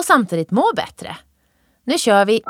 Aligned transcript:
och 0.00 0.04
samtidigt 0.04 0.50
må 0.50 0.72
bättre. 0.76 1.16
Nu 1.84 1.98
kör 1.98 2.24
vi! 2.24 2.42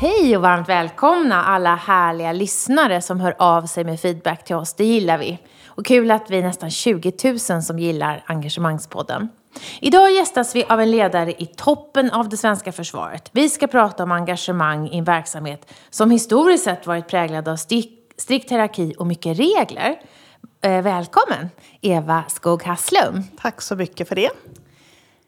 Hej 0.00 0.36
och 0.36 0.42
varmt 0.42 0.68
välkomna 0.68 1.44
alla 1.44 1.74
härliga 1.74 2.32
lyssnare 2.32 3.02
som 3.02 3.20
hör 3.20 3.34
av 3.38 3.66
sig 3.66 3.84
med 3.84 4.00
feedback 4.00 4.44
till 4.44 4.56
oss. 4.56 4.74
Det 4.74 4.84
gillar 4.84 5.18
vi. 5.18 5.38
Och 5.66 5.86
kul 5.86 6.10
att 6.10 6.30
vi 6.30 6.38
är 6.38 6.42
nästan 6.42 6.70
20 6.70 7.12
000 7.50 7.62
som 7.62 7.78
gillar 7.78 8.24
Engagemangspodden. 8.26 9.28
Idag 9.80 10.12
gästas 10.12 10.56
vi 10.56 10.64
av 10.64 10.80
en 10.80 10.90
ledare 10.90 11.34
i 11.42 11.46
toppen 11.46 12.10
av 12.10 12.28
det 12.28 12.36
svenska 12.36 12.72
försvaret. 12.72 13.30
Vi 13.32 13.48
ska 13.48 13.66
prata 13.66 14.02
om 14.02 14.12
engagemang 14.12 14.88
i 14.88 14.98
en 14.98 15.04
verksamhet 15.04 15.72
som 15.90 16.10
historiskt 16.10 16.64
sett 16.64 16.86
varit 16.86 17.08
präglad 17.08 17.48
av 17.48 17.56
strikt 17.56 18.50
hierarki 18.50 18.94
och 18.98 19.06
mycket 19.06 19.38
regler. 19.38 19.96
Eh, 20.60 20.82
välkommen 20.82 21.50
Eva 21.80 22.24
Skog 22.28 22.62
Hasslum. 22.62 23.22
Tack 23.40 23.62
så 23.62 23.76
mycket 23.76 24.08
för 24.08 24.14
det. 24.14 24.30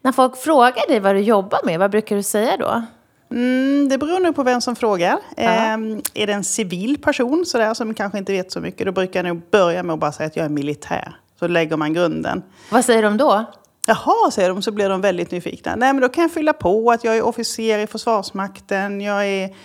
När 0.01 0.11
folk 0.11 0.37
frågar 0.37 0.87
dig 0.87 0.99
vad 0.99 1.15
du 1.15 1.19
jobbar 1.19 1.59
med, 1.63 1.79
vad 1.79 1.91
brukar 1.91 2.15
du 2.15 2.23
säga 2.23 2.57
då? 2.57 2.83
Mm, 3.31 3.89
det 3.89 3.97
beror 3.97 4.19
nog 4.19 4.35
på 4.35 4.43
vem 4.43 4.61
som 4.61 4.75
frågar. 4.75 5.19
Eh, 5.37 5.73
är 6.13 6.27
det 6.27 6.33
en 6.33 6.43
civil 6.43 6.97
person 7.01 7.45
sådär, 7.45 7.73
som 7.73 7.93
kanske 7.93 8.17
inte 8.17 8.31
vet 8.31 8.51
så 8.51 8.59
mycket, 8.59 8.85
då 8.85 8.91
brukar 8.91 9.23
jag 9.23 9.35
nog 9.35 9.49
börja 9.51 9.83
med 9.83 9.93
att 9.93 9.99
bara 9.99 10.11
säga 10.11 10.27
att 10.27 10.35
jag 10.35 10.45
är 10.45 10.49
militär. 10.49 11.15
Så 11.39 11.47
lägger 11.47 11.77
man 11.77 11.93
grunden. 11.93 12.43
Vad 12.69 12.85
säger 12.85 13.03
de 13.03 13.17
då? 13.17 13.45
Jaha, 13.87 14.31
säger 14.31 14.49
de, 14.49 14.61
så 14.61 14.71
blir 14.71 14.89
de 14.89 15.01
väldigt 15.01 15.31
nyfikna. 15.31 15.75
Nej, 15.75 15.93
men 15.93 16.01
då 16.01 16.09
kan 16.09 16.21
jag 16.21 16.31
fylla 16.31 16.53
på 16.53 16.91
att 16.91 17.03
jag 17.03 17.17
är 17.17 17.21
officer 17.21 17.79
i 17.79 17.87
Försvarsmakten, 17.87 19.01
jag 19.01 19.27
är, 19.27 19.55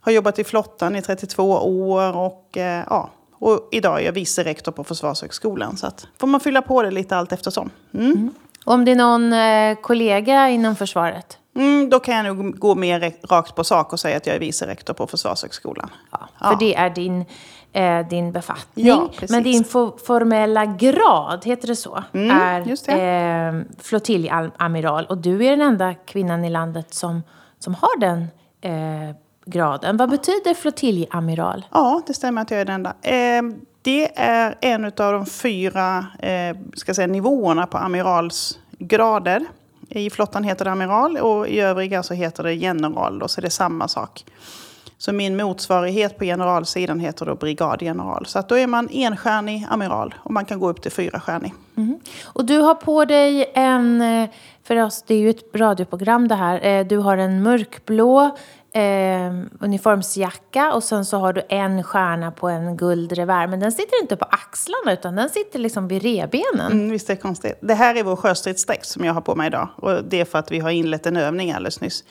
har 0.00 0.12
jobbat 0.12 0.38
i 0.38 0.44
flottan 0.44 0.96
i 0.96 1.02
32 1.02 1.52
år 1.52 2.16
och, 2.16 2.56
eh, 2.56 2.84
ja, 2.90 3.10
och 3.32 3.68
idag 3.72 4.00
är 4.00 4.04
jag 4.04 4.12
vice 4.12 4.44
rektor 4.44 4.72
på 4.72 4.84
Försvarshögskolan. 4.84 5.76
Så 5.76 5.86
att, 5.86 6.06
får 6.18 6.26
man 6.26 6.40
fylla 6.40 6.62
på 6.62 6.82
det 6.82 6.90
lite 6.90 7.16
allt 7.16 7.32
eftersom. 7.32 7.70
Mm. 7.94 8.06
Mm. 8.06 8.34
Om 8.64 8.84
det 8.84 8.90
är 8.90 8.96
någon 8.96 9.32
eh, 9.32 9.82
kollega 9.82 10.48
inom 10.48 10.76
försvaret? 10.76 11.38
Mm, 11.56 11.90
då 11.90 12.00
kan 12.00 12.16
jag 12.16 12.36
nog 12.36 12.58
gå 12.58 12.74
mer 12.74 13.12
rakt 13.28 13.54
på 13.54 13.64
sak 13.64 13.92
och 13.92 14.00
säga 14.00 14.16
att 14.16 14.26
jag 14.26 14.36
är 14.36 14.40
vice 14.40 14.66
rektor 14.66 14.94
på 14.94 15.06
Försvarshögskolan. 15.06 15.90
Ja, 16.10 16.28
för 16.38 16.50
ja. 16.50 16.56
det 16.60 16.74
är 16.74 16.90
din, 16.90 17.24
eh, 17.72 18.08
din 18.08 18.32
befattning. 18.32 18.86
Ja, 18.86 19.10
Men 19.28 19.42
din 19.42 19.64
for 19.64 19.92
formella 20.06 20.66
grad, 20.66 21.44
heter 21.44 21.68
det 21.68 21.76
så, 21.76 22.04
mm, 22.12 22.30
är 22.30 22.60
eh, 22.88 23.62
flottiljamiral. 23.78 25.06
Och 25.06 25.18
du 25.18 25.46
är 25.46 25.50
den 25.50 25.62
enda 25.62 25.94
kvinnan 25.94 26.44
i 26.44 26.50
landet 26.50 26.94
som, 26.94 27.22
som 27.58 27.74
har 27.74 28.00
den 28.00 28.26
eh, 28.60 29.16
graden. 29.44 29.96
Vad 29.96 30.10
betyder 30.10 30.54
flottiljamiral? 30.54 31.66
Ja, 31.70 32.02
det 32.06 32.14
stämmer 32.14 32.42
att 32.42 32.50
jag 32.50 32.60
är 32.60 32.64
den 32.64 32.74
enda. 32.74 32.94
Det 33.88 34.10
är 34.14 34.54
en 34.60 34.84
av 34.84 34.92
de 34.92 35.26
fyra 35.26 36.06
eh, 36.18 36.56
ska 36.74 36.94
säga, 36.94 37.06
nivåerna 37.06 37.66
på 37.66 37.78
amiralsgrader. 37.78 39.44
I 39.88 40.10
flottan 40.10 40.44
heter 40.44 40.64
det 40.64 40.70
amiral 40.70 41.16
och 41.16 41.48
i 41.48 41.60
övriga 41.60 41.96
så 41.96 41.98
alltså 41.98 42.14
heter 42.14 42.42
det 42.42 42.54
general. 42.54 43.18
Då, 43.18 43.28
så 43.28 43.40
det 43.40 43.46
är 43.46 43.50
samma 43.50 43.88
sak. 43.88 44.24
Så 44.98 45.12
min 45.12 45.36
motsvarighet 45.36 46.18
på 46.18 46.24
generalsidan 46.24 47.00
heter 47.00 47.26
då 47.26 47.34
brigadgeneral. 47.34 48.26
Så 48.26 48.38
att 48.38 48.48
då 48.48 48.58
är 48.58 48.66
man 48.66 48.88
enstjärnig 48.92 49.66
amiral 49.70 50.14
och 50.18 50.32
man 50.32 50.44
kan 50.44 50.58
gå 50.58 50.68
upp 50.68 50.82
till 50.82 50.92
fyrastjärnig. 50.92 51.54
Mm. 51.78 51.98
Och 52.24 52.44
du 52.44 52.58
har 52.58 52.74
på 52.74 53.04
dig 53.04 53.52
en, 53.54 54.00
eh, 54.00 54.30
för 54.64 54.82
oss 54.82 55.04
det 55.06 55.14
är 55.14 55.18
ju 55.18 55.30
ett 55.30 55.54
radioprogram 55.54 56.28
det 56.28 56.34
här, 56.34 56.66
eh, 56.66 56.86
du 56.86 56.98
har 56.98 57.16
en 57.16 57.42
mörkblå 57.42 58.36
eh, 58.72 59.32
uniformsjacka 59.60 60.72
och 60.72 60.84
sen 60.84 61.04
så 61.04 61.18
har 61.18 61.32
du 61.32 61.42
en 61.48 61.82
stjärna 61.82 62.30
på 62.30 62.48
en 62.48 62.76
guldrevär. 62.76 63.46
Men 63.46 63.60
den 63.60 63.72
sitter 63.72 64.00
inte 64.02 64.16
på 64.16 64.24
axlarna 64.24 64.92
utan 64.92 65.14
den 65.14 65.28
sitter 65.28 65.58
liksom 65.58 65.88
vid 65.88 66.02
rebenen. 66.02 66.72
Mm, 66.72 66.90
visst 66.90 67.10
är 67.10 67.14
det 67.14 67.20
konstigt. 67.20 67.58
Det 67.60 67.74
här 67.74 67.94
är 67.94 68.02
vår 68.02 68.16
sjöstridsdräkt 68.16 68.86
som 68.86 69.04
jag 69.04 69.14
har 69.14 69.20
på 69.20 69.34
mig 69.34 69.46
idag. 69.46 69.68
Och 69.76 70.04
det 70.04 70.20
är 70.20 70.24
för 70.24 70.38
att 70.38 70.50
vi 70.52 70.58
har 70.58 70.70
inlett 70.70 71.06
en 71.06 71.16
övning 71.16 71.52
alldeles 71.52 71.80
nyss. 71.80 72.04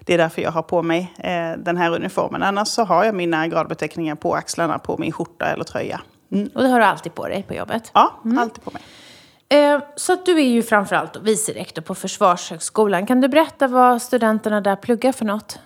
Det 0.00 0.14
är 0.14 0.18
därför 0.18 0.42
jag 0.42 0.50
har 0.50 0.62
på 0.62 0.82
mig 0.82 1.14
eh, 1.18 1.58
den 1.58 1.76
här 1.76 1.94
uniformen. 1.94 2.42
Annars 2.42 2.68
så 2.68 2.84
har 2.84 3.04
jag 3.04 3.14
mina 3.14 3.48
gradbeteckningar 3.48 4.14
på 4.14 4.34
axlarna 4.34 4.78
på 4.78 4.98
min 4.98 5.12
skjorta 5.12 5.46
eller 5.46 5.64
tröja. 5.64 6.00
Mm. 6.32 6.50
Och 6.54 6.62
det 6.62 6.68
har 6.68 6.78
du 6.78 6.84
alltid 6.84 7.14
på 7.14 7.28
dig 7.28 7.42
på 7.42 7.54
jobbet? 7.54 7.90
Ja, 7.94 8.20
mm. 8.24 8.38
alltid 8.38 8.64
på 8.64 8.70
mig. 8.70 8.82
Eh, 9.48 9.80
så 9.96 10.12
att 10.12 10.26
du 10.26 10.40
är 10.40 10.48
ju 10.48 10.62
framförallt 10.62 11.16
vice 11.16 11.52
rektor 11.52 11.82
på 11.82 11.94
Försvarshögskolan. 11.94 13.06
Kan 13.06 13.20
du 13.20 13.28
berätta 13.28 13.68
vad 13.68 14.02
studenterna 14.02 14.60
där 14.60 14.76
pluggar 14.76 15.12
för 15.12 15.24
något? 15.24 15.58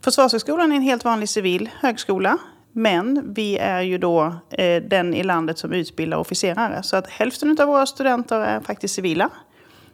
Försvarshögskolan 0.00 0.72
är 0.72 0.76
en 0.76 0.82
helt 0.82 1.04
vanlig 1.04 1.28
civil 1.28 1.70
högskola. 1.80 2.38
Men 2.72 3.34
vi 3.34 3.58
är 3.58 3.80
ju 3.80 3.98
då 3.98 4.34
eh, 4.50 4.82
den 4.82 5.14
i 5.14 5.22
landet 5.22 5.58
som 5.58 5.72
utbildar 5.72 6.18
officerare. 6.18 6.82
Så 6.82 6.96
att 6.96 7.10
hälften 7.10 7.56
av 7.60 7.66
våra 7.66 7.86
studenter 7.86 8.40
är 8.40 8.60
faktiskt 8.60 8.94
civila. 8.94 9.30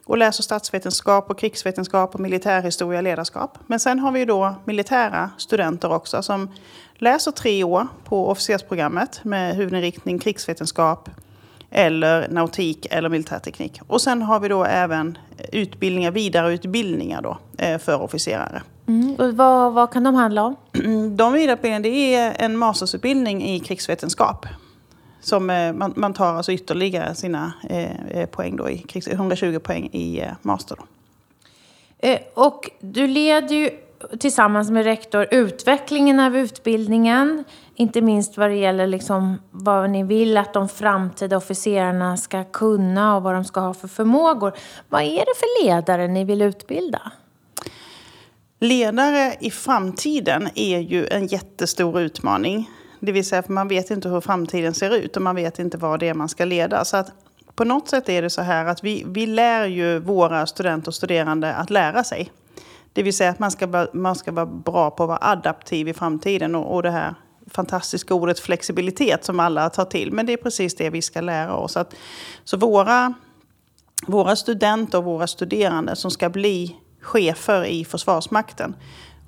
Och 0.04 0.18
läser 0.18 0.42
statsvetenskap 0.42 1.30
och 1.30 1.38
krigsvetenskap 1.38 2.14
och 2.14 2.20
militärhistoria 2.20 2.98
och 2.98 3.04
ledarskap. 3.04 3.58
Men 3.66 3.80
sen 3.80 3.98
har 3.98 4.12
vi 4.12 4.18
ju 4.18 4.24
då 4.24 4.54
militära 4.64 5.30
studenter 5.38 5.92
också 5.92 6.22
som 6.22 6.50
läser 6.94 7.30
tre 7.30 7.64
år 7.64 7.86
på 8.04 8.28
officersprogrammet 8.28 9.24
med 9.24 9.56
huvudinriktning 9.56 10.18
krigsvetenskap, 10.18 11.08
eller 11.70 12.28
nautik 12.28 12.86
eller 12.90 13.08
militärteknik. 13.08 13.80
Och 13.86 14.00
sen 14.00 14.22
har 14.22 14.40
vi 14.40 14.48
då 14.48 14.64
även 14.64 15.18
utbildningar, 15.52 16.10
vidareutbildningar 16.10 17.22
då, 17.22 17.38
eh, 17.58 17.78
för 17.78 18.02
officerare. 18.02 18.62
Mm. 18.86 19.14
Och 19.14 19.36
vad, 19.36 19.72
vad 19.72 19.92
kan 19.92 20.04
de 20.04 20.14
handla 20.14 20.44
om? 20.44 20.56
De 21.16 21.32
vidareutbildningarna 21.32 21.82
det 21.82 22.14
är 22.14 22.44
en 22.44 22.56
mastersutbildning 22.56 23.42
i 23.44 23.60
krigsvetenskap. 23.60 24.46
Som 25.20 25.50
eh, 25.50 25.72
man, 25.72 25.92
man 25.96 26.14
tar 26.14 26.34
alltså 26.34 26.52
ytterligare 26.52 27.14
sina 27.14 27.52
eh, 28.10 28.26
poäng 28.26 28.56
då 28.56 28.70
i 28.70 28.78
krigs, 28.78 29.08
120 29.08 29.58
poäng 29.58 29.88
i 29.92 30.20
eh, 30.20 30.32
master. 30.42 30.76
Då. 30.78 30.84
Eh, 32.08 32.18
och 32.34 32.70
du 32.80 33.06
leder 33.06 33.56
ju 33.56 33.70
tillsammans 34.18 34.70
med 34.70 34.84
rektor 34.84 35.26
utvecklingen 35.30 36.20
av 36.20 36.36
utbildningen. 36.36 37.44
Inte 37.74 38.00
minst 38.00 38.36
vad 38.36 38.50
det 38.50 38.56
gäller 38.56 38.86
liksom 38.86 39.38
vad 39.50 39.90
ni 39.90 40.02
vill 40.02 40.36
att 40.36 40.52
de 40.52 40.68
framtida 40.68 41.36
officerarna 41.36 42.16
ska 42.16 42.44
kunna 42.44 43.16
och 43.16 43.22
vad 43.22 43.34
de 43.34 43.44
ska 43.44 43.60
ha 43.60 43.74
för 43.74 43.88
förmågor. 43.88 44.52
Vad 44.88 45.02
är 45.02 45.18
det 45.18 45.34
för 45.36 45.64
ledare 45.64 46.08
ni 46.08 46.24
vill 46.24 46.42
utbilda? 46.42 47.12
Ledare 48.60 49.34
i 49.40 49.50
framtiden 49.50 50.48
är 50.54 50.78
ju 50.78 51.06
en 51.06 51.26
jättestor 51.26 52.00
utmaning. 52.00 52.70
Det 53.00 53.12
vill 53.12 53.28
säga, 53.28 53.42
för 53.42 53.52
man 53.52 53.68
vet 53.68 53.90
inte 53.90 54.08
hur 54.08 54.20
framtiden 54.20 54.74
ser 54.74 54.96
ut 54.96 55.16
och 55.16 55.22
man 55.22 55.36
vet 55.36 55.58
inte 55.58 55.76
vad 55.76 56.00
det 56.00 56.08
är 56.08 56.14
man 56.14 56.28
ska 56.28 56.44
leda. 56.44 56.84
Så 56.84 56.96
att 56.96 57.12
på 57.54 57.64
något 57.64 57.88
sätt 57.88 58.08
är 58.08 58.22
det 58.22 58.30
så 58.30 58.42
här 58.42 58.64
att 58.64 58.84
vi, 58.84 59.04
vi 59.06 59.26
lär 59.26 59.66
ju 59.66 59.98
våra 59.98 60.46
studenter 60.46 60.88
och 60.88 60.94
studerande 60.94 61.54
att 61.54 61.70
lära 61.70 62.04
sig. 62.04 62.32
Det 62.98 63.02
vill 63.02 63.16
säga 63.16 63.30
att 63.30 63.38
man 63.38 63.50
ska, 63.50 63.86
man 63.92 64.14
ska 64.14 64.32
vara 64.32 64.46
bra 64.46 64.90
på 64.90 65.02
att 65.02 65.08
vara 65.08 65.18
adaptiv 65.20 65.88
i 65.88 65.94
framtiden 65.94 66.54
och, 66.54 66.74
och 66.74 66.82
det 66.82 66.90
här 66.90 67.14
fantastiska 67.50 68.14
ordet 68.14 68.40
flexibilitet 68.40 69.24
som 69.24 69.40
alla 69.40 69.70
tar 69.70 69.84
till. 69.84 70.12
Men 70.12 70.26
det 70.26 70.32
är 70.32 70.36
precis 70.36 70.74
det 70.74 70.90
vi 70.90 71.02
ska 71.02 71.20
lära 71.20 71.54
oss. 71.54 71.76
Att, 71.76 71.94
så 72.44 72.56
våra, 72.56 73.14
våra 74.06 74.36
studenter 74.36 74.98
och 74.98 75.04
våra 75.04 75.26
studerande 75.26 75.96
som 75.96 76.10
ska 76.10 76.28
bli 76.28 76.76
chefer 77.00 77.64
i 77.64 77.84
Försvarsmakten. 77.84 78.76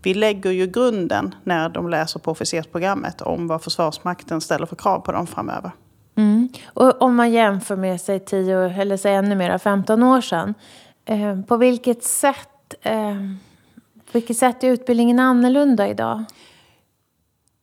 Vi 0.03 0.15
lägger 0.15 0.51
ju 0.51 0.67
grunden 0.67 1.35
när 1.45 1.69
de 1.69 1.89
läser 1.89 2.21
på 2.21 2.31
officersprogrammet 2.31 3.21
om 3.21 3.49
vad 3.49 3.63
Försvarsmakten 3.63 4.41
ställer 4.41 4.67
för 4.67 4.77
krav 4.77 5.01
på 5.01 5.13
dem 5.13 5.27
framöver. 5.27 5.71
Mm. 6.17 6.49
Och 6.67 7.03
om 7.03 7.17
man 7.17 7.31
jämför 7.31 7.77
med 7.77 8.01
sig 8.01 8.21
10 8.21 8.59
eller 8.59 8.97
säg 8.97 9.15
ännu 9.15 9.35
mer 9.35 9.59
15 9.59 10.03
år 10.03 10.21
sedan. 10.21 10.55
Eh, 11.05 11.41
på 11.41 11.57
vilket 11.57 12.05
sätt, 12.05 12.75
eh, 12.83 13.15
på 14.13 14.19
vilket 14.19 14.37
sätt 14.37 14.65
är 14.65 14.69
utbildningen 14.69 15.19
annorlunda 15.19 15.89
idag? 15.89 16.25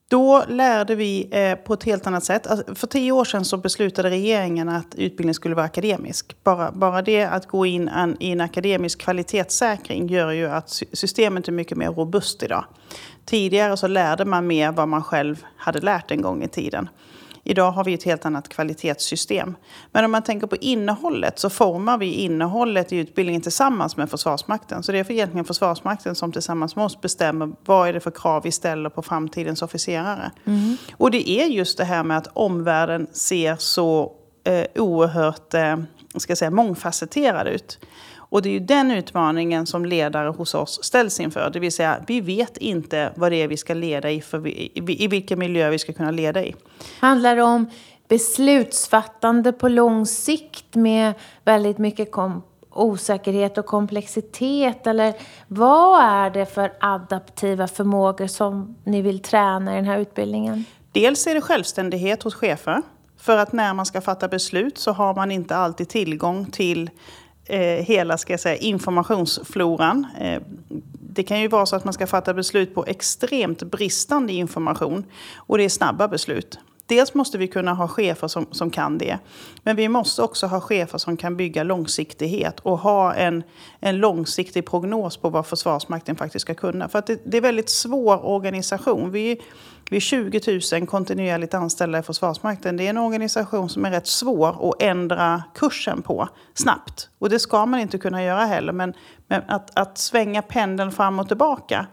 Då 0.09 0.43
lärde 0.47 0.95
vi 0.95 1.29
eh, 1.31 1.55
på 1.55 1.73
ett 1.73 1.83
helt 1.83 2.07
annat 2.07 2.23
sätt. 2.23 2.47
Alltså, 2.47 2.75
för 2.75 2.87
tio 2.87 3.11
år 3.11 3.25
sedan 3.25 3.45
så 3.45 3.57
beslutade 3.57 4.09
regeringen 4.09 4.69
att 4.69 4.95
utbildningen 4.95 5.33
skulle 5.33 5.55
vara 5.55 5.65
akademisk. 5.65 6.43
Bara, 6.43 6.71
bara 6.71 7.01
det 7.01 7.23
att 7.23 7.47
gå 7.47 7.65
in 7.65 7.87
en, 7.87 8.17
i 8.19 8.31
en 8.31 8.41
akademisk 8.41 8.99
kvalitetssäkring 8.99 10.07
gör 10.07 10.31
ju 10.31 10.47
att 10.47 10.81
systemet 10.93 11.47
är 11.47 11.51
mycket 11.51 11.77
mer 11.77 11.89
robust 11.89 12.43
idag. 12.43 12.65
Tidigare 13.25 13.77
så 13.77 13.87
lärde 13.87 14.25
man 14.25 14.47
mer 14.47 14.71
vad 14.71 14.87
man 14.87 15.03
själv 15.03 15.45
hade 15.57 15.79
lärt 15.79 16.11
en 16.11 16.21
gång 16.21 16.43
i 16.43 16.47
tiden. 16.47 16.89
Idag 17.49 17.71
har 17.71 17.83
vi 17.83 17.93
ett 17.93 18.03
helt 18.03 18.25
annat 18.25 18.49
kvalitetssystem. 18.49 19.55
Men 19.91 20.05
om 20.05 20.11
man 20.11 20.23
tänker 20.23 20.47
på 20.47 20.55
innehållet 20.55 21.39
så 21.39 21.49
formar 21.49 21.97
vi 21.97 22.11
innehållet 22.11 22.93
i 22.93 22.97
utbildningen 22.97 23.41
tillsammans 23.41 23.97
med 23.97 24.09
Försvarsmakten. 24.09 24.83
Så 24.83 24.91
det 24.91 24.99
är 24.99 25.11
egentligen 25.11 25.45
Försvarsmakten 25.45 26.15
som 26.15 26.31
tillsammans 26.31 26.75
med 26.75 26.85
oss 26.85 27.01
bestämmer 27.01 27.51
vad 27.65 27.89
är 27.89 27.93
det 27.93 27.99
för 27.99 28.11
krav 28.11 28.43
vi 28.43 28.51
ställer 28.51 28.89
på 28.89 29.01
framtidens 29.01 29.61
officerare. 29.61 30.31
Mm. 30.45 30.77
Och 30.97 31.11
det 31.11 31.29
är 31.29 31.45
just 31.45 31.77
det 31.77 31.83
här 31.83 32.03
med 32.03 32.17
att 32.17 32.27
omvärlden 32.33 33.07
ser 33.11 33.55
så 33.55 34.11
eh, 34.43 34.65
oerhört 34.75 35.53
eh, 35.53 35.77
ska 36.15 36.35
säga, 36.35 36.51
mångfacetterad 36.51 37.47
ut. 37.47 37.79
Och 38.29 38.41
det 38.41 38.49
är 38.49 38.53
ju 38.53 38.59
den 38.59 38.91
utmaningen 38.91 39.65
som 39.65 39.85
ledare 39.85 40.29
hos 40.29 40.55
oss 40.55 40.79
ställs 40.83 41.19
inför. 41.19 41.49
Det 41.49 41.59
vill 41.59 41.71
säga, 41.71 42.03
vi 42.07 42.21
vet 42.21 42.57
inte 42.57 43.13
vad 43.15 43.31
det 43.31 43.35
är 43.35 43.47
vi 43.47 43.57
ska 43.57 43.73
leda 43.73 44.11
i, 44.11 44.21
för 44.21 44.37
vi, 44.37 44.71
i 44.75 45.07
vilken 45.07 45.39
miljö 45.39 45.69
vi 45.69 45.79
ska 45.79 45.93
kunna 45.93 46.11
leda 46.11 46.45
i. 46.45 46.55
Handlar 46.99 47.35
det 47.35 47.41
om 47.41 47.69
beslutsfattande 48.07 49.53
på 49.53 49.67
lång 49.67 50.05
sikt 50.05 50.75
med 50.75 51.13
väldigt 51.43 51.77
mycket 51.77 52.09
osäkerhet 52.71 53.57
och 53.57 53.65
komplexitet? 53.65 54.87
Eller 54.87 55.13
vad 55.47 56.03
är 56.03 56.29
det 56.29 56.45
för 56.45 56.73
adaptiva 56.79 57.67
förmågor 57.67 58.27
som 58.27 58.75
ni 58.83 59.01
vill 59.01 59.19
träna 59.19 59.73
i 59.73 59.75
den 59.75 59.85
här 59.85 59.99
utbildningen? 59.99 60.65
Dels 60.91 61.27
är 61.27 61.35
det 61.35 61.41
självständighet 61.41 62.23
hos 62.23 62.35
chefer. 62.35 62.81
För 63.19 63.37
att 63.37 63.53
när 63.53 63.73
man 63.73 63.85
ska 63.85 64.01
fatta 64.01 64.27
beslut 64.27 64.77
så 64.77 64.91
har 64.91 65.15
man 65.15 65.31
inte 65.31 65.55
alltid 65.55 65.89
tillgång 65.89 66.45
till 66.45 66.89
Eh, 67.49 67.85
hela 67.85 68.17
ska 68.17 68.33
jag 68.33 68.39
säga, 68.39 68.55
informationsfloran. 68.57 70.07
Eh, 70.19 70.41
det 71.17 71.23
kan 71.23 71.41
ju 71.41 71.47
vara 71.47 71.65
så 71.65 71.75
att 71.75 71.83
man 71.83 71.93
ska 71.93 72.07
fatta 72.07 72.33
beslut 72.33 72.75
på 72.75 72.85
extremt 72.85 73.63
bristande 73.63 74.33
information. 74.33 75.05
Och 75.35 75.57
det 75.57 75.63
är 75.63 75.69
snabba 75.69 76.07
beslut. 76.07 76.59
Dels 76.87 77.13
måste 77.13 77.37
vi 77.37 77.47
kunna 77.47 77.73
ha 77.73 77.87
chefer 77.87 78.27
som, 78.27 78.47
som 78.51 78.69
kan 78.69 78.97
det. 78.97 79.17
Men 79.63 79.75
vi 79.75 79.89
måste 79.89 80.21
också 80.21 80.47
ha 80.47 80.61
chefer 80.61 80.97
som 80.97 81.17
kan 81.17 81.37
bygga 81.37 81.63
långsiktighet 81.63 82.59
och 82.59 82.77
ha 82.77 83.13
en, 83.13 83.43
en 83.79 83.97
långsiktig 83.97 84.65
prognos 84.65 85.17
på 85.17 85.29
vad 85.29 85.47
Försvarsmakten 85.47 86.15
faktiskt 86.15 86.41
ska 86.41 86.53
kunna. 86.53 86.89
För 86.89 86.99
att 86.99 87.07
det, 87.07 87.21
det 87.25 87.37
är 87.37 87.41
väldigt 87.41 87.69
svår 87.69 88.25
organisation. 88.25 89.11
Vi, 89.11 89.41
vi 89.89 89.97
är 89.97 90.01
20 90.01 90.61
000 90.73 90.87
kontinuerligt 90.87 91.53
anställda 91.53 91.99
i 91.99 92.03
Försvarsmakten. 92.03 92.77
Det 92.77 92.85
är 92.85 92.89
en 92.89 92.97
organisation 92.97 93.69
som 93.69 93.85
är 93.85 93.91
rätt 93.91 94.07
svår 94.07 94.69
att 94.69 94.81
ändra 94.81 95.43
kursen 95.55 96.01
på 96.01 96.29
snabbt. 96.53 97.09
Och 97.19 97.29
det 97.29 97.39
ska 97.39 97.65
man 97.65 97.79
inte 97.79 97.97
kunna 97.97 98.23
göra 98.23 98.45
heller. 98.45 98.73
Men, 98.73 98.93
men 99.27 99.41
att, 99.47 99.79
att 99.79 99.97
svänga 99.97 100.41
pendeln 100.41 100.91
fram 100.91 101.19
och 101.19 101.27
tillbaka 101.27 101.87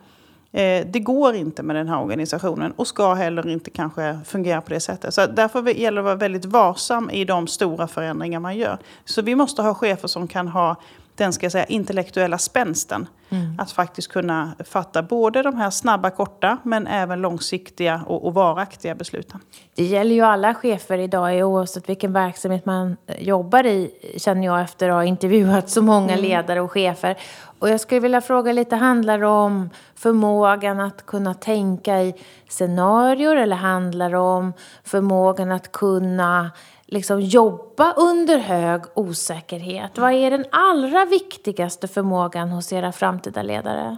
Eh, 0.54 0.86
det 0.86 1.00
går 1.00 1.34
inte 1.34 1.62
med 1.62 1.76
den 1.76 1.88
här 1.88 2.02
organisationen 2.02 2.72
och 2.76 2.86
ska 2.86 3.14
heller 3.14 3.48
inte 3.48 3.70
kanske 3.70 4.18
fungera 4.24 4.60
på 4.60 4.70
det 4.70 4.80
sättet. 4.80 5.14
Så 5.14 5.26
därför 5.26 5.68
gäller 5.68 5.96
det 5.96 6.00
att 6.00 6.04
vara 6.04 6.14
väldigt 6.14 6.44
varsam 6.44 7.10
i 7.10 7.24
de 7.24 7.46
stora 7.46 7.86
förändringar 7.86 8.40
man 8.40 8.56
gör. 8.56 8.78
Så 9.04 9.22
vi 9.22 9.34
måste 9.34 9.62
ha 9.62 9.74
chefer 9.74 10.08
som 10.08 10.28
kan 10.28 10.48
ha 10.48 10.76
den 11.16 11.32
ska 11.32 11.50
säga, 11.50 11.64
intellektuella 11.64 12.38
spänsten. 12.38 13.06
Mm. 13.28 13.56
Att 13.58 13.72
faktiskt 13.72 14.08
kunna 14.08 14.54
fatta 14.64 15.02
både 15.02 15.42
de 15.42 15.56
här 15.56 15.70
snabba, 15.70 16.10
korta, 16.10 16.58
men 16.62 16.86
även 16.86 17.20
långsiktiga 17.20 18.04
och, 18.06 18.26
och 18.26 18.34
varaktiga 18.34 18.94
besluten. 18.94 19.40
Det 19.74 19.84
gäller 19.84 20.14
ju 20.14 20.20
alla 20.20 20.54
chefer 20.54 20.98
idag, 20.98 21.48
oavsett 21.48 21.88
vilken 21.88 22.12
verksamhet 22.12 22.66
man 22.66 22.96
jobbar 23.18 23.66
i, 23.66 23.90
känner 24.16 24.44
jag 24.44 24.60
efter 24.60 24.88
att 24.88 24.94
ha 24.94 25.04
intervjuat 25.04 25.70
så 25.70 25.82
många 25.82 26.12
mm. 26.12 26.24
ledare 26.24 26.60
och 26.60 26.72
chefer. 26.72 27.16
Och 27.58 27.68
jag 27.68 27.80
skulle 27.80 28.00
vilja 28.00 28.20
fråga 28.20 28.52
lite, 28.52 28.76
handlar 28.76 29.18
det 29.18 29.26
om 29.26 29.70
förmågan 29.94 30.80
att 30.80 31.06
kunna 31.06 31.34
tänka 31.34 32.02
i 32.02 32.14
scenarier 32.48 33.36
eller 33.36 33.56
handlar 33.56 34.10
det 34.10 34.18
om 34.18 34.52
förmågan 34.84 35.52
att 35.52 35.72
kunna 35.72 36.50
liksom 36.86 37.20
jobba 37.20 37.92
under 37.92 38.38
hög 38.38 38.82
osäkerhet? 38.94 39.98
Vad 39.98 40.12
är 40.12 40.30
den 40.30 40.44
allra 40.52 41.04
viktigaste 41.04 41.88
förmågan 41.88 42.48
hos 42.48 42.72
era 42.72 42.92
framtida 42.92 43.42
ledare? 43.42 43.96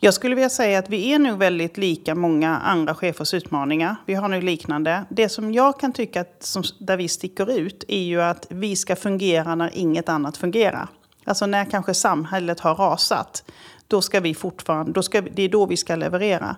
Jag 0.00 0.14
skulle 0.14 0.34
vilja 0.34 0.50
säga 0.50 0.78
att 0.78 0.88
vi 0.88 1.12
är 1.12 1.18
nog 1.18 1.38
väldigt 1.38 1.76
lika 1.76 2.14
många 2.14 2.56
andra 2.56 2.94
chefers 2.94 3.34
utmaningar. 3.34 3.96
Vi 4.06 4.14
har 4.14 4.28
nu 4.28 4.40
liknande. 4.40 5.04
Det 5.08 5.28
som 5.28 5.52
jag 5.52 5.80
kan 5.80 5.92
tycka 5.92 6.20
att, 6.20 6.42
som, 6.42 6.62
där 6.78 6.96
vi 6.96 7.08
sticker 7.08 7.58
ut 7.58 7.84
är 7.88 8.02
ju 8.02 8.22
att 8.22 8.46
vi 8.50 8.76
ska 8.76 8.96
fungera 8.96 9.54
när 9.54 9.70
inget 9.74 10.08
annat 10.08 10.36
fungerar. 10.36 10.88
Alltså 11.24 11.46
när 11.46 11.64
kanske 11.64 11.94
samhället 11.94 12.60
har 12.60 12.74
rasat. 12.74 13.44
Då 13.88 14.02
ska 14.02 14.20
vi 14.20 14.34
fortfarande, 14.34 14.92
då 14.92 15.02
ska, 15.02 15.20
det 15.20 15.42
är 15.42 15.48
då 15.48 15.66
vi 15.66 15.76
ska 15.76 15.96
leverera. 15.96 16.56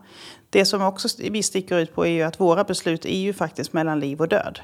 Det 0.51 0.65
som 0.65 0.83
också 0.83 1.09
vi 1.31 1.43
sticker 1.43 1.79
ut 1.79 1.95
på 1.95 2.07
är 2.07 2.11
ju 2.11 2.23
att 2.23 2.41
våra 2.41 2.65
beslut 2.65 3.05
är 3.05 3.19
ju 3.19 3.33
faktiskt 3.33 3.73
mellan 3.73 4.01
liv 4.01 4.21
och 4.21 4.29
död. 4.29 4.61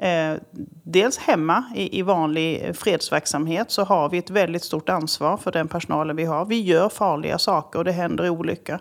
Eh, 0.00 0.34
dels 0.82 1.18
hemma 1.18 1.64
i, 1.74 1.98
i 1.98 2.02
vanlig 2.02 2.76
fredsverksamhet 2.76 3.70
så 3.70 3.84
har 3.84 4.08
vi 4.08 4.18
ett 4.18 4.30
väldigt 4.30 4.64
stort 4.64 4.88
ansvar 4.88 5.36
för 5.36 5.52
den 5.52 5.68
personalen 5.68 6.16
vi 6.16 6.24
har. 6.24 6.44
Vi 6.44 6.60
gör 6.60 6.88
farliga 6.88 7.38
saker 7.38 7.78
och 7.78 7.84
det 7.84 7.92
händer 7.92 8.30
olyckor. 8.30 8.78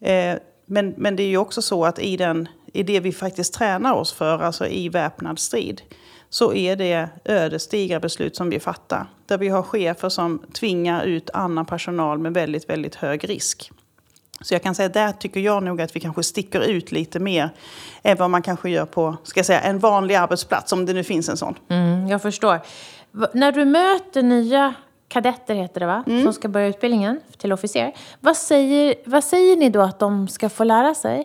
Eh, 0.00 0.34
men, 0.66 0.94
men 0.96 1.16
det 1.16 1.22
är 1.22 1.28
ju 1.28 1.38
också 1.38 1.62
så 1.62 1.84
att 1.84 1.98
i, 1.98 2.16
den, 2.16 2.48
i 2.72 2.82
det 2.82 3.00
vi 3.00 3.12
faktiskt 3.12 3.54
tränar 3.54 3.92
oss 3.94 4.12
för, 4.12 4.38
alltså 4.38 4.66
i 4.66 4.88
väpnad 4.88 5.38
strid, 5.38 5.82
så 6.30 6.54
är 6.54 6.76
det 6.76 7.08
ödesdigra 7.24 8.00
beslut 8.00 8.36
som 8.36 8.50
vi 8.50 8.60
fattar. 8.60 9.06
Där 9.26 9.38
vi 9.38 9.48
har 9.48 9.62
chefer 9.62 10.08
som 10.08 10.38
tvingar 10.52 11.04
ut 11.04 11.30
annan 11.30 11.66
personal 11.66 12.18
med 12.18 12.34
väldigt, 12.34 12.70
väldigt 12.70 12.94
hög 12.94 13.28
risk. 13.28 13.70
Så 14.40 14.54
jag 14.54 14.62
kan 14.62 14.74
säga 14.74 14.88
där 14.88 15.12
tycker 15.12 15.40
jag 15.40 15.62
nog 15.62 15.80
att 15.80 15.96
vi 15.96 16.00
kanske 16.00 16.22
sticker 16.22 16.60
ut 16.60 16.92
lite 16.92 17.18
mer 17.18 17.50
än 18.02 18.16
vad 18.16 18.30
man 18.30 18.42
kanske 18.42 18.70
gör 18.70 18.86
på 18.86 19.16
ska 19.22 19.44
säga, 19.44 19.60
en 19.60 19.78
vanlig 19.78 20.14
arbetsplats, 20.14 20.72
om 20.72 20.86
det 20.86 20.92
nu 20.92 21.04
finns 21.04 21.28
en 21.28 21.36
sån. 21.36 21.54
Mm, 21.68 22.08
jag 22.08 22.22
förstår. 22.22 22.60
V 23.12 23.26
när 23.34 23.52
du 23.52 23.64
möter 23.64 24.22
nya 24.22 24.74
kadetter, 25.08 25.54
heter 25.54 25.80
det 25.80 25.86
va? 25.86 26.04
Mm. 26.06 26.24
som 26.24 26.32
ska 26.32 26.48
börja 26.48 26.66
utbildningen 26.66 27.20
till 27.36 27.52
officer. 27.52 27.92
Vad 28.20 28.36
säger, 28.36 28.94
vad 29.04 29.24
säger 29.24 29.56
ni 29.56 29.70
då 29.70 29.80
att 29.80 29.98
de 29.98 30.28
ska 30.28 30.48
få 30.48 30.64
lära 30.64 30.94
sig? 30.94 31.24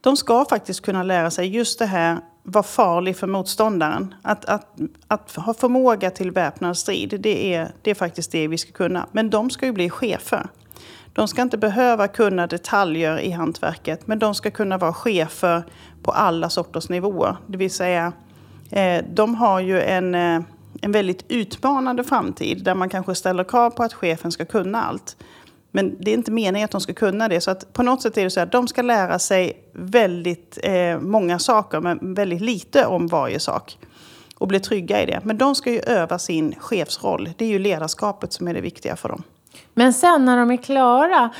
De 0.00 0.16
ska 0.16 0.44
faktiskt 0.44 0.80
kunna 0.80 1.02
lära 1.02 1.30
sig 1.30 1.48
just 1.48 1.78
det 1.78 1.86
här 1.86 2.18
vara 2.42 2.62
farlig 2.62 3.16
för 3.16 3.26
motståndaren. 3.26 4.14
Att, 4.22 4.44
att, 4.44 4.78
att 5.08 5.34
ha 5.36 5.54
förmåga 5.54 6.10
till 6.10 6.30
väpnad 6.30 6.76
strid, 6.76 7.20
det 7.20 7.54
är, 7.54 7.72
det 7.82 7.90
är 7.90 7.94
faktiskt 7.94 8.32
det 8.32 8.48
vi 8.48 8.58
ska 8.58 8.72
kunna. 8.72 9.06
Men 9.12 9.30
de 9.30 9.50
ska 9.50 9.66
ju 9.66 9.72
bli 9.72 9.90
chefer. 9.90 10.48
De 11.14 11.28
ska 11.28 11.42
inte 11.42 11.58
behöva 11.58 12.08
kunna 12.08 12.46
detaljer 12.46 13.18
i 13.18 13.30
hantverket, 13.30 14.06
men 14.06 14.18
de 14.18 14.34
ska 14.34 14.50
kunna 14.50 14.78
vara 14.78 14.92
chefer 14.92 15.62
på 16.02 16.12
alla 16.12 16.50
sorters 16.50 16.88
nivåer. 16.88 17.36
Det 17.46 17.58
vill 17.58 17.70
säga, 17.70 18.12
eh, 18.70 19.04
de 19.14 19.34
har 19.34 19.60
ju 19.60 19.80
en, 19.80 20.14
eh, 20.14 20.40
en 20.80 20.92
väldigt 20.92 21.24
utmanande 21.28 22.04
framtid 22.04 22.64
där 22.64 22.74
man 22.74 22.88
kanske 22.88 23.14
ställer 23.14 23.44
krav 23.44 23.70
på 23.70 23.82
att 23.82 23.92
chefen 23.92 24.32
ska 24.32 24.44
kunna 24.44 24.82
allt. 24.82 25.16
Men 25.70 25.96
det 26.00 26.10
är 26.10 26.14
inte 26.14 26.30
meningen 26.30 26.64
att 26.64 26.70
de 26.70 26.80
ska 26.80 26.92
kunna 26.94 27.28
det. 27.28 27.40
Så 27.40 27.50
att 27.50 27.72
på 27.72 27.82
något 27.82 28.02
sätt 28.02 28.18
är 28.18 28.24
det 28.24 28.30
så 28.30 28.40
att 28.40 28.52
de 28.52 28.68
ska 28.68 28.82
lära 28.82 29.18
sig 29.18 29.52
väldigt 29.72 30.58
eh, 30.62 31.00
många 31.00 31.38
saker, 31.38 31.80
men 31.80 32.14
väldigt 32.14 32.40
lite 32.40 32.86
om 32.86 33.06
varje 33.06 33.40
sak. 33.40 33.78
Och 34.38 34.48
bli 34.48 34.60
trygga 34.60 35.02
i 35.02 35.06
det. 35.06 35.20
Men 35.24 35.38
de 35.38 35.54
ska 35.54 35.70
ju 35.70 35.80
öva 35.80 36.18
sin 36.18 36.54
chefsroll. 36.58 37.30
Det 37.36 37.44
är 37.44 37.48
ju 37.48 37.58
ledarskapet 37.58 38.32
som 38.32 38.48
är 38.48 38.54
det 38.54 38.60
viktiga 38.60 38.96
för 38.96 39.08
dem. 39.08 39.22
Men 39.74 39.92
sen 39.92 40.24
när 40.24 40.36
de 40.36 40.50
är 40.50 40.56
klara, 40.56 41.30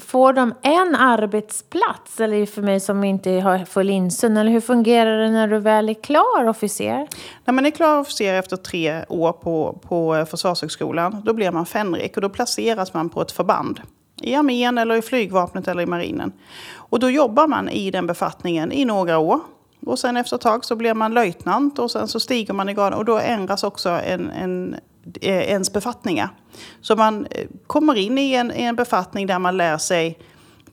får 0.00 0.32
de 0.32 0.54
en 0.62 0.94
arbetsplats? 0.94 2.20
Eller 2.20 2.46
för 2.46 2.62
mig 2.62 2.80
som 2.80 3.04
inte 3.04 3.30
har 3.30 3.64
full 3.64 3.90
insyn, 3.90 4.36
eller 4.36 4.50
hur 4.50 4.60
fungerar 4.60 5.18
det 5.18 5.30
när 5.30 5.48
du 5.48 5.58
väl 5.58 5.88
är 5.88 5.94
klar 5.94 6.48
officer? 6.48 7.08
När 7.44 7.54
man 7.54 7.66
är 7.66 7.70
klar 7.70 8.00
officer 8.00 8.34
efter 8.34 8.56
tre 8.56 9.04
år 9.08 9.32
på, 9.32 9.78
på 9.88 10.26
Försvarshögskolan, 10.30 11.22
då 11.24 11.32
blir 11.32 11.50
man 11.50 11.66
fänrik 11.66 12.16
och 12.16 12.22
då 12.22 12.28
placeras 12.28 12.94
man 12.94 13.08
på 13.08 13.22
ett 13.22 13.32
förband. 13.32 13.80
I 14.22 14.34
armén, 14.34 14.78
eller 14.78 14.94
i 14.94 15.02
flygvapnet 15.02 15.68
eller 15.68 15.82
i 15.82 15.86
marinen. 15.86 16.32
Och 16.74 17.00
då 17.00 17.10
jobbar 17.10 17.46
man 17.46 17.68
i 17.68 17.90
den 17.90 18.06
befattningen 18.06 18.72
i 18.72 18.84
några 18.84 19.18
år. 19.18 19.40
Och 19.86 19.98
sen 19.98 20.16
efter 20.16 20.36
ett 20.36 20.42
tag 20.42 20.64
så 20.64 20.76
blir 20.76 20.94
man 20.94 21.14
löjtnant 21.14 21.78
och 21.78 21.90
sen 21.90 22.08
så 22.08 22.20
stiger 22.20 22.54
man 22.54 22.68
i 22.68 22.74
graden. 22.74 22.98
och 22.98 23.04
då 23.04 23.18
ändras 23.18 23.64
också 23.64 23.88
en, 23.88 24.30
en 24.30 24.76
ens 25.20 25.72
befattningar. 25.72 26.28
Så 26.80 26.96
man 26.96 27.26
eh, 27.30 27.46
kommer 27.66 27.94
in 27.94 28.18
i 28.18 28.34
en, 28.34 28.50
en 28.50 28.76
befattning 28.76 29.26
där 29.26 29.38
man 29.38 29.56
lär 29.56 29.78
sig 29.78 30.18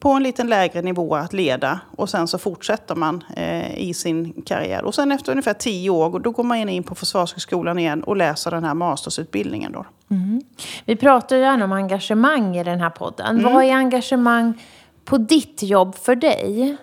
på 0.01 0.09
en 0.09 0.23
lite 0.23 0.43
lägre 0.43 0.81
nivå 0.81 1.15
att 1.15 1.33
leda 1.33 1.79
och 1.97 2.09
sen 2.09 2.27
så 2.27 2.37
fortsätter 2.37 2.95
man 2.95 3.23
eh, 3.35 3.77
i 3.77 3.93
sin 3.93 4.41
karriär. 4.41 4.83
Och 4.83 4.95
sen 4.95 5.11
efter 5.11 5.31
ungefär 5.31 5.53
tio 5.53 5.89
år 5.89 6.19
då 6.19 6.31
går 6.31 6.43
man 6.43 6.69
in 6.69 6.83
på 6.83 6.95
Försvarshögskolan 6.95 7.79
igen 7.79 8.03
och 8.03 8.17
läser 8.17 8.51
den 8.51 8.63
här 8.63 8.73
mastersutbildningen. 8.73 9.71
Då. 9.71 9.85
Mm. 10.11 10.41
Vi 10.85 10.95
pratar 10.95 11.35
ju 11.35 11.41
gärna 11.41 11.65
om 11.65 11.71
engagemang 11.71 12.57
i 12.57 12.63
den 12.63 12.79
här 12.79 12.89
podden. 12.89 13.39
Mm. 13.39 13.53
Vad 13.53 13.63
är 13.63 13.73
engagemang 13.73 14.61
på 15.05 15.17
ditt 15.17 15.63
jobb 15.63 15.95
för 15.95 16.15
dig? 16.15 16.77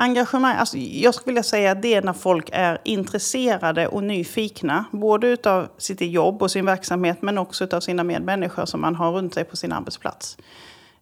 Engagemang, 0.00 0.56
alltså 0.56 0.76
jag 0.78 1.14
skulle 1.14 1.32
vilja 1.32 1.42
säga 1.42 1.72
att 1.72 1.82
det 1.82 1.94
är 1.94 2.02
när 2.02 2.12
folk 2.12 2.50
är 2.52 2.78
intresserade 2.84 3.88
och 3.88 4.04
nyfikna. 4.04 4.84
Både 4.92 5.36
av 5.44 5.68
sitt 5.78 6.00
jobb 6.00 6.42
och 6.42 6.50
sin 6.50 6.66
verksamhet 6.66 7.22
men 7.22 7.38
också 7.38 7.68
av 7.72 7.80
sina 7.80 8.04
medmänniskor 8.04 8.66
som 8.66 8.80
man 8.80 8.94
har 8.94 9.12
runt 9.12 9.34
sig 9.34 9.44
på 9.44 9.56
sin 9.56 9.72
arbetsplats. 9.72 10.38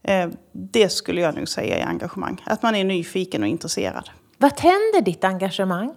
Eh, 0.02 0.28
det 0.52 0.88
skulle 0.88 1.20
jag 1.20 1.34
nog 1.34 1.48
säga 1.48 1.78
är 1.78 1.86
engagemang. 1.86 2.42
Att 2.44 2.62
man 2.62 2.74
är 2.74 2.84
nyfiken 2.84 3.42
och 3.42 3.48
intresserad. 3.48 4.10
Vad 4.38 4.56
tänder 4.56 5.00
ditt 5.00 5.24
engagemang? 5.24 5.94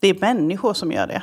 Det 0.00 0.08
är 0.08 0.20
människor 0.20 0.74
som 0.74 0.92
gör 0.92 1.06
det. 1.06 1.22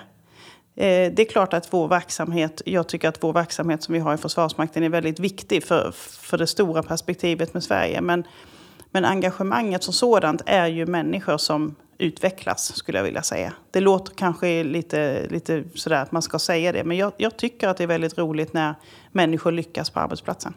Eh, 0.75 1.13
det 1.13 1.21
är 1.21 1.29
klart 1.29 1.53
att 1.53 1.73
vår 1.73 1.87
verksamhet, 1.87 2.61
jag 2.65 2.87
tycker 2.87 3.09
att 3.09 3.23
vår 3.23 3.33
verksamhet 3.33 3.83
som 3.83 3.93
vi 3.93 3.99
har 3.99 4.13
i 4.13 4.17
Försvarsmakten 4.17 4.83
är 4.83 4.89
väldigt 4.89 5.19
viktig 5.19 5.63
för, 5.63 5.91
för 5.95 6.37
det 6.37 6.47
stora 6.47 6.83
perspektivet 6.83 7.53
med 7.53 7.63
Sverige. 7.63 8.01
Men, 8.01 8.23
men 8.91 9.05
engagemanget 9.05 9.83
som 9.83 9.93
sådant 9.93 10.41
är 10.45 10.67
ju 10.67 10.85
människor 10.85 11.37
som 11.37 11.75
utvecklas, 11.97 12.75
skulle 12.75 12.97
jag 12.97 13.03
vilja 13.03 13.21
säga. 13.21 13.53
Det 13.71 13.79
låter 13.79 14.15
kanske 14.15 14.63
lite, 14.63 15.27
lite 15.29 15.63
sådär 15.75 16.01
att 16.01 16.11
man 16.11 16.21
ska 16.21 16.39
säga 16.39 16.71
det, 16.71 16.83
men 16.83 16.97
jag, 16.97 17.11
jag 17.17 17.37
tycker 17.37 17.67
att 17.67 17.77
det 17.77 17.83
är 17.83 17.87
väldigt 17.87 18.17
roligt 18.17 18.53
när 18.53 18.75
människor 19.11 19.51
lyckas 19.51 19.89
på 19.89 19.99
arbetsplatsen. 19.99 20.53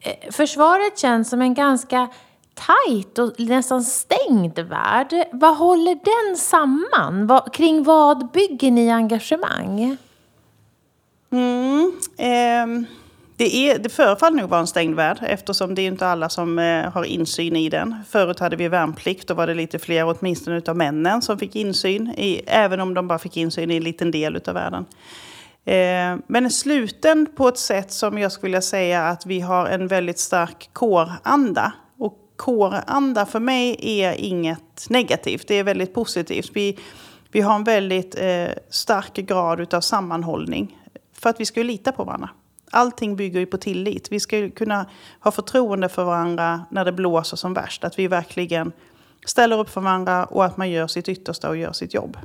Eh, 0.00 0.32
försvaret 0.32 0.98
känns 0.98 1.30
som 1.30 1.42
en 1.42 1.54
ganska 1.54 2.08
tajt 2.54 3.18
och 3.18 3.40
nästan 3.40 3.82
stängd 3.84 4.58
värld. 4.58 5.14
Vad 5.32 5.56
håller 5.56 5.94
den 5.94 6.36
samman? 6.36 7.26
Vad, 7.26 7.54
kring 7.54 7.82
vad 7.82 8.30
bygger 8.30 8.70
ni 8.70 8.90
engagemang? 8.90 9.96
Mm, 11.30 11.92
eh, 12.16 12.88
det, 13.38 13.56
är, 13.56 13.78
det 13.78 13.88
förefaller 13.88 14.36
nog 14.36 14.50
vara 14.50 14.60
en 14.60 14.66
stängd 14.66 14.96
värld 14.96 15.18
eftersom 15.22 15.74
det 15.74 15.82
är 15.82 15.86
inte 15.86 16.06
alla 16.06 16.28
som 16.28 16.58
eh, 16.58 16.92
har 16.92 17.04
insyn 17.04 17.56
i 17.56 17.68
den. 17.68 17.94
Förut 18.08 18.38
hade 18.38 18.56
vi 18.56 18.68
värnplikt 18.68 19.30
och 19.30 19.36
var 19.36 19.46
det 19.46 19.54
lite 19.54 19.78
fler, 19.78 20.16
åtminstone 20.18 20.62
av 20.68 20.76
männen, 20.76 21.22
som 21.22 21.38
fick 21.38 21.56
insyn. 21.56 22.08
I, 22.08 22.42
även 22.46 22.80
om 22.80 22.94
de 22.94 23.08
bara 23.08 23.18
fick 23.18 23.36
insyn 23.36 23.70
i 23.70 23.76
en 23.76 23.84
liten 23.84 24.10
del 24.10 24.40
av 24.46 24.54
världen. 24.54 24.86
Eh, 25.64 26.24
men 26.26 26.50
sluten 26.50 27.26
på 27.36 27.48
ett 27.48 27.58
sätt 27.58 27.92
som 27.92 28.18
jag 28.18 28.32
skulle 28.32 28.48
vilja 28.48 28.62
säga 28.62 29.08
att 29.08 29.26
vi 29.26 29.40
har 29.40 29.66
en 29.66 29.86
väldigt 29.86 30.18
stark 30.18 30.70
kåranda 30.72 31.72
Och 31.98 32.18
kåranda 32.36 33.26
för 33.26 33.40
mig 33.40 33.76
är 33.82 34.12
inget 34.12 34.86
negativt, 34.88 35.48
det 35.48 35.54
är 35.54 35.64
väldigt 35.64 35.94
positivt. 35.94 36.50
Vi, 36.54 36.78
vi 37.32 37.40
har 37.40 37.54
en 37.54 37.64
väldigt 37.64 38.14
eh, 38.18 38.48
stark 38.70 39.14
grad 39.14 39.74
av 39.74 39.80
sammanhållning 39.80 40.76
för 41.12 41.30
att 41.30 41.40
vi 41.40 41.44
ska 41.44 41.62
lita 41.62 41.92
på 41.92 42.04
varandra. 42.04 42.30
Allting 42.70 43.16
bygger 43.16 43.40
ju 43.40 43.46
på 43.46 43.56
tillit. 43.56 44.12
Vi 44.12 44.20
ska 44.20 44.50
kunna 44.50 44.86
ha 45.20 45.30
förtroende 45.30 45.88
för 45.88 46.04
varandra 46.04 46.60
när 46.70 46.84
det 46.84 46.92
blåser 46.92 47.36
som 47.36 47.54
värst. 47.54 47.84
Att 47.84 47.98
vi 47.98 48.08
verkligen 48.08 48.72
ställer 49.26 49.60
upp 49.60 49.70
för 49.70 49.80
varandra 49.80 50.24
och 50.24 50.44
att 50.44 50.56
man 50.56 50.70
gör 50.70 50.86
sitt 50.86 51.08
yttersta 51.08 51.48
och 51.48 51.56
gör 51.56 51.72
sitt 51.72 51.94
jobb. 51.94 52.16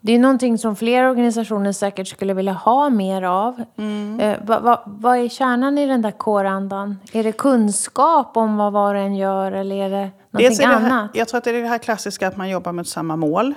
Det 0.00 0.12
är 0.12 0.18
någonting 0.18 0.58
som 0.58 0.76
fler 0.76 1.08
organisationer 1.10 1.72
säkert 1.72 2.08
skulle 2.08 2.34
vilja 2.34 2.52
ha 2.52 2.90
mer 2.90 3.22
av. 3.22 3.64
Mm. 3.76 4.20
Eh, 4.20 4.38
vad, 4.42 4.62
vad, 4.62 4.78
vad 4.86 5.18
är 5.18 5.28
kärnan 5.28 5.78
i 5.78 5.86
den 5.86 6.02
där 6.02 6.10
kårandan? 6.10 6.96
Är 7.12 7.24
det 7.24 7.32
kunskap 7.32 8.36
om 8.36 8.56
vad 8.56 8.72
var 8.72 8.94
och 8.94 9.00
en 9.00 9.16
gör 9.16 9.52
eller 9.52 9.76
är 9.76 9.90
det 9.90 10.10
någonting 10.30 10.58
det 10.58 10.66
annat? 10.66 10.92
Här, 10.92 11.08
jag 11.14 11.28
tror 11.28 11.38
att 11.38 11.44
det 11.44 11.50
är 11.50 11.62
det 11.62 11.68
här 11.68 11.78
klassiska 11.78 12.28
att 12.28 12.36
man 12.36 12.48
jobbar 12.48 12.72
med 12.72 12.86
samma 12.86 13.16
mål. 13.16 13.54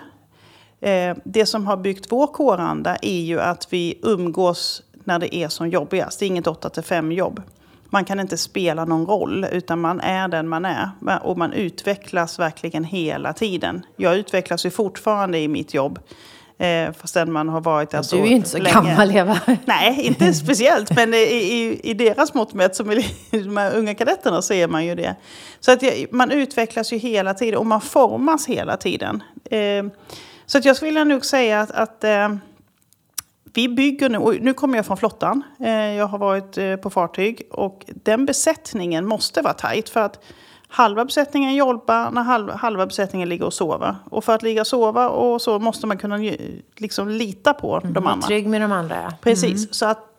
Eh, 0.80 1.18
det 1.24 1.46
som 1.46 1.68
har 1.68 1.78
byggt 1.78 2.12
vår 2.12 2.28
kåranda 2.28 2.96
är 3.02 3.22
ju 3.22 3.40
att 3.42 3.74
vi 3.74 4.00
umgås 4.04 4.84
när 5.06 5.20
det 5.20 5.36
är 5.36 5.48
som 5.48 5.70
jobbigast. 5.70 6.20
Det 6.20 6.26
är 6.26 6.28
inget 6.28 6.48
8 6.48 6.82
5 6.82 7.12
jobb. 7.12 7.42
Man 7.90 8.06
kan 8.06 8.20
inte 8.20 8.38
spela 8.38 8.86
någon 8.86 9.06
roll, 9.06 9.46
utan 9.52 9.82
man 9.82 10.02
är 10.02 10.28
den 10.28 10.48
man 10.48 10.66
är. 10.66 10.90
Och 11.22 11.38
man 11.38 11.54
utvecklas 11.54 12.40
verkligen 12.40 12.84
hela 12.84 13.34
tiden. 13.34 13.86
Jag 13.96 14.18
utvecklas 14.18 14.66
ju 14.66 14.70
fortfarande 14.70 15.40
i 15.40 15.48
mitt 15.48 15.74
jobb. 15.74 16.00
Eh, 16.58 16.92
fastän 16.94 17.32
man 17.32 17.50
har 17.50 17.62
varit 17.62 17.90
där 17.90 18.02
så 18.02 18.16
Du 18.16 18.22
är 18.22 18.26
ju 18.26 18.34
inte 18.36 18.50
så 18.50 18.58
länge. 18.58 18.74
gammal 18.74 19.16
Eva. 19.16 19.40
Nej, 19.66 20.02
inte 20.02 20.34
speciellt. 20.34 20.96
Men 20.96 21.14
i, 21.14 21.18
i, 21.18 21.80
i 21.84 21.94
deras 21.94 22.34
mått 22.34 22.54
mätt, 22.54 22.76
som 22.76 22.90
är 22.90 23.06
de 23.44 23.58
här 23.58 23.76
unga 23.76 23.96
kadetterna, 23.96 24.42
så 24.42 24.54
är 24.54 24.68
man 24.68 24.86
ju 24.86 24.96
det. 24.96 25.16
Så 25.60 25.72
att 25.72 25.84
man 26.12 26.32
utvecklas 26.32 26.94
ju 26.94 26.98
hela 26.98 27.34
tiden 27.34 27.60
och 27.60 27.66
man 27.66 27.82
formas 27.82 28.48
hela 28.48 28.78
tiden. 28.78 29.24
Eh, 29.52 29.84
så 30.46 30.58
att 30.58 30.66
jag 30.66 30.76
skulle 30.76 31.04
nog 31.04 31.26
säga 31.26 31.62
att, 31.62 31.72
att 31.72 32.04
eh, 32.04 32.36
vi 33.54 33.70
bygger 33.70 34.10
nu, 34.10 34.18
och 34.18 34.36
nu 34.42 34.54
kommer 34.54 34.76
jag 34.76 34.86
från 34.86 34.98
flottan. 34.98 35.44
Eh, 35.60 35.70
jag 35.72 36.08
har 36.08 36.18
varit 36.18 36.58
eh, 36.58 36.76
på 36.76 36.90
fartyg 36.90 37.42
och 37.52 37.86
den 37.88 38.26
besättningen 38.26 39.06
måste 39.06 39.42
vara 39.42 39.54
tajt. 39.54 39.90
För 39.90 40.00
att 40.00 40.24
halva 40.68 41.06
besättningen 41.06 41.56
jobbar 41.56 42.12
när 42.12 42.22
halva, 42.22 42.56
halva 42.56 42.86
besättningen 42.86 43.30
ligger 43.30 43.46
och 43.46 43.54
sover. 43.54 43.96
Och 44.12 44.24
för 44.24 44.36
att 44.36 44.44
ligga 44.44 44.62
och 44.62 44.68
sova 44.68 45.10
och 45.10 45.42
så 45.42 45.60
måste 45.60 45.88
man 45.88 45.98
kunna 45.98 46.18
liksom 46.78 47.10
lita 47.10 47.54
på 47.54 47.80
mm, 47.84 47.94
de 47.94 48.08
andra. 48.08 48.28
Trygg 48.28 48.48
med 48.48 48.62
de 48.62 48.72
andra, 48.72 48.96
ja. 49.04 49.14
Precis. 49.22 49.64
Mm. 49.64 49.68
Så 49.72 49.86
att 49.86 50.10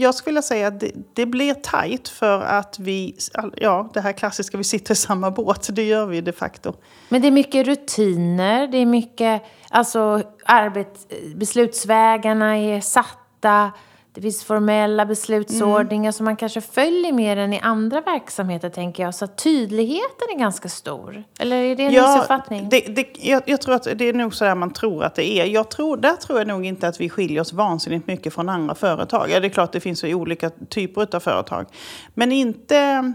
jag 0.00 0.14
skulle 0.14 0.42
säga 0.42 0.68
att 0.68 0.80
det, 0.80 0.92
det, 1.14 1.26
blir 1.26 1.54
tajt 1.54 2.08
för 2.08 2.40
att 2.40 2.78
vi, 2.78 3.16
ja 3.56 3.90
det 3.94 4.00
här 4.00 4.12
klassiska, 4.12 4.58
vi 4.58 4.64
sitter 4.64 4.92
i 4.92 4.96
samma 4.96 5.30
båt, 5.30 5.68
det 5.72 5.82
gör 5.82 6.06
vi 6.06 6.20
de 6.20 6.32
facto. 6.32 6.72
Men 7.08 7.22
det 7.22 7.28
är 7.28 7.32
mycket 7.32 7.66
rutiner, 7.66 8.66
det 8.66 8.78
är 8.78 8.86
mycket, 8.86 9.42
alltså 9.74 10.22
arbet, 10.44 10.98
beslutsvägarna 11.34 12.58
är 12.58 12.80
satta, 12.80 13.72
det 14.14 14.20
finns 14.20 14.44
formella 14.44 15.06
beslutsordningar 15.06 16.04
mm. 16.04 16.12
som 16.12 16.24
man 16.24 16.36
kanske 16.36 16.60
följer 16.60 17.12
mer 17.12 17.36
än 17.36 17.52
i 17.52 17.60
andra 17.60 18.00
verksamheter, 18.00 18.68
tänker 18.68 19.02
jag. 19.02 19.14
Så 19.14 19.26
tydligheten 19.26 20.28
är 20.34 20.38
ganska 20.38 20.68
stor. 20.68 21.24
Eller 21.38 21.56
är 21.56 21.76
det 21.76 21.82
en 21.82 21.92
ja, 21.92 22.12
missuppfattning? 22.12 22.68
Det, 22.68 22.80
det, 22.80 23.06
jag, 23.14 23.42
jag, 23.46 23.60
tror 23.60 23.74
att 23.74 23.88
det 23.94 24.04
är 24.04 24.12
nog 24.12 24.34
så 24.34 24.44
där 24.44 24.54
man 24.54 24.72
tror 24.72 25.04
att 25.04 25.14
det 25.14 25.40
är. 25.40 25.44
Jag 25.44 25.70
tror, 25.70 25.96
där 25.96 26.12
tror 26.12 26.38
jag 26.38 26.48
nog 26.48 26.66
inte 26.66 26.88
att 26.88 27.00
vi 27.00 27.10
skiljer 27.10 27.40
oss 27.40 27.52
vansinnigt 27.52 28.06
mycket 28.06 28.34
från 28.34 28.48
andra 28.48 28.74
företag. 28.74 29.30
Ja, 29.30 29.40
det 29.40 29.46
är 29.46 29.50
klart 29.50 29.72
det 29.72 29.80
finns 29.80 30.04
olika 30.04 30.50
typer 30.68 31.16
av 31.16 31.20
företag. 31.20 31.66
Men 32.14 32.32
inte 32.32 33.12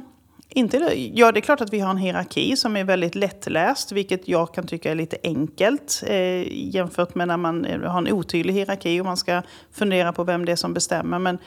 inte, 0.50 0.78
ja, 1.14 1.32
det 1.32 1.40
är 1.40 1.42
klart 1.42 1.62
att 1.62 1.74
vi 1.74 1.80
har 1.80 1.90
en 1.90 1.98
hierarki 1.98 2.56
som 2.56 2.78
är 2.78 2.84
väldigt 2.84 3.16
lättläst, 3.16 3.92
vilket 3.92 4.28
jag 4.28 4.54
kan 4.54 4.68
tycka 4.68 4.92
är 4.92 4.96
lite 4.96 5.18
enkelt 5.24 6.04
eh, 6.08 6.74
jämfört 6.76 7.16
med 7.16 7.28
när 7.28 7.38
man 7.38 7.66
eh, 7.66 7.82
har 7.82 7.98
en 7.98 8.14
otydlig 8.14 8.54
hierarki 8.54 9.02
och 9.02 9.06
man 9.06 9.18
ska 9.18 9.42
fundera 9.72 10.14
på 10.14 10.24
vem 10.24 10.46
det 10.46 10.52
är 10.52 10.56
som 10.56 10.74
bestämmer. 10.74 11.20
Men 11.20 11.38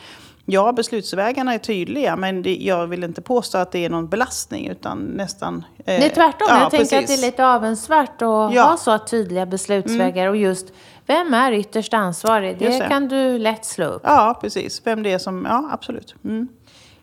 ja, 0.46 0.72
beslutsvägarna 0.72 1.54
är 1.54 1.58
tydliga, 1.58 2.16
men 2.16 2.42
det, 2.42 2.56
jag 2.56 2.86
vill 2.86 3.04
inte 3.04 3.22
påstå 3.22 3.58
att 3.58 3.72
det 3.72 3.84
är 3.84 3.90
någon 3.90 4.08
belastning, 4.08 4.68
utan 4.68 4.98
nästan... 4.98 5.64
Eh, 5.78 5.84
det 5.84 6.04
är 6.04 6.14
tvärtom. 6.14 6.46
Ja, 6.50 6.60
jag 6.60 6.70
precis. 6.70 6.90
tänker 6.90 7.04
att 7.04 7.20
det 7.20 7.26
är 7.26 7.30
lite 7.30 7.46
avundsvärt 7.46 8.22
att 8.22 8.54
ja. 8.54 8.62
ha 8.62 8.76
så 8.76 8.98
tydliga 8.98 9.46
beslutsvägar 9.46 10.22
mm. 10.22 10.30
och 10.30 10.36
just 10.36 10.72
vem 11.06 11.34
är 11.34 11.52
ytterst 11.52 11.94
ansvarig? 11.94 12.58
Det, 12.58 12.68
det, 12.68 12.88
kan 12.88 13.08
du 13.08 13.38
lätt 13.38 13.64
slå 13.64 13.86
upp. 13.86 14.02
Ja, 14.04 14.38
precis. 14.40 14.82
Vem 14.84 15.02
det 15.02 15.12
är 15.12 15.18
som... 15.18 15.46
Ja, 15.50 15.68
absolut. 15.72 16.14
Mm. 16.24 16.48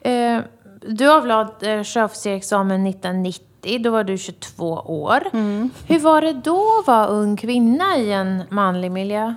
Eh, 0.01 0.43
du 0.81 1.11
avlade 1.11 1.71
eh, 1.71 1.83
sjöofficersexamen 1.83 2.87
1990. 2.87 3.79
Då 3.79 3.91
var 3.91 4.03
du 4.03 4.17
22 4.17 4.65
år. 4.73 5.21
Mm. 5.33 5.69
Hur 5.87 5.99
var 5.99 6.21
det 6.21 6.33
då 6.33 6.79
att 6.79 6.87
vara 6.87 7.07
ung 7.07 7.37
kvinna 7.37 7.97
i 7.97 8.11
en 8.11 8.43
manlig 8.49 8.91
miljö? 8.91 9.35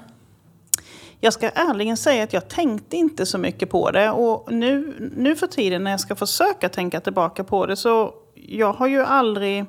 Jag 1.21 1.33
ska 1.33 1.49
ärligen 1.49 1.97
säga 1.97 2.25
att 2.25 2.33
jag 2.33 2.49
tänkte 2.49 2.97
inte 2.97 3.27
så 3.27 3.39
mycket 3.39 3.71
på 3.71 3.91
det. 3.91 4.11
Och 4.11 4.53
nu, 4.53 4.95
nu 5.17 5.37
för 5.37 5.47
tiden 5.47 5.85
när 5.85 5.91
jag 5.91 6.01
ska 6.01 6.17
försöka 6.17 6.69
tänka 6.69 7.01
tillbaka 7.01 7.45
på 7.45 7.67
det 7.67 7.77
så 7.77 8.15
jag 8.35 8.73
har 8.73 8.87
ju 8.87 9.03
aldrig, 9.03 9.65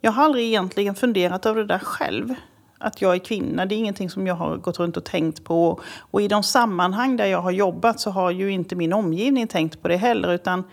jag 0.00 0.12
har 0.12 0.24
aldrig 0.24 0.44
egentligen 0.44 0.94
funderat 0.94 1.46
över 1.46 1.60
det 1.60 1.66
där 1.66 1.78
själv 1.78 2.34
att 2.82 3.02
jag 3.02 3.14
är 3.14 3.18
kvinna. 3.18 3.66
Det 3.66 3.74
är 3.74 3.76
ingenting 3.76 4.10
som 4.10 4.26
jag 4.26 4.34
har 4.34 4.56
gått 4.56 4.78
runt 4.78 4.96
och 4.96 5.04
tänkt 5.04 5.44
på. 5.44 5.80
Och 5.98 6.22
i 6.22 6.28
de 6.28 6.42
sammanhang 6.42 7.16
där 7.16 7.26
jag 7.26 7.42
har 7.42 7.50
jobbat 7.50 8.00
så 8.00 8.10
har 8.10 8.30
ju 8.30 8.50
inte 8.50 8.76
min 8.76 8.92
omgivning 8.92 9.46
tänkt 9.46 9.82
på 9.82 9.88
det 9.88 9.96
heller. 9.96 10.32
Utan 10.32 10.64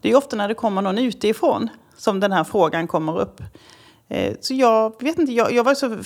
det 0.00 0.10
är 0.10 0.16
ofta 0.16 0.36
när 0.36 0.48
det 0.48 0.54
kommer 0.54 0.82
någon 0.82 0.98
utifrån 0.98 1.68
som 1.96 2.20
den 2.20 2.32
här 2.32 2.44
frågan 2.44 2.86
kommer 2.86 3.20
upp. 3.20 3.42
Eh, 4.08 4.34
så 4.40 4.54
jag 4.54 5.02
vet 5.02 5.18
inte, 5.18 5.32
jag, 5.32 5.52
jag, 5.52 5.64
var 5.64 5.74
så 5.74 5.98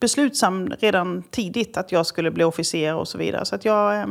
beslutsam 0.00 0.68
redan 0.80 1.22
tidigt 1.22 1.76
att 1.76 1.92
jag 1.92 2.06
skulle 2.06 2.30
bli 2.30 2.44
officer 2.44 2.94
och 2.94 3.08
så 3.08 3.18
vidare. 3.18 3.44
Så 3.44 3.54
att 3.54 3.64
jag, 3.64 4.00
eh, 4.00 4.06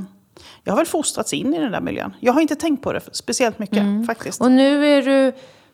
jag 0.64 0.74
har 0.74 0.78
väl 0.78 0.86
fostrats 0.86 1.34
in 1.34 1.54
i 1.54 1.60
den 1.60 1.72
där 1.72 1.82
miljön. 1.82 2.14
Jag 2.20 2.34
har 2.34 2.42
inte 2.42 2.56
tänkt 2.56 2.84
på 2.84 2.94
det 2.94 3.02
speciellt 3.12 3.60
mycket 3.60 3.78
mm. 3.78 4.06
faktiskt. 4.06 4.42
Och 4.42 4.52
nu 4.52 4.88
är 4.88 5.02
du 5.02 5.34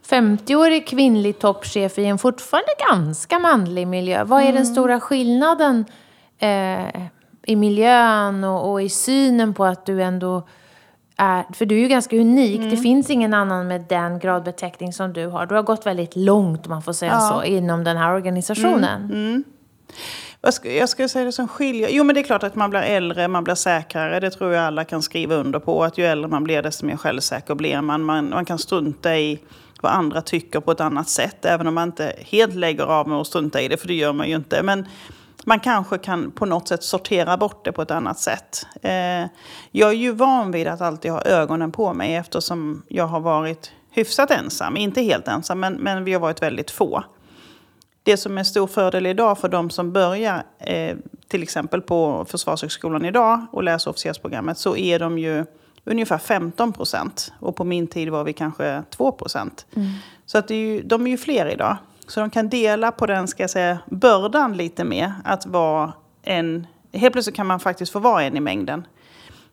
50-årig 0.10 0.88
kvinnlig 0.88 1.40
toppchef 1.40 2.00
i 2.00 2.06
en 2.06 2.18
fortfarande 2.18 2.72
ganska 2.90 3.40
manlig 3.40 3.88
miljö. 3.88 4.24
Vad 4.24 4.40
är 4.40 4.44
mm. 4.44 4.56
den 4.56 4.66
stora 4.66 5.00
skillnaden 5.00 5.86
eh, 6.40 7.02
i 7.46 7.56
miljön 7.56 8.44
och, 8.44 8.72
och, 8.72 8.82
i 8.82 8.90
synen 8.90 9.54
på 9.54 9.66
att 9.66 9.86
du 9.86 10.04
ändå 10.04 10.48
är... 11.18 11.44
För 11.54 11.66
du 11.66 11.76
är 11.76 11.80
ju 11.80 11.88
ganska 11.88 12.16
unik. 12.16 12.60
Mm. 12.60 12.70
Det 12.70 12.78
finns 12.78 13.10
ingen 13.10 13.34
annan 13.34 13.68
med 13.68 13.86
den 13.90 14.20
gradbeteckning 14.20 14.94
som 14.94 15.14
du 15.14 15.28
har. 15.28 15.46
Du 15.46 15.56
har 15.56 15.64
gått 15.64 15.86
väldigt 15.86 16.16
långt, 16.16 16.66
om 16.66 16.70
man 16.70 16.82
får 16.82 16.94
säga 16.94 17.12
ja. 17.12 17.20
så, 17.20 17.44
inom 17.44 17.84
den 17.84 17.98
här 17.98 18.14
organisationen. 18.14 19.02
Mm. 19.04 19.12
mm. 19.12 19.44
Jag 20.64 20.90
ska 20.90 21.08
säga 21.08 21.26
det 21.26 21.32
som 21.32 21.48
skiljer. 21.48 21.90
Jo, 21.92 22.04
men 22.04 22.16
det 22.16 22.22
är 22.22 22.24
klart 22.24 22.44
att 22.44 22.56
man 22.56 22.70
blir 22.70 22.80
äldre, 22.80 23.28
man 23.28 23.44
blir 23.44 23.56
säkrare. 23.56 24.20
Det 24.20 24.32
tror 24.32 24.54
jag 24.54 24.64
alla 24.66 24.84
kan 24.84 25.02
skriva 25.02 25.36
under 25.36 25.60
på. 25.60 25.84
Att 25.84 25.98
ju 25.98 26.06
äldre 26.06 26.30
man 26.30 26.44
blir, 26.44 26.62
desto 26.62 26.86
mer 26.86 26.98
självsäker 26.98 27.56
blir 27.56 27.82
man. 27.82 28.04
Man, 28.04 28.30
man 28.30 28.46
kan 28.46 28.60
strunta 28.60 29.18
i 29.18 29.40
vad 29.81 29.91
andra 29.91 30.22
tycker 30.22 30.60
på 30.60 30.72
ett 30.72 30.81
annat 30.81 31.10
sätt. 31.10 31.46
Även 31.46 31.67
om 31.67 31.74
man 31.74 31.88
inte 31.88 32.15
helt 32.19 32.55
lägger 32.55 32.84
av 32.84 33.07
med 33.07 33.17
att 33.17 33.27
strunta 33.27 33.62
i 33.62 33.67
det, 33.67 33.77
för 33.77 33.88
det 33.88 33.93
gör 33.93 34.13
man 34.13 34.29
ju 34.29 34.36
inte. 34.36 34.63
Men 34.63 34.86
man 35.46 35.60
kanske 35.60 35.98
kan 35.98 36.31
på 36.31 36.46
något 36.46 36.67
sätt 36.67 36.84
sortera 36.84 37.38
bort 37.38 37.65
det 37.65 37.72
på 37.72 37.81
ett 37.81 37.91
annat 37.91 38.19
sätt. 38.19 38.65
Eh, 38.81 39.25
jag 39.72 39.89
är 39.89 39.96
ju 39.96 40.12
van 40.12 40.51
vid 40.51 40.67
att 40.67 40.81
alltid 40.81 41.12
ha 41.12 41.22
ögonen 41.22 41.72
på 41.72 41.93
mig 41.93 42.15
eftersom 42.15 42.84
jag 42.88 43.07
har 43.07 43.19
varit 43.19 43.72
hyfsat 43.91 44.31
ensam. 44.31 44.77
Inte 44.77 45.01
helt 45.01 45.27
ensam, 45.27 45.60
men, 45.60 45.74
men 45.74 46.03
vi 46.03 46.13
har 46.13 46.19
varit 46.19 46.41
väldigt 46.41 46.72
få. 46.72 47.03
Det 48.03 48.17
som 48.17 48.38
är 48.38 48.43
stor 48.43 48.67
fördel 48.67 49.05
idag 49.05 49.38
för 49.38 49.50
de 49.50 49.69
som 49.69 49.93
börjar 49.93 50.43
eh, 50.60 50.96
till 51.27 51.43
exempel 51.43 51.81
på 51.81 52.25
Försvarshögskolan 52.29 53.05
idag 53.05 53.46
och 53.51 53.63
läser 53.63 53.91
officersprogrammet 53.91 54.57
så 54.57 54.77
är 54.77 55.00
de 55.00 55.19
ju 55.19 55.46
ungefär 55.88 56.17
15 56.17 56.74
procent. 56.74 57.34
Och 57.39 57.56
på 57.56 57.63
min 57.63 57.88
tid 57.88 58.10
var 58.10 58.24
vi 58.24 58.34
kanske 58.34 58.84
2 58.89 59.12
procent. 59.12 59.65
Mm. 59.75 59.88
Så 60.25 60.38
att 60.38 60.51
är 60.51 60.56
ju, 60.56 60.82
de 60.82 61.08
är 61.08 61.12
ju 61.12 61.17
fler 61.17 61.46
idag. 61.46 61.77
Så 62.08 62.20
de 62.20 62.29
kan 62.29 62.50
dela 62.50 62.91
på 62.91 63.06
den 63.06 63.27
ska 63.27 63.44
jag 63.44 63.50
säga, 63.50 63.79
bördan 63.86 64.58
lite 64.58 64.84
mer. 64.84 65.13
Att 65.24 65.46
vara 65.46 65.94
en... 66.24 66.67
Helt 66.94 67.13
plötsligt 67.13 67.36
kan 67.36 67.48
man 67.48 67.60
faktiskt 67.60 67.91
få 67.91 68.00
vara 68.00 68.24
en 68.24 68.38
i 68.38 68.39
mängden. 68.39 68.88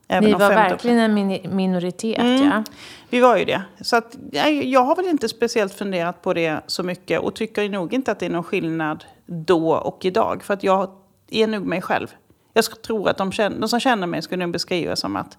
Även 0.08 0.30
Ni 0.30 0.32
var 0.32 0.48
verkligen 0.48 0.98
en 0.98 1.14
minoritet, 1.56 2.18
mm. 2.18 2.44
ja. 2.44 2.64
Vi 3.10 3.20
var 3.20 3.36
ju 3.36 3.44
det. 3.44 3.62
Så 3.80 3.96
att, 3.96 4.16
jag 4.62 4.80
har 4.80 4.96
väl 4.96 5.06
inte 5.06 5.28
speciellt 5.28 5.74
funderat 5.74 6.22
på 6.22 6.34
det 6.34 6.60
så 6.66 6.82
mycket 6.82 7.20
och 7.20 7.34
tycker 7.34 7.68
nog 7.68 7.94
inte 7.94 8.12
att 8.12 8.18
det 8.18 8.26
är 8.26 8.30
någon 8.30 8.44
skillnad 8.44 9.04
då 9.26 9.72
och 9.72 10.04
idag. 10.04 10.42
För 10.42 10.54
att 10.54 10.62
jag 10.62 10.90
är 11.30 11.46
nog 11.46 11.66
mig 11.66 11.82
själv. 11.82 12.08
Jag 12.52 12.82
tror 12.82 13.08
att 13.08 13.16
de, 13.16 13.30
de 13.58 13.68
som 13.68 13.80
känner 13.80 14.06
mig 14.06 14.22
skulle 14.22 14.44
nog 14.44 14.52
beskriva 14.52 14.96
som 14.96 15.16
att 15.16 15.38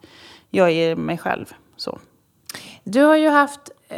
jag 0.55 0.71
är 0.71 0.95
mig 0.95 1.17
själv. 1.17 1.45
Så. 1.75 1.99
Du 2.83 3.03
har 3.03 3.15
ju 3.15 3.29
haft 3.29 3.71
eh, 3.89 3.97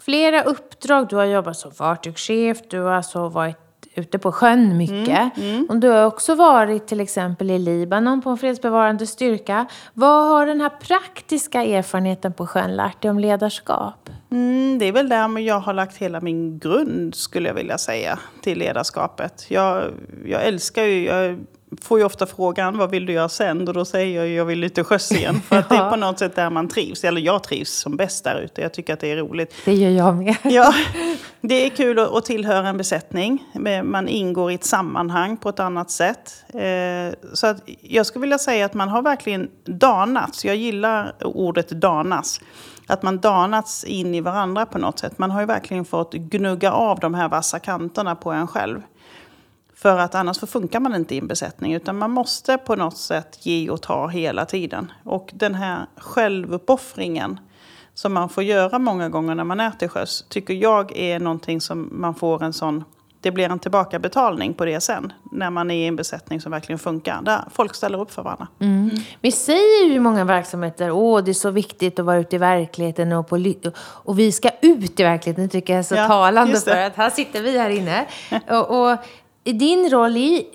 flera 0.00 0.42
uppdrag. 0.42 1.08
Du 1.08 1.16
har 1.16 1.24
jobbat 1.24 1.56
som 1.56 1.72
fartygschef, 1.72 2.58
du 2.68 2.80
har 2.80 2.92
alltså 2.92 3.28
varit 3.28 3.56
ute 3.94 4.18
på 4.18 4.32
sjön 4.32 4.76
mycket. 4.76 5.36
Mm, 5.36 5.54
mm. 5.54 5.66
Och 5.68 5.76
du 5.76 5.88
har 5.88 6.04
också 6.04 6.34
varit 6.34 6.86
till 6.86 7.00
exempel 7.00 7.50
i 7.50 7.58
Libanon 7.58 8.22
på 8.22 8.30
en 8.30 8.38
fredsbevarande 8.38 9.06
styrka. 9.06 9.66
Vad 9.94 10.28
har 10.28 10.46
den 10.46 10.60
här 10.60 10.68
praktiska 10.68 11.64
erfarenheten 11.64 12.32
på 12.32 12.46
sjön 12.46 12.76
lärt 12.76 13.02
dig 13.02 13.10
om 13.10 13.18
ledarskap? 13.18 14.10
Mm, 14.30 14.78
det 14.78 14.88
är 14.88 14.92
väl 14.92 15.08
där 15.08 15.38
jag 15.38 15.60
har 15.60 15.72
lagt 15.72 15.96
hela 15.96 16.20
min 16.20 16.58
grund, 16.58 17.14
skulle 17.14 17.48
jag 17.48 17.54
vilja 17.54 17.78
säga, 17.78 18.18
till 18.42 18.58
ledarskapet. 18.58 19.46
Jag, 19.48 19.92
jag 20.24 20.44
älskar 20.44 20.82
ju... 20.82 21.04
Jag, 21.04 21.38
får 21.80 21.98
ju 21.98 22.04
ofta 22.04 22.26
frågan 22.26 22.78
vad 22.78 22.90
vill 22.90 23.06
du 23.06 23.12
göra 23.12 23.28
sen? 23.28 23.68
Och 23.68 23.74
då 23.74 23.84
säger 23.84 24.20
jag 24.20 24.28
jag 24.28 24.44
vill 24.44 24.64
ut 24.64 24.74
till 24.74 24.84
sjöss 24.84 25.12
igen. 25.12 25.40
För 25.40 25.56
att 25.56 25.68
det 25.68 25.74
är 25.74 25.90
på 25.90 25.96
något 25.96 26.18
sätt 26.18 26.36
där 26.36 26.50
man 26.50 26.68
trivs. 26.68 27.04
Eller 27.04 27.20
jag 27.20 27.42
trivs 27.42 27.70
som 27.70 27.96
bäst 27.96 28.24
där 28.24 28.40
ute. 28.40 28.60
Jag 28.60 28.74
tycker 28.74 28.92
att 28.92 29.00
det 29.00 29.12
är 29.12 29.16
roligt. 29.16 29.54
Det 29.64 29.74
gör 29.74 29.90
jag 29.90 30.16
med. 30.16 30.36
Ja, 30.44 30.74
det 31.40 31.66
är 31.66 31.70
kul 31.70 31.98
att 31.98 32.24
tillhöra 32.24 32.68
en 32.68 32.76
besättning. 32.76 33.44
Man 33.84 34.08
ingår 34.08 34.50
i 34.50 34.54
ett 34.54 34.64
sammanhang 34.64 35.36
på 35.36 35.48
ett 35.48 35.60
annat 35.60 35.90
sätt. 35.90 36.44
Eh, 36.48 37.30
så 37.32 37.46
att 37.46 37.56
jag 37.80 38.06
skulle 38.06 38.20
vilja 38.20 38.38
säga 38.38 38.66
att 38.66 38.74
man 38.74 38.88
har 38.88 39.02
verkligen 39.02 39.50
danats. 39.64 40.44
Jag 40.44 40.56
gillar 40.56 41.12
ordet 41.20 41.68
danas. 41.68 42.40
Att 42.86 43.02
man 43.02 43.20
danats 43.20 43.84
in 43.84 44.14
i 44.14 44.20
varandra 44.20 44.66
på 44.66 44.78
något 44.78 44.98
sätt. 44.98 45.18
Man 45.18 45.30
har 45.30 45.40
ju 45.40 45.46
verkligen 45.46 45.84
fått 45.84 46.14
gnugga 46.14 46.72
av 46.72 46.98
de 46.98 47.14
här 47.14 47.28
vassa 47.28 47.58
kanterna 47.58 48.16
på 48.16 48.32
en 48.32 48.46
själv. 48.46 48.80
För 49.82 49.98
att 49.98 50.14
annars 50.14 50.38
funkar 50.38 50.80
man 50.80 50.94
inte 50.94 51.14
i 51.14 51.18
en 51.18 51.26
besättning. 51.26 51.74
Utan 51.74 51.98
man 51.98 52.10
måste 52.10 52.58
på 52.58 52.76
något 52.76 52.96
sätt 52.96 53.46
ge 53.46 53.70
och 53.70 53.82
ta 53.82 54.06
hela 54.06 54.44
tiden. 54.44 54.92
Och 55.04 55.30
den 55.34 55.54
här 55.54 55.86
självuppoffringen 55.96 57.40
som 57.94 58.12
man 58.12 58.28
får 58.28 58.42
göra 58.42 58.78
många 58.78 59.08
gånger 59.08 59.34
när 59.34 59.44
man 59.44 59.60
är 59.60 59.70
till 59.70 59.88
sjöss. 59.88 60.24
Tycker 60.28 60.54
jag 60.54 60.96
är 60.96 61.20
någonting 61.20 61.60
som 61.60 61.88
man 61.92 62.14
får 62.14 62.42
en 62.42 62.52
sån... 62.52 62.84
Det 63.20 63.30
blir 63.30 63.48
en 63.48 63.58
tillbakabetalning 63.58 64.54
på 64.54 64.64
det 64.64 64.80
sen. 64.80 65.12
När 65.32 65.50
man 65.50 65.70
är 65.70 65.74
i 65.74 65.86
en 65.86 65.96
besättning 65.96 66.40
som 66.40 66.52
verkligen 66.52 66.78
funkar. 66.78 67.22
Där 67.22 67.44
folk 67.54 67.74
ställer 67.74 68.00
upp 68.00 68.12
för 68.12 68.22
varandra. 68.22 68.48
Mm. 68.58 68.90
Vi 69.20 69.32
säger 69.32 69.84
ju 69.84 69.94
i 69.94 70.00
många 70.00 70.24
verksamheter 70.24 71.18
att 71.18 71.24
det 71.24 71.30
är 71.30 71.34
så 71.34 71.50
viktigt 71.50 71.98
att 71.98 72.06
vara 72.06 72.16
ute 72.16 72.36
i 72.36 72.38
verkligheten. 72.38 73.12
Och, 73.12 73.28
på, 73.28 73.54
och 73.78 74.18
vi 74.18 74.32
ska 74.32 74.50
ut 74.62 75.00
i 75.00 75.02
verkligheten. 75.02 75.48
Tycker 75.48 75.72
jag 75.72 75.78
är 75.78 75.82
så 75.82 75.94
ja, 75.94 76.08
talande. 76.08 76.60
För 76.60 76.82
att 76.82 76.96
här 76.96 77.10
sitter 77.10 77.42
vi 77.42 77.58
här 77.58 77.70
inne. 77.70 78.06
och, 78.50 78.92
och 78.92 78.98
i 79.44 79.52
din 79.52 79.90
roll 79.90 80.16
i, 80.16 80.46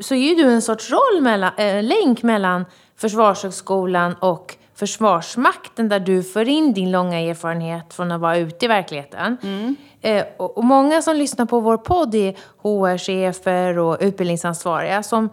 så 0.00 0.14
är 0.14 0.18
ju 0.18 0.34
du 0.34 0.42
en 0.42 0.62
sorts 0.62 0.90
roll 0.90 1.20
mellan, 1.20 1.52
äh, 1.56 1.82
länk 1.82 2.22
mellan 2.22 2.64
Försvarshögskolan 2.96 4.14
och 4.14 4.56
Försvarsmakten 4.74 5.88
där 5.88 6.00
du 6.00 6.22
för 6.22 6.48
in 6.48 6.72
din 6.72 6.90
långa 6.90 7.20
erfarenhet 7.20 7.94
från 7.94 8.12
att 8.12 8.20
vara 8.20 8.36
ute 8.36 8.64
i 8.64 8.68
verkligheten. 8.68 9.36
Mm. 9.42 9.76
Eh, 10.00 10.24
och, 10.36 10.58
och, 10.58 10.64
många 10.64 11.02
som 11.02 11.16
lyssnar 11.16 11.46
på 11.46 11.60
vår 11.60 11.76
podd 11.76 12.14
är 12.14 12.34
HR-chefer 12.62 13.78
och 13.78 13.96
utbildningsansvariga 14.00 15.02
som 15.02 15.28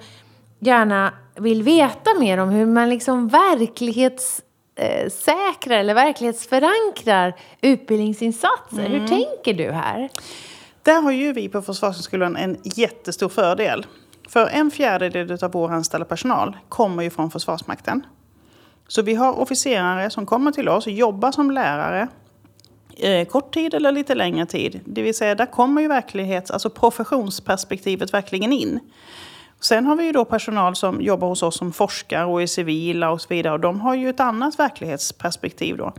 gärna 0.59 1.13
vill 1.35 1.63
veta 1.63 2.09
mer 2.19 2.37
om 2.37 2.49
hur 2.49 2.65
man 2.65 2.89
liksom 2.89 3.27
verklighetssäkrar 3.27 5.77
eller 5.77 5.93
verklighetsförankrar 5.93 7.35
utbildningsinsatser. 7.61 8.85
Mm. 8.85 8.91
Hur 8.91 9.07
tänker 9.07 9.53
du 9.53 9.71
här? 9.71 10.09
Där 10.83 11.01
har 11.01 11.11
ju 11.11 11.33
vi 11.33 11.49
på 11.49 11.61
Försvarshögskolan 11.61 12.35
en 12.35 12.57
jättestor 12.63 13.29
fördel. 13.29 13.85
För 14.29 14.47
en 14.47 14.71
fjärdedel 14.71 15.43
av 15.43 15.51
vår 15.51 15.71
anställda 15.71 16.05
personal 16.05 16.57
kommer 16.69 17.03
ju 17.03 17.09
från 17.09 17.31
Försvarsmakten. 17.31 18.05
Så 18.87 19.01
vi 19.01 19.15
har 19.15 19.39
officerare 19.39 20.09
som 20.09 20.25
kommer 20.25 20.51
till 20.51 20.69
oss 20.69 20.87
och 20.87 20.93
jobbar 20.93 21.31
som 21.31 21.51
lärare 21.51 22.07
eh, 22.97 23.27
kort 23.27 23.53
tid 23.53 23.73
eller 23.73 23.91
lite 23.91 24.15
längre 24.15 24.45
tid. 24.45 24.79
Det 24.85 25.01
vill 25.01 25.15
säga, 25.15 25.35
där 25.35 25.45
kommer 25.45 25.81
ju 25.81 25.87
verklighets, 25.87 26.51
alltså 26.51 26.69
professionsperspektivet 26.69 28.13
verkligen 28.13 28.53
in. 28.53 28.79
Sen 29.59 29.85
har 29.85 29.95
vi 29.95 30.05
ju 30.05 30.11
då 30.11 30.25
personal 30.25 30.75
som 30.75 31.01
jobbar 31.01 31.27
hos 31.27 31.43
oss 31.43 31.57
som 31.57 31.73
forskare 31.73 32.25
och 32.25 32.41
är 32.41 32.47
civila 32.47 33.11
och 33.11 33.21
så 33.21 33.27
vidare. 33.29 33.53
Och 33.53 33.59
de 33.59 33.81
har 33.81 33.95
ju 33.95 34.09
ett 34.09 34.19
annat 34.19 34.59
verklighetsperspektiv 34.59 35.77
då. 35.77 35.93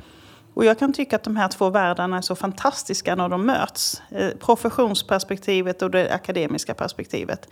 Och 0.54 0.64
jag 0.64 0.78
kan 0.78 0.92
tycka 0.92 1.16
att 1.16 1.22
de 1.22 1.36
här 1.36 1.48
två 1.48 1.70
världarna 1.70 2.16
är 2.16 2.20
så 2.20 2.34
fantastiska 2.34 3.14
när 3.14 3.28
de 3.28 3.46
möts. 3.46 4.02
Eh, 4.10 4.30
professionsperspektivet 4.30 5.82
och 5.82 5.90
det 5.90 6.14
akademiska 6.14 6.74
perspektivet. 6.74 7.48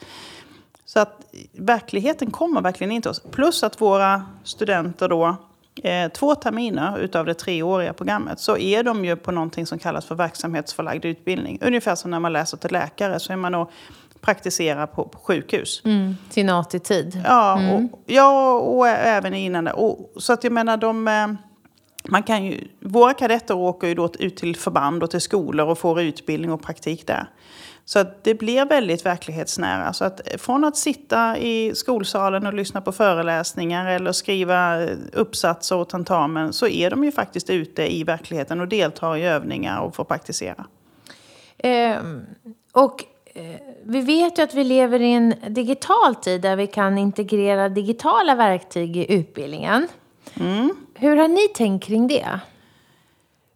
Så 0.85 1.01
att 1.01 1.21
verkligheten 1.53 2.31
kommer 2.31 2.61
verkligen 2.61 2.93
in 2.93 3.03
till 3.03 3.11
oss. 3.11 3.23
Plus 3.31 3.63
att 3.63 3.81
våra 3.81 4.27
studenter 4.45 5.09
då, 5.09 5.37
eh, 5.83 6.09
två 6.09 6.35
terminer 6.35 6.99
utav 6.99 7.27
det 7.27 7.35
treåriga 7.35 7.93
programmet, 7.93 8.41
så 8.41 8.57
är 8.57 8.83
de 8.83 9.05
ju 9.05 9.17
på 9.17 9.33
någonting 9.33 9.67
som 9.67 9.79
kallas 9.79 10.05
för 10.05 10.15
verksamhetsförlagd 10.15 11.05
utbildning. 11.05 11.59
Ungefär 11.63 11.95
som 11.95 12.11
när 12.11 12.21
man 12.21 12.33
läser 12.33 12.57
till 12.57 12.73
läkare, 12.73 13.21
så 13.21 13.33
är 13.33 13.37
man 13.37 13.53
då 13.53 13.71
praktiserar 14.21 14.87
på, 14.87 15.05
på 15.05 15.19
sjukhus. 15.19 15.83
Mm, 15.85 16.17
sin 16.31 16.51
AT-tid. 16.51 17.23
Ja, 17.25 17.59
mm. 17.59 17.75
och, 17.75 18.01
ja, 18.07 18.53
och 18.53 18.89
även 18.89 19.35
innan 19.35 19.65
det. 19.65 19.73
Och, 19.73 20.11
så 20.17 20.33
att 20.33 20.45
jag 20.45 20.53
menar, 20.53 20.77
de... 20.77 21.37
Man 22.09 22.23
kan 22.23 22.45
ju, 22.45 22.69
våra 22.81 23.15
kadetter 23.15 23.57
åker 23.57 23.89
ju 23.89 23.95
då 23.95 24.11
ut 24.19 24.37
till 24.37 24.57
förband 24.57 25.03
och 25.03 25.11
till 25.11 25.21
skolor 25.21 25.67
och 25.67 25.79
får 25.79 26.01
utbildning 26.01 26.53
och 26.53 26.63
praktik 26.63 27.07
där. 27.07 27.27
Så 27.85 27.99
att 27.99 28.25
det 28.25 28.35
blir 28.35 28.65
väldigt 28.65 29.07
verklighetsnära. 29.07 29.93
Så 29.93 30.05
att 30.05 30.21
från 30.39 30.65
att 30.65 30.77
sitta 30.77 31.39
i 31.39 31.75
skolsalen 31.75 32.47
och 32.47 32.55
lyssna 32.55 32.81
på 32.81 32.93
föreläsningar 32.93 33.87
eller 33.87 34.13
skriva 34.13 34.87
uppsatser 35.13 35.77
och 35.77 35.89
tentamen 35.89 36.53
så 36.53 36.67
är 36.67 36.91
de 36.91 37.05
ju 37.05 37.13
faktiskt 37.13 37.51
ute 37.51 37.95
i 37.97 38.05
verkligheten 38.05 38.61
och 38.61 38.69
deltar 38.69 39.17
i 39.17 39.25
övningar 39.25 39.81
och 39.81 39.97
får 39.97 40.05
praktisera. 40.05 40.67
Eh, 41.59 41.97
och 42.73 43.05
eh, 43.35 43.61
vi 43.85 44.01
vet 44.01 44.39
ju 44.39 44.43
att 44.43 44.55
vi 44.55 44.65
lever 44.65 45.01
i 45.01 45.13
en 45.13 45.35
digital 45.49 46.15
tid 46.15 46.41
där 46.41 46.57
vi 46.57 46.67
kan 46.67 46.99
integrera 46.99 47.69
digitala 47.69 48.35
verktyg 48.35 48.97
i 48.97 49.13
utbildningen. 49.15 49.89
Mm. 50.35 50.77
Hur 50.95 51.17
har 51.17 51.29
ni 51.29 51.49
tänkt 51.49 51.85
kring 51.85 52.09
det? 52.09 52.41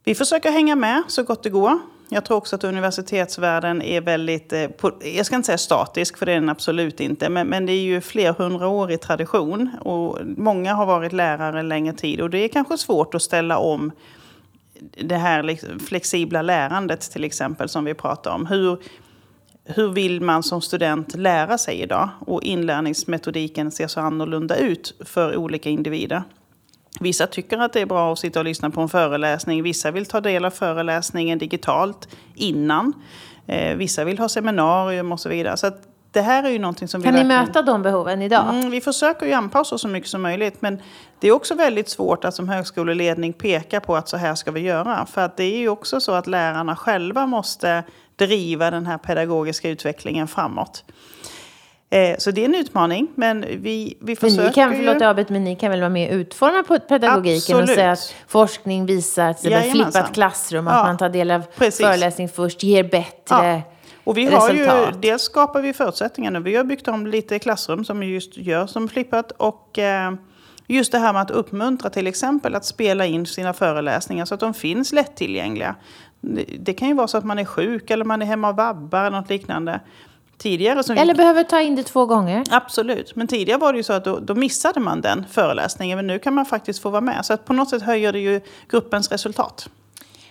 Vi 0.05 0.15
försöker 0.15 0.51
hänga 0.51 0.77
med 0.77 1.03
så 1.09 1.23
gott 1.23 1.43
det 1.43 1.51
går. 1.51 1.79
Jag 2.09 2.25
tror 2.25 2.37
också 2.37 2.57
att 2.57 2.65
universitetsvärlden 2.65 3.83
är 3.83 4.01
väldigt, 4.01 4.53
eh, 4.53 4.71
jag 5.17 5.27
ska 5.27 5.37
inte 5.37 5.47
säga 5.47 5.59
statisk, 5.59 6.17
för 6.19 6.27
det 6.27 6.33
är 6.33 6.41
den 6.41 6.49
absolut 6.49 7.01
inte, 7.01 7.29
men, 7.29 7.47
men 7.47 7.67
det 7.67 7.73
är 7.73 7.83
ju 7.83 8.01
fler 8.01 8.33
hundraårig 8.33 9.01
tradition. 9.01 9.71
Och 9.81 10.19
många 10.37 10.75
har 10.75 10.87
varit 10.87 11.13
lärare 11.13 11.61
en 11.61 11.69
längre 11.69 11.95
tid 11.95 12.21
och 12.21 12.31
det 12.31 12.39
är 12.39 12.49
kanske 12.49 12.79
svårt 12.79 13.15
att 13.15 13.23
ställa 13.23 13.59
om 13.59 13.93
det 14.97 15.17
här 15.17 15.59
flexibla 15.87 16.43
lärandet 16.43 17.01
till 17.01 17.25
exempel 17.25 17.69
som 17.69 17.85
vi 17.85 17.95
pratar 17.95 18.35
om. 18.35 18.47
Hur, 18.47 18.79
hur 19.65 19.89
vill 19.89 20.21
man 20.21 20.43
som 20.43 20.61
student 20.61 21.15
lära 21.15 21.59
sig 21.59 21.81
idag? 21.81 22.09
Och 22.21 22.43
inlärningsmetodiken 22.43 23.71
ser 23.71 23.87
så 23.87 24.01
annorlunda 24.01 24.57
ut 24.57 24.95
för 25.05 25.37
olika 25.37 25.71
individer. 25.71 26.23
Vissa 27.01 27.27
tycker 27.27 27.59
att 27.59 27.73
det 27.73 27.81
är 27.81 27.87
bra 27.87 28.13
att 28.13 28.19
sitta 28.19 28.39
och 28.39 28.45
lyssna 28.45 28.71
på 28.71 28.81
en 28.81 28.89
föreläsning. 28.89 29.63
Vissa 29.63 29.91
vill 29.91 30.07
ta 30.07 30.21
del 30.21 30.45
av 30.45 30.51
föreläsningen 30.51 31.39
digitalt 31.39 32.09
innan. 32.35 32.93
Eh, 33.47 33.77
vissa 33.77 34.05
vill 34.05 34.19
ha 34.19 34.29
seminarium 34.29 35.13
och 35.13 35.21
så 35.21 35.29
vidare. 35.29 35.57
Så 35.57 35.71
det 36.11 36.21
här 36.21 36.45
är 36.45 36.51
ju 36.51 36.59
någonting 36.59 36.89
som 36.89 37.03
kan 37.03 37.15
vi 37.15 37.23
ni 37.23 37.29
verkligen... 37.29 37.47
möta 37.47 37.63
de 37.63 37.83
behoven 37.83 38.23
idag? 38.23 38.49
Mm, 38.49 38.71
vi 38.71 38.81
försöker 38.81 39.27
ju 39.27 39.33
anpassa 39.33 39.75
oss 39.75 39.83
så 39.83 39.89
mycket 39.89 40.11
som 40.11 40.23
möjligt. 40.23 40.63
Men 40.63 40.79
det 41.21 41.29
är 41.29 41.33
också 41.33 41.55
väldigt 41.55 41.89
svårt 41.89 42.25
att 42.25 42.35
som 42.35 42.49
högskoleledning 42.49 43.33
peka 43.33 43.81
på 43.81 43.97
att 43.97 44.09
så 44.09 44.17
här 44.17 44.35
ska 44.35 44.51
vi 44.51 44.61
göra. 44.61 45.07
För 45.07 45.21
att 45.21 45.37
det 45.37 45.45
är 45.45 45.59
ju 45.59 45.69
också 45.69 46.01
så 46.01 46.13
att 46.13 46.27
lärarna 46.27 46.77
själva 46.77 47.27
måste 47.27 47.85
driva 48.17 48.71
den 48.71 48.87
här 48.87 48.99
pedagogiska 48.99 49.69
utvecklingen 49.69 50.29
framåt. 50.29 50.85
Eh, 51.95 52.17
så 52.19 52.31
det 52.31 52.41
är 52.41 52.45
en 52.45 52.55
utmaning, 52.55 53.09
men 53.15 53.41
vi, 53.41 53.97
vi 54.01 54.17
försöker 54.17 54.37
men 54.37 54.47
ni 54.47 54.53
kan, 54.53 54.75
förlåt, 54.77 55.01
ju... 55.01 55.05
Abet, 55.05 55.29
men 55.29 55.45
ni 55.45 55.57
kan 55.57 55.71
väl 55.71 55.81
vara 55.81 55.91
med 55.91 56.11
och 56.11 56.15
utforma 56.15 56.79
pedagogiken 56.89 57.57
Absolut. 57.57 57.71
och 57.71 57.75
säga 57.75 57.93
att 57.93 58.15
forskning 58.29 58.87
visar, 58.87 59.33
till 59.33 59.53
exempel 59.53 59.85
flippat 59.85 60.15
klassrum, 60.15 60.69
att 60.69 60.75
ja. 60.75 60.83
man 60.83 60.97
tar 60.97 61.09
del 61.09 61.31
av 61.31 61.43
Precis. 61.57 61.87
föreläsning 61.87 62.29
först, 62.29 62.63
ger 62.63 62.85
bättre... 62.85 63.55
Ja. 63.55 63.63
Och 64.05 64.17
vi 64.17 64.25
har 64.25 64.49
resultat. 64.49 64.95
ju, 64.95 65.01
dels 65.01 65.23
skapar 65.23 65.63
vi 65.63 65.73
förutsättningarna. 65.73 66.41
Vi 66.41 66.57
har 66.57 66.65
byggt 66.65 66.89
om 66.89 67.07
lite 67.07 67.39
klassrum 67.39 67.85
som 67.85 68.01
vi 68.01 68.07
just 68.07 68.37
gör 68.37 68.67
som 68.67 68.89
flippat. 68.89 69.33
Och 69.33 69.79
eh, 69.79 70.13
just 70.67 70.93
det 70.93 70.99
här 70.99 71.13
med 71.13 71.23
att 71.23 71.31
uppmuntra 71.31 71.91
till 71.91 72.07
exempel 72.07 72.55
att 72.55 72.65
spela 72.65 73.07
in 73.07 73.27
sina 73.27 73.53
föreläsningar 73.53 74.25
så 74.25 74.35
att 74.35 74.41
de 74.41 74.55
finns 74.55 74.93
lättillgängliga. 74.93 75.75
Det 76.59 76.75
kan 76.75 76.89
ju 76.89 76.95
vara 76.95 77.09
så 77.09 77.19
att 77.19 77.25
man 77.25 77.39
är 77.39 77.45
sjuk 77.45 77.91
eller 77.91 78.05
man 78.05 78.23
är 78.23 78.27
hemma 78.27 78.49
och 78.49 78.57
vabbar 78.57 79.05
eller 79.05 79.21
något 79.21 79.31
liknande. 79.31 79.81
Tidigare 80.39 80.83
som 80.83 80.97
eller 80.97 81.15
vi... 81.15 81.19
behöver 81.19 81.45
ta 81.45 81.61
in 81.61 81.77
det 81.77 81.83
två 81.83 82.07
gånger. 82.07 82.45
Absolut. 82.51 83.17
Men 83.17 83.27
tidigare 83.27 83.59
var 83.59 83.73
det 83.73 83.77
ju 83.77 83.83
så 83.83 83.93
att 83.93 84.05
då, 84.05 84.19
då, 84.19 84.35
missade 84.35 84.81
man 84.81 85.01
den 85.01 85.25
föreläsningen. 85.31 85.99
Men 85.99 86.07
nu 86.07 86.19
kan 86.19 86.35
man 86.35 86.47
faktiskt 86.47 86.83
få 86.83 86.91
vara 86.91 87.01
med. 87.01 87.25
Så 87.25 87.33
att 87.33 87.45
på 87.45 87.53
något 87.53 87.71
sätt 87.71 87.83
höjer 87.83 88.13
det 88.13 88.19
ju 88.19 88.41
gruppens 88.69 89.11
resultat. 89.11 89.69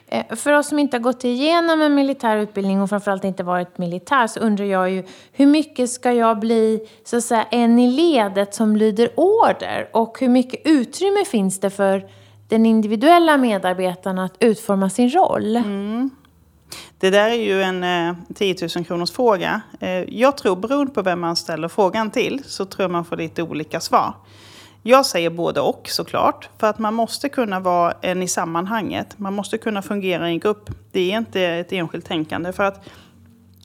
Eh, 0.08 0.36
för 0.36 0.52
oss 0.52 0.68
som 0.68 0.80
inte 0.80 0.98
har 0.98 1.02
gått 1.02 1.24
igenom 1.24 1.82
en 1.82 1.96
militär 1.96 2.38
utbildning 2.38 2.82
och 2.82 2.89
framförallt 2.89 3.24
inte 3.24 3.44
varit 3.44 3.78
militär 3.78 4.28
så 4.28 4.39
undrar 4.39 4.66
jag 4.66 4.89
ju 4.89 5.04
hur 5.32 5.46
mycket 5.46 5.89
ska 5.89 6.12
jag 6.12 6.39
bli 6.39 6.88
så 7.04 7.18
att 7.18 7.24
säga 7.24 7.44
en 7.52 7.80
i 7.80 7.92
ledet 7.92 8.56
som 8.56 8.76
lyder 8.76 9.10
order 9.16 9.89
och 9.94 10.18
hur 10.20 10.30
mycket 10.30 10.62
utrymme 10.66 11.26
finns 11.26 11.60
det 11.60 11.70
för 11.70 12.06
den 12.48 12.66
individuella 12.66 13.38
medarbetaren 13.38 14.20
att 14.20 14.36
utforma 14.39 14.89
sin 14.89 15.10
roll? 15.10 15.56
Mm. 15.56 16.10
Det 16.98 17.10
där 17.10 17.30
är 17.30 17.44
ju 17.44 17.62
en 17.62 17.84
eh, 17.84 18.16
10 18.36 18.56
000 18.76 18.86
kronors 18.86 19.12
fråga. 19.12 19.62
Eh, 19.80 19.90
jag 19.90 20.38
tror, 20.38 20.56
beroende 20.56 20.92
på 20.94 21.02
vem 21.02 21.20
man 21.20 21.36
ställer 21.36 21.68
frågan 21.68 22.12
till, 22.12 22.42
så 22.46 22.66
tror 22.66 22.84
jag 22.84 22.92
man 22.92 23.06
får 23.06 23.18
lite 23.18 23.44
olika 23.44 23.80
svar. 23.80 24.14
Jag 24.86 25.06
säger 25.06 25.30
både 25.30 25.62
och 25.62 25.88
såklart, 25.90 26.50
för 26.58 26.68
att 26.68 26.80
man 26.80 26.94
måste 26.94 27.30
kunna 27.30 27.60
vara 27.60 27.94
en 28.02 28.22
i 28.22 28.28
sammanhanget. 28.28 29.20
Man 29.20 29.34
måste 29.34 29.58
kunna 29.58 29.82
fungera 29.82 30.30
i 30.30 30.34
en 30.34 30.40
grupp. 30.40 30.70
Det 30.92 31.12
är 31.12 31.18
inte 31.18 31.42
ett 31.42 31.72
enskilt 31.72 32.06
tänkande, 32.06 32.54
för 32.54 32.64
att 32.64 32.86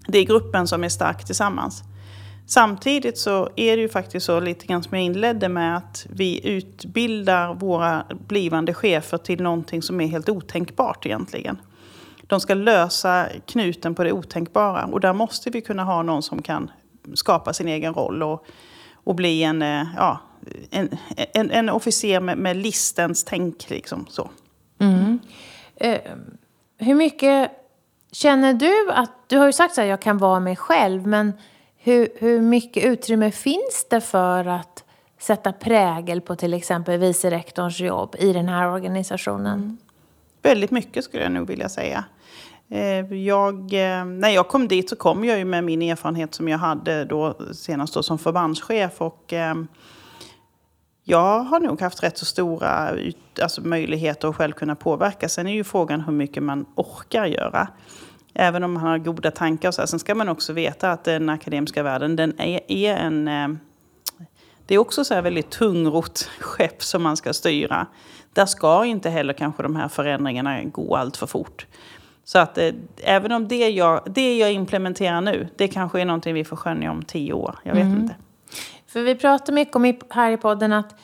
det 0.09 0.19
är 0.19 0.25
gruppen 0.25 0.69
som 0.69 0.85
är 0.85 0.89
stark 0.89 1.25
tillsammans. 1.25 1.83
Samtidigt 2.47 3.19
så 3.19 3.49
är 3.57 3.77
det 3.77 3.83
ju 3.83 3.89
faktiskt 3.89 4.27
så, 4.27 4.41
lite 4.41 4.67
grann 4.67 4.83
som 4.83 4.97
jag 4.97 5.05
inledde 5.05 5.49
med, 5.49 5.77
att 5.77 6.07
vi 6.11 6.49
utbildar 6.49 7.55
våra 7.55 8.07
blivande 8.29 8.75
chefer 8.75 9.19
till 9.19 9.43
någonting 9.43 9.83
som 9.83 10.01
är 10.01 10.07
helt 10.07 10.29
otänkbart 10.29 11.07
egentligen. 11.07 11.61
De 12.29 12.41
ska 12.41 12.55
lösa 12.55 13.29
knuten 13.47 13.95
på 13.95 14.05
det 14.05 14.13
otänkbara 14.13 14.85
och 14.85 15.01
där 15.01 15.13
måste 15.13 15.51
vi 15.51 15.61
kunna 15.61 15.85
ha 15.85 16.03
någon 16.03 16.23
som 16.23 16.43
kan 16.43 16.71
skapa 17.15 17.53
sin 17.53 17.69
egen 17.69 17.95
roll 17.95 18.23
och, 18.23 18.47
och 18.95 19.15
bli 19.15 19.43
en, 19.43 19.63
eh, 19.63 19.87
ja, 19.97 20.19
en, 20.71 20.97
en, 21.15 21.51
en 21.51 21.69
officer 21.69 22.21
med, 22.21 22.39
med 22.39 22.57
listens 22.57 23.25
tänk. 23.25 23.71
Liksom, 23.71 24.07
så. 24.11 24.31
Mm. 24.79 25.19
Eh, 25.77 26.01
hur 26.79 26.95
mycket 26.95 27.51
känner 28.13 28.55
du 28.55 28.91
att... 28.91 29.11
Du 29.27 29.39
har 29.39 29.47
ju 29.47 29.53
sagt 29.53 29.79
att 29.79 29.87
jag 29.87 30.01
kan 30.01 30.19
vara 30.19 30.41
mig 30.41 30.57
själv, 30.57 31.07
men 31.07 31.33
hur, 31.77 32.09
hur 32.19 32.41
mycket 32.41 32.85
utrymme 32.85 33.31
finns 33.31 33.87
det 33.91 34.01
för 34.01 34.49
att 34.49 34.85
sätta 35.19 35.53
prägel 35.53 36.21
på 36.21 36.37
till 36.37 36.55
exempel 36.55 36.99
vice 36.99 37.31
rektorns 37.31 37.81
jobb 37.81 38.17
i 38.19 38.33
den 38.33 38.49
här 38.49 38.69
organisationen? 38.69 39.59
Mm. 39.59 39.79
Väldigt 40.43 40.71
mycket 40.71 41.05
skulle 41.05 41.23
jag 41.23 41.33
nog 41.33 41.49
vilja 41.49 41.69
säga. 41.69 42.05
Eh, 42.71 43.15
jag, 43.15 43.55
eh, 43.55 44.05
när 44.05 44.29
jag 44.29 44.49
kom 44.49 44.69
dit 44.69 44.89
så 44.91 44.97
kom 44.97 45.25
jag 45.25 45.39
ju 45.39 45.45
med 45.45 45.65
min 45.65 45.83
erfarenhet 45.83 46.35
som 46.35 46.49
jag 46.49 46.59
hade 46.59 47.05
då 47.05 47.35
senast 47.53 47.95
då 47.95 48.03
som 48.03 48.19
förbandschef. 48.19 49.01
Och, 49.01 49.33
eh, 49.33 49.55
jag 51.05 51.41
har 51.41 51.61
nog 51.61 51.81
haft 51.81 52.03
rätt 52.03 52.19
så 52.19 52.25
stora 52.25 52.91
alltså 53.43 53.61
möjligheter 53.61 54.29
att 54.29 54.37
själv 54.37 54.53
kunna 54.53 54.75
påverka. 54.77 55.29
Sen 55.29 55.47
är 55.47 55.53
ju 55.53 55.65
frågan 55.65 56.01
hur 56.01 56.13
mycket 56.13 56.43
man 56.43 56.67
orkar 56.75 57.27
göra. 57.27 57.69
Även 58.35 58.65
om 58.65 58.73
man 58.73 58.83
har 58.83 58.99
goda 58.99 59.31
tankar. 59.31 59.69
Och 59.69 59.75
så 59.75 59.83
här. 59.83 59.87
Sen 59.87 59.99
ska 59.99 60.15
man 60.15 60.29
också 60.29 60.53
veta 60.53 60.93
att 60.93 61.05
den 61.05 61.29
akademiska 61.29 61.83
världen 61.83 62.17
den 62.17 62.41
är, 62.41 62.61
är 62.69 62.97
en... 62.97 63.59
Det 64.67 64.75
är 64.75 64.79
också 64.79 65.05
så 65.05 65.15
här 65.15 65.23
väldigt 65.23 65.51
tungrot 65.51 66.31
skepp 66.41 66.83
som 66.83 67.03
man 67.03 67.17
ska 67.17 67.33
styra. 67.33 67.87
Där 68.33 68.47
ska 68.47 68.85
inte 68.85 69.11
heller 69.11 69.33
kanske 69.33 69.63
de 69.63 69.77
här 69.77 69.89
förändringarna 69.89 70.65
gå 70.65 70.97
allt 70.97 71.17
för 71.17 71.27
fort. 71.27 71.67
Så 72.29 72.39
att 72.39 72.59
eh, 72.59 72.73
även 72.97 73.33
om 73.33 73.49
det 73.49 73.69
jag, 73.69 74.01
det 74.07 74.39
jag 74.39 74.53
implementerar 74.53 75.21
nu, 75.21 75.49
det 75.57 75.69
kanske 75.69 76.01
är 76.01 76.05
någonting 76.05 76.35
vi 76.35 76.45
får 76.45 76.57
skönja 76.57 76.91
om 76.91 77.03
tio 77.03 77.33
år. 77.33 77.59
Jag 77.63 77.75
vet 77.75 77.85
mm. 77.85 78.01
inte. 78.01 78.15
För 78.87 79.03
vi 79.03 79.15
pratar 79.15 79.53
mycket 79.53 79.77
om 79.77 79.95
här 80.11 80.33
i 80.33 80.37
podden 80.37 80.73
att 80.73 80.95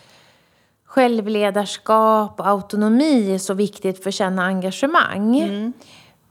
självledarskap 0.84 2.40
och 2.40 2.48
autonomi 2.48 3.34
är 3.34 3.38
så 3.38 3.54
viktigt 3.54 4.02
för 4.02 4.08
att 4.08 4.14
känna 4.14 4.44
engagemang. 4.44 5.38
Mm. 5.38 5.72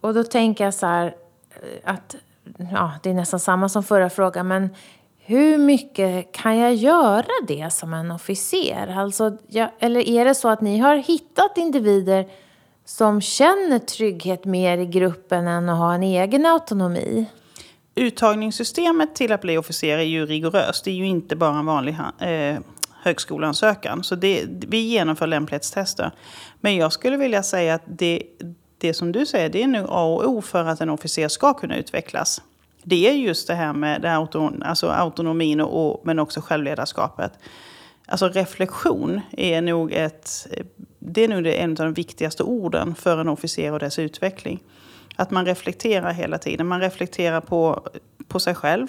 Och 0.02 0.14
då 0.14 0.24
tänker 0.24 0.64
jag 0.64 0.74
så 0.74 0.86
här 0.86 1.16
eh, 1.50 1.94
att 1.94 2.16
ja, 2.72 2.92
det 3.04 3.10
är 3.10 3.14
nästan 3.14 3.40
samma 3.40 3.70
som 3.70 3.84
förra 3.84 4.10
frågan, 4.10 4.48
men 4.48 4.70
hur 5.18 5.58
mycket 5.58 6.32
kan 6.32 6.58
jag 6.58 6.76
göra 6.76 7.26
det 7.48 7.74
som 7.74 7.94
en 7.94 8.12
officer? 8.12 8.96
Alltså, 8.98 9.38
jag, 9.48 9.70
eller 9.80 10.10
är 10.10 10.26
det 10.26 10.36
så 10.36 10.50
att 10.50 10.62
ni 10.62 10.78
har 10.78 10.96
hittat 10.96 11.58
individer 11.58 12.28
som 12.86 13.22
känner 13.22 13.80
trygghet 13.80 14.46
mer 14.46 14.78
i 14.78 14.86
gruppen 14.86 15.48
än 15.48 15.70
att 15.70 15.78
ha 15.78 15.94
en 15.94 16.04
egen 16.04 16.46
autonomi? 16.46 17.26
Uttagningssystemet 17.96 19.16
till 19.16 19.32
att 19.32 19.42
bli 19.42 19.58
officer 19.58 19.98
är 19.98 20.02
ju 20.02 20.26
rigoröst. 20.26 20.86
Det 20.86 20.92
är 20.92 20.96
ju 20.96 21.08
inte 21.08 21.36
bara 21.36 21.60
en 21.60 21.66
vanlig 21.66 21.98
eh, 22.20 22.60
högskoleansökan. 23.04 24.04
Så 24.04 24.16
det, 24.16 24.46
vi 24.48 24.78
genomför 24.78 25.28
lämplighetstester. 25.28 26.12
Men 26.62 26.76
jag 26.76 26.94
skulle 26.94 27.18
vilja 27.18 27.44
säga 27.44 27.76
att 27.76 27.84
det, 27.86 28.24
det 28.78 28.94
som 28.94 29.12
du 29.12 29.26
säger, 29.26 29.50
det 29.50 29.64
är 29.64 29.68
nu 29.68 29.86
A 29.90 30.04
och 30.04 30.30
O 30.30 30.42
för 30.42 30.66
att 30.66 30.82
en 30.82 30.90
officer 30.90 31.28
ska 31.28 31.54
kunna 31.54 31.78
utvecklas. 31.78 32.42
Det 32.84 33.10
är 33.10 33.14
just 33.14 33.48
det 33.48 33.56
här 33.56 33.74
med 33.74 34.02
det 34.02 34.14
auton, 34.14 34.64
alltså 34.64 34.88
autonomin 34.90 35.62
och, 35.62 36.02
men 36.06 36.20
också 36.20 36.42
självledarskapet. 36.42 37.32
Alltså 38.08 38.28
reflektion 38.28 39.22
är 39.32 39.62
nog, 39.62 39.92
ett, 39.92 40.48
det 41.00 41.24
är 41.24 41.28
nog 41.28 41.48
en 41.48 41.70
av 41.70 41.76
de 41.76 41.94
viktigaste 41.94 42.44
orden 42.44 42.96
för 42.96 43.18
en 43.18 43.30
officer 43.30 43.72
och 43.72 43.80
dess 43.80 44.00
utveckling. 44.00 44.60
Att 45.16 45.32
man 45.32 45.46
reflekterar 45.46 46.12
hela 46.12 46.38
tiden. 46.38 46.68
Man 46.68 46.82
reflekterar 46.82 47.42
på, 47.42 47.88
på 48.28 48.40
sig 48.40 48.56
själv, 48.56 48.88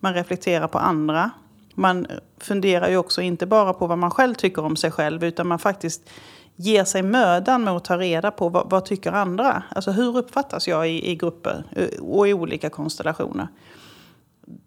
man 0.00 0.14
reflekterar 0.14 0.68
på 0.68 0.78
andra. 0.78 1.30
Man 1.74 2.06
funderar 2.40 2.88
ju 2.88 2.96
också 2.96 3.22
inte 3.22 3.46
bara 3.46 3.72
på 3.72 3.86
vad 3.86 3.98
man 3.98 4.10
själv 4.10 4.34
tycker 4.34 4.64
om 4.64 4.76
sig 4.76 4.90
själv 4.90 5.24
utan 5.24 5.46
man 5.46 5.58
faktiskt 5.58 6.10
ger 6.56 6.84
sig 6.84 7.02
mödan 7.02 7.64
med 7.64 7.76
att 7.76 7.84
ta 7.84 7.98
reda 7.98 8.30
på 8.30 8.48
vad, 8.48 8.70
vad 8.70 8.84
tycker 8.84 9.12
andra. 9.12 9.62
Alltså 9.68 9.90
hur 9.90 10.16
uppfattas 10.16 10.68
jag 10.68 10.90
i, 10.90 11.10
i 11.10 11.16
grupper 11.16 11.64
eh, 11.70 12.02
och 12.02 12.28
i 12.28 12.32
olika 12.34 12.70
konstellationer. 12.70 13.48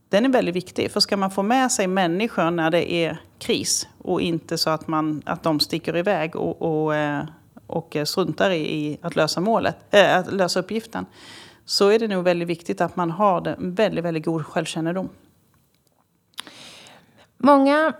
Den 0.10 0.26
är 0.26 0.30
väldigt 0.30 0.56
viktig, 0.56 0.92
för 0.92 1.00
ska 1.00 1.18
man 1.18 1.32
få 1.32 1.44
med 1.44 1.72
sig 1.72 1.88
människor 1.88 2.52
när 2.52 2.72
det 2.72 2.94
är 2.94 3.22
kris 3.40 3.88
och 3.98 4.22
inte 4.22 4.58
så 4.58 4.70
att, 4.70 4.88
man, 4.88 5.22
att 5.26 5.44
de 5.44 5.60
sticker 5.60 5.98
iväg 5.98 6.36
och, 6.36 6.62
och, 6.62 6.96
eh, 6.96 7.24
och 7.68 7.98
struntar 8.06 8.52
i 8.52 8.98
att 9.02 9.16
lösa, 9.16 9.42
målet, 9.42 9.76
äh, 9.92 10.18
att 10.18 10.34
lösa 10.34 10.60
uppgiften 10.60 11.06
så 11.66 11.90
är 11.90 12.00
det 12.00 12.08
nog 12.08 12.24
väldigt 12.24 12.48
viktigt 12.48 12.82
att 12.82 12.96
man 12.96 13.12
har 13.12 13.48
en 13.48 13.74
väldigt, 13.74 14.06
väldigt 14.06 14.26
god 14.26 14.46
självkännedom. 14.46 15.10
Många 17.38 17.94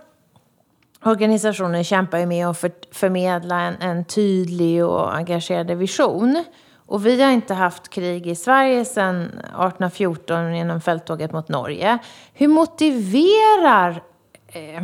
organisationer 1.04 1.82
kämpar 1.82 2.18
ju 2.18 2.26
med 2.26 2.46
att 2.46 2.60
förmedla 2.90 3.60
en, 3.60 3.74
en, 3.80 4.04
tydlig 4.04 4.84
och 4.84 5.14
engagerad 5.16 5.70
vision. 5.70 6.44
Och 6.90 7.06
vi 7.06 7.22
har 7.22 7.30
inte 7.30 7.54
haft 7.54 7.88
krig 7.88 8.26
i 8.26 8.34
Sverige 8.34 8.84
sedan 8.84 9.22
1814 9.22 10.56
genom 10.56 10.80
fälttåget 10.80 11.32
mot 11.32 11.48
Norge. 11.48 11.98
Hur 12.34 12.48
motiverar 12.48 14.02
eh, 14.48 14.82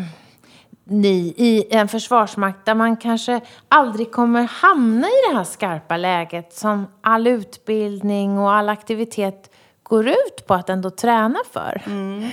ni 0.85 1.35
i 1.37 1.66
en 1.71 1.88
försvarsmakt 1.88 2.64
där 2.64 2.75
man 2.75 2.97
kanske 2.97 3.40
aldrig 3.69 4.12
kommer 4.12 4.42
hamna 4.42 5.07
i 5.07 5.31
det 5.31 5.37
här 5.37 5.45
skarpa 5.45 5.97
läget 5.97 6.53
som 6.53 6.87
all 7.01 7.27
utbildning 7.27 8.38
och 8.38 8.53
all 8.53 8.69
aktivitet 8.69 9.51
går 9.83 10.09
ut 10.09 10.47
på 10.47 10.55
att 10.55 10.71
ändå 10.71 10.90
träna 10.90 11.38
för? 11.53 11.83
Mm. 11.87 12.31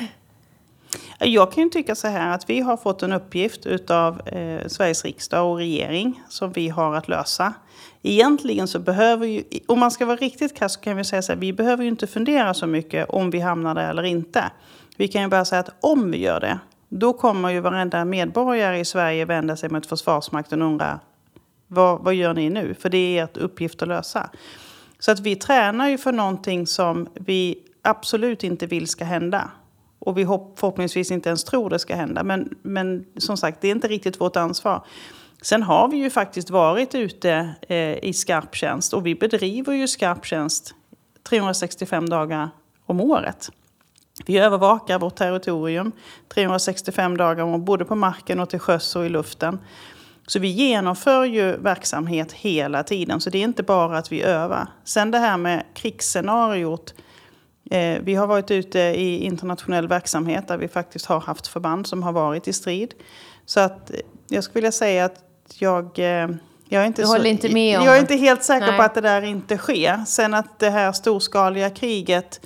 Jag 1.19 1.51
kan 1.51 1.63
ju 1.63 1.69
tycka 1.69 1.95
så 1.95 2.07
här 2.07 2.35
att 2.35 2.49
vi 2.49 2.59
har 2.59 2.77
fått 2.77 3.03
en 3.03 3.13
uppgift 3.13 3.65
utav 3.65 4.27
eh, 4.27 4.67
Sveriges 4.67 5.05
riksdag 5.05 5.51
och 5.51 5.57
regering 5.57 6.21
som 6.29 6.51
vi 6.51 6.69
har 6.69 6.95
att 6.95 7.07
lösa. 7.07 7.53
Egentligen 8.01 8.67
så 8.67 8.79
behöver 8.79 9.27
ju, 9.27 9.43
om 9.67 9.79
man 9.79 9.91
ska 9.91 10.05
vara 10.05 10.17
riktigt 10.17 10.57
krass 10.57 10.73
så 10.73 10.79
kan 10.79 10.97
vi 10.97 11.03
säga 11.03 11.21
så 11.21 11.31
här, 11.31 11.39
vi 11.39 11.53
behöver 11.53 11.83
ju 11.83 11.89
inte 11.89 12.07
fundera 12.07 12.53
så 12.53 12.67
mycket 12.67 13.09
om 13.09 13.29
vi 13.29 13.39
hamnar 13.39 13.75
där 13.75 13.89
eller 13.89 14.03
inte. 14.03 14.51
Vi 14.97 15.07
kan 15.07 15.21
ju 15.21 15.27
bara 15.27 15.45
säga 15.45 15.59
att 15.59 15.75
om 15.79 16.11
vi 16.11 16.17
gör 16.17 16.39
det, 16.39 16.59
då 16.89 17.13
kommer 17.13 17.49
ju 17.49 17.59
varenda 17.59 18.05
medborgare 18.05 18.79
i 18.79 18.85
Sverige 18.85 19.25
vända 19.25 19.55
sig 19.55 19.69
mot 19.69 19.85
Försvarsmakten 19.85 20.61
och 20.61 20.67
undra 20.67 20.99
vad, 21.67 22.03
vad 22.03 22.13
gör 22.13 22.33
ni 22.33 22.49
nu? 22.49 22.73
För 22.79 22.89
det 22.89 22.97
är 22.97 23.23
ert 23.23 23.37
uppgift 23.37 23.81
att 23.81 23.87
lösa. 23.87 24.29
Så 24.99 25.11
att 25.11 25.19
vi 25.19 25.35
tränar 25.35 25.89
ju 25.89 25.97
för 25.97 26.11
någonting 26.11 26.67
som 26.67 27.07
vi 27.13 27.57
absolut 27.81 28.43
inte 28.43 28.65
vill 28.65 28.87
ska 28.87 29.05
hända. 29.05 29.51
Och 30.05 30.17
vi 30.17 30.23
hopp, 30.23 30.59
förhoppningsvis 30.59 31.11
inte 31.11 31.29
ens 31.29 31.43
tror 31.43 31.69
det 31.69 31.79
ska 31.79 31.95
hända. 31.95 32.23
Men, 32.23 32.55
men 32.61 33.05
som 33.17 33.37
sagt, 33.37 33.61
det 33.61 33.67
är 33.67 33.71
inte 33.71 33.87
riktigt 33.87 34.21
vårt 34.21 34.35
ansvar. 34.35 34.85
Sen 35.41 35.63
har 35.63 35.87
vi 35.87 35.97
ju 35.97 36.09
faktiskt 36.09 36.49
varit 36.49 36.95
ute 36.95 37.53
eh, 37.61 38.03
i 38.03 38.13
skarptjänst 38.13 38.93
och 38.93 39.05
vi 39.05 39.15
bedriver 39.15 39.73
ju 39.73 39.87
skarp 39.87 40.25
tjänst 40.25 40.73
365 41.29 42.09
dagar 42.09 42.49
om 42.85 43.01
året. 43.01 43.49
Vi 44.25 44.37
övervakar 44.37 44.99
vårt 44.99 45.15
territorium 45.15 45.91
365 46.33 47.17
dagar 47.17 47.43
om 47.43 47.49
året, 47.49 47.65
både 47.65 47.85
på 47.85 47.95
marken 47.95 48.39
och 48.39 48.49
till 48.49 48.59
sjöss 48.59 48.95
och 48.95 49.05
i 49.05 49.09
luften. 49.09 49.59
Så 50.27 50.39
vi 50.39 50.47
genomför 50.47 51.25
ju 51.25 51.57
verksamhet 51.57 52.31
hela 52.31 52.83
tiden, 52.83 53.21
så 53.21 53.29
det 53.29 53.37
är 53.37 53.43
inte 53.43 53.63
bara 53.63 53.97
att 53.97 54.11
vi 54.11 54.21
övar. 54.21 54.67
Sen 54.83 55.11
det 55.11 55.17
här 55.17 55.37
med 55.37 55.63
krigsscenariot. 55.73 56.93
Eh, 57.71 58.01
vi 58.01 58.15
har 58.15 58.27
varit 58.27 58.51
ute 58.51 58.79
i 58.79 59.23
internationell 59.23 59.87
verksamhet 59.87 60.47
där 60.47 60.57
vi 60.57 60.67
faktiskt 60.67 61.05
har 61.05 61.19
haft 61.19 61.47
förband 61.47 61.87
som 61.87 62.03
har 62.03 62.11
varit 62.11 62.47
i 62.47 62.53
strid. 62.53 62.93
Så 63.45 63.59
att 63.59 63.91
eh, 63.91 63.99
jag 64.27 64.43
skulle 64.43 64.53
vilja 64.53 64.71
säga 64.71 65.05
att 65.05 65.23
jag... 65.57 65.99
Eh, 65.99 66.29
jag 66.69 66.83
är 66.83 66.87
inte, 66.87 67.07
så, 67.07 67.23
inte 67.23 67.47
jag 67.47 67.97
är 67.97 67.99
inte 67.99 68.15
helt 68.15 68.43
säker 68.43 68.67
Nej. 68.67 68.77
på 68.77 68.83
att 68.83 68.95
det 68.95 69.01
där 69.01 69.21
inte 69.21 69.57
sker. 69.57 70.05
Sen 70.07 70.33
att 70.33 70.59
det 70.59 70.69
här 70.69 70.91
storskaliga 70.91 71.69
kriget 71.69 72.39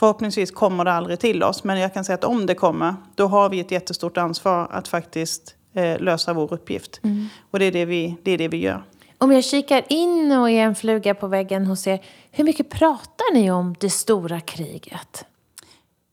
Förhoppningsvis 0.00 0.50
kommer 0.50 0.84
det 0.84 0.92
aldrig 0.92 1.20
till 1.20 1.42
oss, 1.42 1.64
men 1.64 1.78
jag 1.78 1.94
kan 1.94 2.04
säga 2.04 2.14
att 2.14 2.24
om 2.24 2.46
det 2.46 2.54
kommer, 2.54 2.94
då 3.14 3.26
har 3.26 3.48
vi 3.48 3.60
ett 3.60 3.70
jättestort 3.70 4.16
ansvar 4.16 4.68
att 4.70 4.88
faktiskt 4.88 5.54
eh, 5.74 5.98
lösa 5.98 6.32
vår 6.32 6.54
uppgift. 6.54 7.00
Mm. 7.02 7.26
Och 7.50 7.58
det 7.58 7.64
är 7.64 7.72
det, 7.72 7.84
vi, 7.84 8.16
det 8.22 8.30
är 8.30 8.38
det 8.38 8.48
vi 8.48 8.56
gör. 8.56 8.82
Om 9.22 9.32
jag 9.32 9.44
kikar 9.44 9.84
in 9.88 10.32
och 10.32 10.50
är 10.50 10.62
en 10.62 10.74
fluga 10.74 11.14
på 11.14 11.26
väggen 11.26 11.66
hos 11.66 11.86
er, 11.86 12.00
hur 12.30 12.44
mycket 12.44 12.70
pratar 12.70 13.34
ni 13.34 13.50
om 13.50 13.74
det 13.80 13.90
stora 13.90 14.40
kriget? 14.40 15.24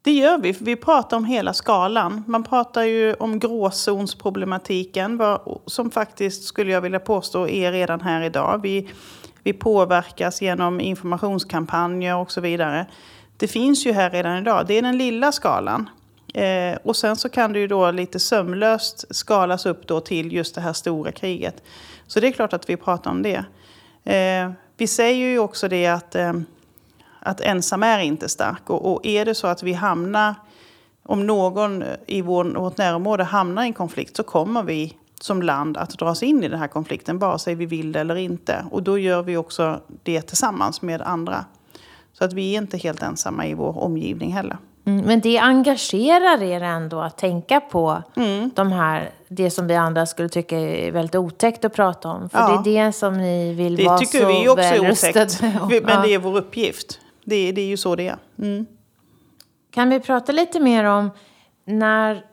Det 0.02 0.12
gör 0.12 0.38
vi, 0.38 0.54
för 0.54 0.66
vi 0.66 0.76
pratar 0.76 1.18
om 1.18 1.26
hela 1.26 1.54
skalan. 1.54 2.24
Man 2.28 2.44
pratar 2.44 2.84
ju 2.84 3.14
om 3.14 3.40
gråzonsproblematiken, 3.40 5.22
som 5.66 5.92
faktiskt, 5.92 6.44
skulle 6.44 6.72
jag 6.72 6.82
vilja 6.82 7.00
påstå, 7.00 7.48
är 7.48 7.72
redan 7.72 8.02
här 8.02 8.22
idag. 8.22 8.62
Vi, 8.64 8.90
vi 9.44 9.54
påverkas 9.54 10.42
genom 10.42 10.82
informationskampanjer 10.82 12.16
och 12.16 12.32
så 12.32 12.42
vidare. 12.42 12.86
Det 13.38 13.48
finns 13.48 13.86
ju 13.86 13.92
här 13.92 14.10
redan 14.10 14.38
idag. 14.38 14.68
Det 14.68 14.78
är 14.78 14.82
den 14.82 14.98
lilla 14.98 15.32
skalan. 15.32 15.90
Eh, 16.34 16.78
och 16.84 16.96
sen 16.96 17.16
så 17.16 17.30
kan 17.30 17.54
det 17.54 17.60
ju 17.60 17.68
då 17.68 17.92
lite 17.92 18.20
sömlöst 18.20 19.16
skalas 19.16 19.66
upp 19.66 19.88
då 19.88 20.00
till 20.00 20.34
just 20.34 20.56
det 20.56 20.62
här 20.62 20.74
stora 20.74 21.12
kriget. 21.12 21.64
Så 22.08 22.20
det 22.20 22.28
är 22.28 22.32
klart 22.32 22.54
att 22.54 22.70
vi 22.70 22.78
pratar 22.78 23.12
om 23.12 23.24
det. 23.24 23.46
Eh, 24.04 24.52
vi 24.78 24.88
säger 24.88 25.28
ju 25.28 25.40
också 25.40 25.68
det 25.68 25.88
att, 25.88 26.16
eh, 26.16 26.34
att 27.20 27.42
ensam 27.42 27.84
är 27.84 28.00
inte 28.00 28.30
stark. 28.30 28.70
Och, 28.70 28.92
och, 28.92 29.06
är 29.06 29.26
det 29.26 29.36
så 29.36 29.48
att 29.48 29.64
vi 29.64 29.74
hamnar, 29.74 30.36
om 31.04 31.28
någon 31.28 31.84
i 32.08 32.22
vår, 32.22 32.46
vårt 32.46 32.78
närområde 32.78 33.24
hamnar 33.24 33.64
i 33.64 33.66
en 33.66 33.74
konflikt 33.74 34.16
så 34.16 34.24
kommer 34.24 34.64
vi 34.64 34.98
som 35.22 35.42
land 35.42 35.78
att 35.78 35.90
dras 35.90 36.24
in 36.24 36.44
i 36.44 36.50
den 36.50 36.60
här 36.60 36.68
konflikten, 36.68 37.20
vare 37.20 37.40
sig 37.40 37.56
vi 37.56 37.66
vill 37.66 37.92
det 37.92 38.00
eller 38.00 38.16
inte. 38.16 38.66
Och 38.72 38.84
då 38.84 38.98
gör 38.98 39.24
vi 39.24 39.38
också 39.38 39.82
det 40.04 40.22
tillsammans 40.22 40.82
med 40.82 41.02
andra. 41.02 41.46
Så 42.14 42.26
att 42.26 42.34
vi 42.34 42.54
är 42.54 42.58
inte 42.58 42.78
helt 42.78 43.04
ensamma 43.04 43.48
i 43.48 43.54
vår 43.54 43.78
omgivning 43.78 44.34
heller. 44.34 44.58
Mm, 44.88 45.06
men 45.06 45.22
det 45.22 45.38
engagerar 45.38 46.44
er 46.44 46.62
ändå 46.62 47.00
att 47.00 47.18
tänka 47.18 47.60
på 47.60 48.04
mm. 48.16 48.52
de 48.56 48.72
här, 48.72 49.10
det 49.28 49.52
som 49.52 49.68
vi 49.68 49.76
andra 49.76 50.06
skulle 50.06 50.30
tycka 50.30 50.60
är 50.60 50.92
väldigt 50.92 51.16
otäckt 51.16 51.66
att 51.66 51.74
prata 51.74 52.10
om. 52.10 52.30
För 52.30 52.40
ja. 52.40 52.62
det 52.66 52.78
är 52.78 52.86
det 52.86 52.92
som 52.92 53.18
ni 53.18 53.54
vill 53.54 53.76
det 53.76 53.86
vara 53.86 53.98
tycker 53.98 54.20
så 54.20 54.28
vi 54.28 54.50
också 54.50 54.64
är 54.64 54.92
otäckt. 54.92 55.42
Men 55.42 55.84
ja. 55.88 56.02
det 56.02 56.14
är 56.14 56.20
vår 56.20 56.38
uppgift. 56.38 57.00
Det, 57.24 57.52
det 57.52 57.62
är 57.62 57.66
ju 57.66 57.78
så 57.78 57.96
det 57.96 58.08
är. 58.08 58.18
Mm. 58.40 58.66
Kan 59.72 59.90
vi 59.90 60.00
prata 60.00 60.32
lite 60.32 60.60
mer 60.60 60.84
om 60.84 61.12
när, 61.66 62.24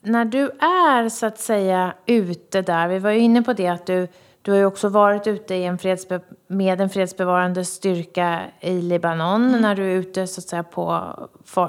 när 0.00 0.24
du 0.24 0.44
är 0.60 1.08
så 1.08 1.26
att 1.26 1.38
säga 1.38 1.94
ute 2.06 2.62
där. 2.62 2.88
Vi 2.88 2.98
var 2.98 3.10
ju 3.10 3.18
inne 3.18 3.42
på 3.42 3.52
det 3.52 3.68
att 3.68 3.86
du 3.86 4.08
du 4.48 4.52
har 4.52 4.58
ju 4.58 4.66
också 4.66 4.88
varit 4.88 5.26
ute 5.26 5.54
i 5.54 5.64
en 5.64 5.78
fredsbe 5.78 6.20
med 6.46 6.80
en 6.80 6.90
fredsbevarande 6.90 7.64
styrka 7.64 8.40
i 8.60 8.80
Libanon 8.82 9.48
mm. 9.48 9.60
när 9.60 9.74
du 9.74 9.82
är 9.82 9.94
ute 9.96 10.26
så 10.26 10.40
att 10.40 10.48
säga 10.48 10.62
på... 10.62 11.14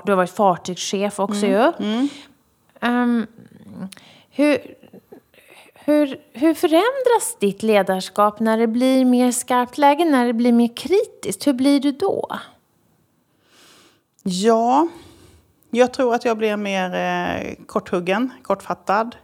Du 0.05 0.11
har 0.11 0.15
varit 0.15 0.29
fartygschef 0.29 1.19
också 1.19 1.45
mm. 1.45 1.51
ju. 1.51 1.71
Mm. 1.85 2.09
Um, 2.81 3.27
hur, 4.29 4.57
hur, 5.73 6.21
hur 6.33 6.53
förändras 6.53 7.37
ditt 7.39 7.63
ledarskap 7.63 8.39
när 8.39 8.57
det 8.57 8.67
blir 8.67 9.05
mer 9.05 9.31
skarpt 9.31 9.77
läge, 9.77 10.05
när 10.05 10.25
det 10.25 10.33
blir 10.33 10.51
mer 10.51 10.75
kritiskt? 10.75 11.47
Hur 11.47 11.53
blir 11.53 11.79
du 11.79 11.91
då? 11.91 12.39
Ja, 14.23 14.87
jag 15.69 15.93
tror 15.93 16.15
att 16.15 16.25
jag 16.25 16.37
blir 16.37 16.57
mer 16.57 16.95
eh, 16.95 17.55
korthuggen, 17.65 18.31
kortfattad. 18.41 19.15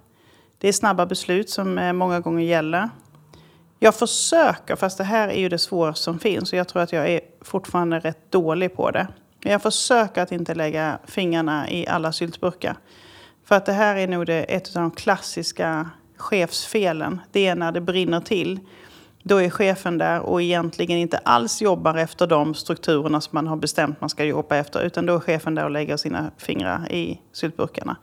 Det 0.57 0.67
är 0.67 0.73
snabba 0.73 1.05
beslut 1.05 1.49
som 1.49 1.77
eh, 1.77 1.93
många 1.93 2.19
gånger 2.19 2.43
gäller. 2.43 2.89
Jag 3.85 3.95
försöker, 3.95 4.75
fast 4.75 4.97
det 4.97 5.03
här 5.03 5.27
är 5.27 5.39
ju 5.39 5.49
det 5.49 5.57
svåraste 5.57 6.03
som 6.03 6.19
finns. 6.19 6.53
Och 6.53 6.59
jag 6.59 6.67
tror 6.67 6.81
att 6.81 6.93
jag 6.93 7.09
är 7.09 7.21
fortfarande 7.41 7.99
rätt 7.99 8.31
dålig 8.31 8.75
på 8.75 8.91
det. 8.91 9.07
Men 9.43 9.51
jag 9.51 9.61
försöker 9.61 10.21
att 10.21 10.31
inte 10.31 10.55
lägga 10.55 10.99
fingrarna 11.05 11.69
i 11.69 11.87
alla 11.87 12.11
syltburkar. 12.11 12.75
För 13.43 13.55
att 13.55 13.65
det 13.65 13.73
här 13.73 13.95
är 13.95 14.07
nog 14.07 14.25
det, 14.25 14.43
ett 14.43 14.67
av 14.67 14.81
de 14.81 14.91
klassiska 14.91 15.89
chefsfelen. 16.17 17.21
Det 17.31 17.47
är 17.47 17.55
när 17.55 17.71
det 17.71 17.81
brinner 17.81 18.19
till. 18.19 18.59
Då 19.23 19.41
är 19.41 19.49
chefen 19.49 19.97
där 19.97 20.19
och 20.19 20.41
egentligen 20.41 20.97
inte 20.97 21.17
alls 21.17 21.61
jobbar 21.61 21.95
efter 21.95 22.27
de 22.27 22.53
strukturerna 22.53 23.21
som 23.21 23.31
man 23.33 23.47
har 23.47 23.57
bestämt 23.57 24.01
man 24.01 24.09
ska 24.09 24.23
jobba 24.23 24.55
efter. 24.55 24.83
Utan 24.83 25.05
då 25.05 25.15
är 25.15 25.19
chefen 25.19 25.55
där 25.55 25.63
och 25.63 25.71
lägger 25.71 25.97
sina 25.97 26.31
fingrar 26.37 26.91
i 26.91 27.21
syltburkarna. 27.33 27.97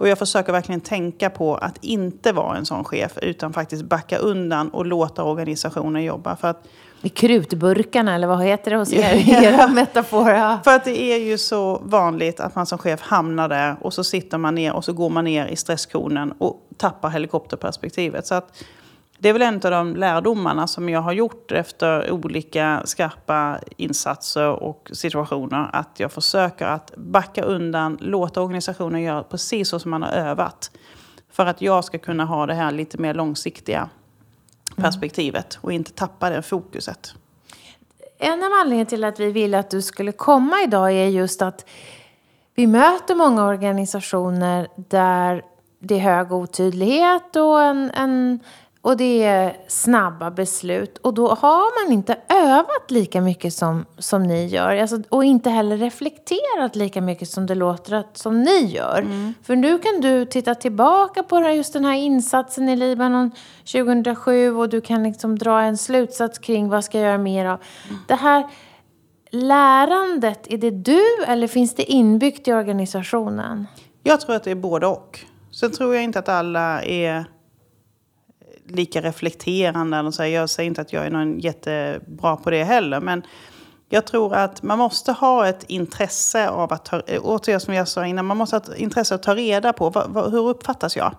Och 0.00 0.08
jag 0.08 0.18
försöker 0.18 0.52
verkligen 0.52 0.80
tänka 0.80 1.30
på 1.30 1.56
att 1.56 1.84
inte 1.84 2.32
vara 2.32 2.56
en 2.56 2.66
sån 2.66 2.84
chef 2.84 3.18
utan 3.22 3.52
faktiskt 3.52 3.82
backa 3.82 4.18
undan 4.18 4.68
och 4.68 4.86
låta 4.86 5.24
organisationen 5.24 6.04
jobba. 6.04 6.36
För 6.36 6.48
att, 6.48 6.64
I 7.02 7.08
krutburkarna 7.08 8.14
eller 8.14 8.26
vad 8.26 8.44
heter 8.44 8.70
det 8.70 8.76
hos 8.76 8.92
er? 8.92 9.28
Era 9.44 9.68
metaforer. 9.68 10.58
För 10.64 10.70
att 10.70 10.84
det 10.84 11.00
är 11.00 11.18
ju 11.18 11.38
så 11.38 11.82
vanligt 11.84 12.40
att 12.40 12.54
man 12.54 12.66
som 12.66 12.78
chef 12.78 13.00
hamnar 13.00 13.48
där 13.48 13.76
och 13.80 13.94
så 13.94 14.04
sitter 14.04 14.38
man 14.38 14.54
ner 14.54 14.72
och 14.72 14.84
så 14.84 14.92
går 14.92 15.10
man 15.10 15.24
ner 15.24 15.46
i 15.46 15.56
stresskonen 15.56 16.32
och 16.38 16.56
tappar 16.76 17.08
helikopterperspektivet. 17.10 18.26
Så 18.26 18.34
att 18.34 18.64
det 19.22 19.28
är 19.28 19.32
väl 19.32 19.42
en 19.42 19.54
av 19.54 19.70
de 19.70 19.96
lärdomarna 19.96 20.66
som 20.66 20.88
jag 20.88 21.00
har 21.00 21.12
gjort 21.12 21.52
efter 21.52 22.10
olika 22.10 22.82
skarpa 22.84 23.58
insatser 23.76 24.48
och 24.48 24.90
situationer. 24.92 25.70
Att 25.72 26.00
jag 26.00 26.12
försöker 26.12 26.66
att 26.66 26.96
backa 26.96 27.42
undan, 27.42 27.98
låta 28.00 28.42
organisationen 28.42 29.02
göra 29.02 29.22
precis 29.22 29.68
så 29.68 29.78
som 29.78 29.90
man 29.90 30.02
har 30.02 30.10
övat. 30.10 30.70
För 31.32 31.46
att 31.46 31.62
jag 31.62 31.84
ska 31.84 31.98
kunna 31.98 32.24
ha 32.24 32.46
det 32.46 32.54
här 32.54 32.72
lite 32.72 32.98
mer 32.98 33.14
långsiktiga 33.14 33.88
perspektivet 34.76 35.58
och 35.60 35.72
inte 35.72 35.92
tappa 35.92 36.30
det 36.30 36.42
fokuset. 36.42 37.14
En 38.18 38.42
av 38.42 38.52
anledningarna 38.52 38.88
till 38.88 39.04
att 39.04 39.20
vi 39.20 39.32
ville 39.32 39.58
att 39.58 39.70
du 39.70 39.82
skulle 39.82 40.12
komma 40.12 40.62
idag 40.64 40.92
är 40.92 41.06
just 41.06 41.42
att 41.42 41.68
vi 42.54 42.66
möter 42.66 43.14
många 43.14 43.46
organisationer 43.46 44.68
där 44.76 45.42
det 45.78 45.94
är 45.94 45.98
hög 45.98 46.32
otydlighet 46.32 47.36
och 47.36 47.62
en, 47.62 47.90
en 47.90 48.40
och 48.82 48.96
det 48.96 49.22
är 49.22 49.56
snabba 49.68 50.30
beslut. 50.30 50.98
Och 50.98 51.14
då 51.14 51.28
har 51.28 51.84
man 51.84 51.92
inte 51.92 52.16
övat 52.28 52.90
lika 52.90 53.20
mycket 53.20 53.54
som, 53.54 53.84
som 53.98 54.22
ni 54.22 54.46
gör. 54.46 54.76
Alltså, 54.76 55.02
och 55.08 55.24
inte 55.24 55.50
heller 55.50 55.76
reflekterat 55.76 56.76
lika 56.76 57.00
mycket 57.00 57.28
som 57.28 57.46
det 57.46 57.54
låter 57.54 57.94
att, 57.94 58.18
som 58.18 58.42
ni 58.42 58.64
gör. 58.64 58.98
Mm. 58.98 59.34
För 59.42 59.56
nu 59.56 59.78
kan 59.78 60.00
du 60.00 60.24
titta 60.24 60.54
tillbaka 60.54 61.22
på 61.22 61.40
just 61.40 61.72
den 61.72 61.84
här 61.84 61.94
insatsen 61.94 62.68
i 62.68 62.76
Libanon 62.76 63.30
2007 63.72 64.56
och 64.56 64.68
du 64.68 64.80
kan 64.80 65.02
liksom 65.02 65.38
dra 65.38 65.62
en 65.62 65.78
slutsats 65.78 66.38
kring 66.38 66.68
vad 66.68 66.84
ska 66.84 66.98
jag 66.98 67.06
göra 67.06 67.18
mer 67.18 67.46
av. 67.46 67.60
Mm. 67.88 68.00
Det 68.08 68.14
här 68.14 68.48
lärandet, 69.30 70.46
är 70.52 70.58
det 70.58 70.70
du 70.70 71.24
eller 71.26 71.46
finns 71.46 71.74
det 71.74 71.92
inbyggt 71.92 72.48
i 72.48 72.52
organisationen? 72.52 73.66
Jag 74.02 74.20
tror 74.20 74.36
att 74.36 74.44
det 74.44 74.50
är 74.50 74.54
både 74.54 74.86
och. 74.86 75.20
Sen 75.50 75.72
tror 75.72 75.94
jag 75.94 76.04
inte 76.04 76.18
att 76.18 76.28
alla 76.28 76.82
är 76.82 77.24
lika 78.70 79.00
reflekterande. 79.00 80.12
så. 80.12 80.24
Jag 80.24 80.50
säger 80.50 80.68
inte 80.68 80.80
att 80.80 80.92
jag 80.92 81.06
är 81.06 81.10
någon 81.10 81.38
jättebra 81.38 82.36
på 82.36 82.50
det 82.50 82.64
heller. 82.64 83.00
Men 83.00 83.22
jag 83.88 84.06
tror 84.06 84.34
att 84.34 84.62
man 84.62 84.78
måste 84.78 85.12
ha 85.12 85.46
ett 85.46 85.64
intresse 85.68 86.48
av 86.48 86.72
att 86.72 86.84
ta, 86.84 87.00
återigen 87.20 87.60
som 87.60 87.74
jag 87.74 87.88
sa 87.88 88.06
innan, 88.06 88.26
man 88.26 88.36
måste 88.36 88.56
ha 88.56 88.60
ett 88.60 88.78
intresse 88.78 89.14
att 89.14 89.22
ta 89.22 89.34
reda 89.34 89.72
på 89.72 89.90
vad, 89.90 90.10
vad, 90.10 90.30
hur 90.30 90.48
uppfattas 90.48 90.96
jag? 90.96 91.14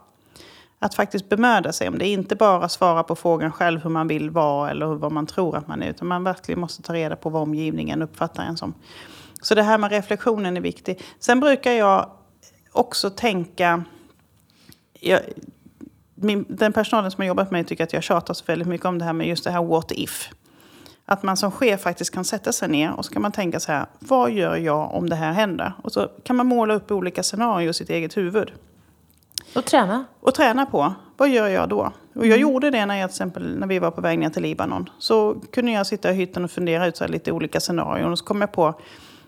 Att 0.79 0.95
faktiskt 0.95 1.29
bemöda 1.29 1.73
sig 1.73 1.87
om 1.87 1.97
det, 1.97 2.07
inte 2.07 2.35
bara 2.35 2.69
svara 2.69 3.03
på 3.03 3.15
frågan 3.15 3.51
själv 3.51 3.83
hur 3.83 3.89
man 3.89 4.07
vill 4.07 4.29
vara 4.29 4.69
eller 4.71 4.85
vad 4.85 5.11
man 5.11 5.25
tror 5.25 5.57
att 5.57 5.67
man 5.67 5.83
är, 5.83 5.89
utan 5.89 6.07
man 6.07 6.23
verkligen 6.23 6.59
måste 6.59 6.81
ta 6.81 6.93
reda 6.93 7.15
på 7.15 7.29
vad 7.29 7.41
omgivningen 7.41 8.01
uppfattar 8.01 8.43
en 8.43 8.57
som. 8.57 8.73
Så 9.41 9.55
det 9.55 9.63
här 9.63 9.77
med 9.77 9.91
reflektionen 9.91 10.57
är 10.57 10.61
viktigt. 10.61 11.03
Sen 11.19 11.39
brukar 11.39 11.71
jag 11.71 12.11
också 12.71 13.09
tänka, 13.09 13.83
jag, 14.99 15.19
min, 16.23 16.45
den 16.49 16.73
personalen 16.73 17.11
som 17.11 17.21
har 17.21 17.27
jobbat 17.27 17.51
med 17.51 17.59
mig 17.59 17.63
tycker 17.63 17.83
att 17.83 17.93
jag 17.93 18.03
tjatar 18.03 18.33
så 18.33 18.43
väldigt 18.47 18.67
mycket 18.67 18.85
om 18.85 18.97
det 18.97 19.05
här 19.05 19.13
med 19.13 19.27
just 19.27 19.43
det 19.43 19.51
här 19.51 19.63
what 19.63 19.91
if. 19.91 20.29
Att 21.05 21.23
man 21.23 21.37
som 21.37 21.51
chef 21.51 21.81
faktiskt 21.81 22.13
kan 22.13 22.25
sätta 22.25 22.51
sig 22.51 22.69
ner 22.69 22.91
och 22.91 23.05
så 23.05 23.13
kan 23.13 23.21
man 23.21 23.31
tänka 23.31 23.59
så 23.59 23.71
här, 23.71 23.85
vad 23.99 24.31
gör 24.31 24.55
jag 24.55 24.93
om 24.93 25.09
det 25.09 25.15
här 25.15 25.31
händer? 25.33 25.73
Och 25.83 25.91
så 25.91 26.07
kan 26.23 26.35
man 26.35 26.47
måla 26.47 26.73
upp 26.73 26.91
olika 26.91 27.23
scenarier 27.23 27.69
i 27.69 27.73
sitt 27.73 27.89
eget 27.89 28.17
huvud. 28.17 28.51
Och 29.55 29.65
träna? 29.65 30.05
Och 30.19 30.33
träna 30.33 30.65
på, 30.65 30.93
vad 31.17 31.29
gör 31.29 31.47
jag 31.47 31.69
då? 31.69 31.91
Och 32.15 32.27
jag 32.27 32.37
mm. 32.37 32.41
gjorde 32.41 32.69
det 32.69 32.85
när, 32.85 32.95
jag, 32.95 33.09
till 33.09 33.13
exempel, 33.13 33.59
när 33.59 33.67
vi 33.67 33.79
var 33.79 33.91
på 33.91 34.01
väg 34.01 34.19
ner 34.19 34.29
till 34.29 34.41
Libanon. 34.41 34.89
Så 34.99 35.35
kunde 35.51 35.71
jag 35.71 35.87
sitta 35.87 36.11
i 36.11 36.13
hytten 36.13 36.43
och 36.43 36.51
fundera 36.51 36.87
ut 36.87 36.97
så 36.97 37.07
lite 37.07 37.31
olika 37.31 37.59
scenarier. 37.59 38.09
Och 38.09 38.19
så 38.19 38.25
kom 38.25 38.41
jag 38.41 38.51
på, 38.51 38.73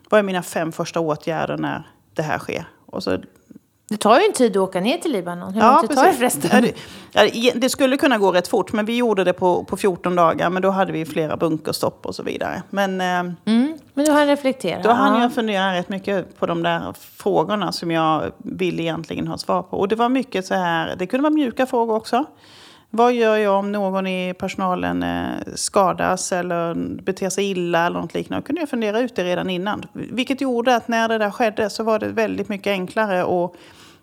vad 0.10 0.20
är 0.20 0.24
mina 0.24 0.44
fem 0.44 0.72
första 0.72 1.00
åtgärder 1.00 1.58
när 1.58 1.88
det 2.14 2.22
här 2.22 2.40
sker? 2.40 2.66
Och 2.86 3.04
så 3.04 3.18
det 3.94 3.98
tar 3.98 4.20
ju 4.20 4.26
en 4.26 4.34
tid 4.34 4.58
att 4.58 4.64
åka 4.64 4.80
ner 4.80 4.98
till 4.98 5.12
Libanon. 5.12 5.54
Hur 5.54 5.62
ja, 5.62 5.72
lång 5.72 5.88
tid 5.88 5.98
tar 5.98 6.06
det 6.06 6.14
förresten? 6.14 6.72
Det, 7.56 7.70
skulle 7.70 7.98
kunna 7.98 8.18
gå 8.18 8.32
rätt 8.32 8.48
fort, 8.48 8.74
men 8.74 8.86
vi 8.86 8.98
gjorde 8.98 9.24
det 9.24 9.34
på, 9.34 9.64
på 9.64 9.78
14 9.78 10.16
dagar. 10.16 10.50
Men 10.50 10.62
då 10.62 10.70
hade 10.70 10.92
vi 10.92 11.06
flera 11.06 11.38
bunkerstopp 11.38 12.06
och 12.06 12.16
så 12.16 12.24
vidare. 12.24 12.64
Men, 12.70 13.02
eh, 13.02 13.08
mm, 13.46 13.78
men 13.94 14.06
du 14.06 14.12
hann 14.12 14.28
reflektera? 14.28 14.82
Då 14.82 14.90
hann 14.90 15.22
jag 15.22 15.34
fundera 15.34 15.74
rätt 15.74 15.90
mycket 15.90 16.40
på 16.40 16.46
de 16.46 16.64
där 16.64 16.94
frågorna 17.18 17.72
som 17.72 17.92
jag 17.92 18.32
vill 18.38 18.80
egentligen 18.80 19.28
ha 19.28 19.38
svar 19.38 19.62
på. 19.62 19.78
Och 19.78 19.88
det 19.88 19.96
var 19.96 20.10
mycket 20.10 20.46
så 20.46 20.54
här, 20.54 20.96
det 20.96 21.08
kunde 21.08 21.22
vara 21.22 21.34
mjuka 21.34 21.66
frågor 21.66 21.96
också. 21.96 22.26
Vad 22.96 23.14
gör 23.14 23.38
jag 23.38 23.60
om 23.60 23.72
någon 23.72 24.08
i 24.08 24.34
personalen 24.34 25.04
eh, 25.04 25.54
skadas 25.56 26.32
eller 26.32 26.74
beter 27.02 27.30
sig 27.30 27.52
illa 27.52 27.86
eller 27.86 28.00
något 28.00 28.14
liknande? 28.14 28.42
Då 28.42 28.46
kunde 28.46 28.62
jag 28.62 28.70
fundera 28.70 29.00
ut 29.00 29.16
det 29.16 29.24
redan 29.24 29.50
innan. 29.50 29.86
Vilket 29.94 30.42
gjorde 30.42 30.76
att 30.76 30.88
när 30.88 31.08
det 31.08 31.18
där 31.18 31.32
skedde 31.32 31.70
så 31.70 31.84
var 31.84 32.00
det 32.00 32.08
väldigt 32.08 32.50
mycket 32.50 32.72
enklare 32.72 33.22
att 33.22 33.56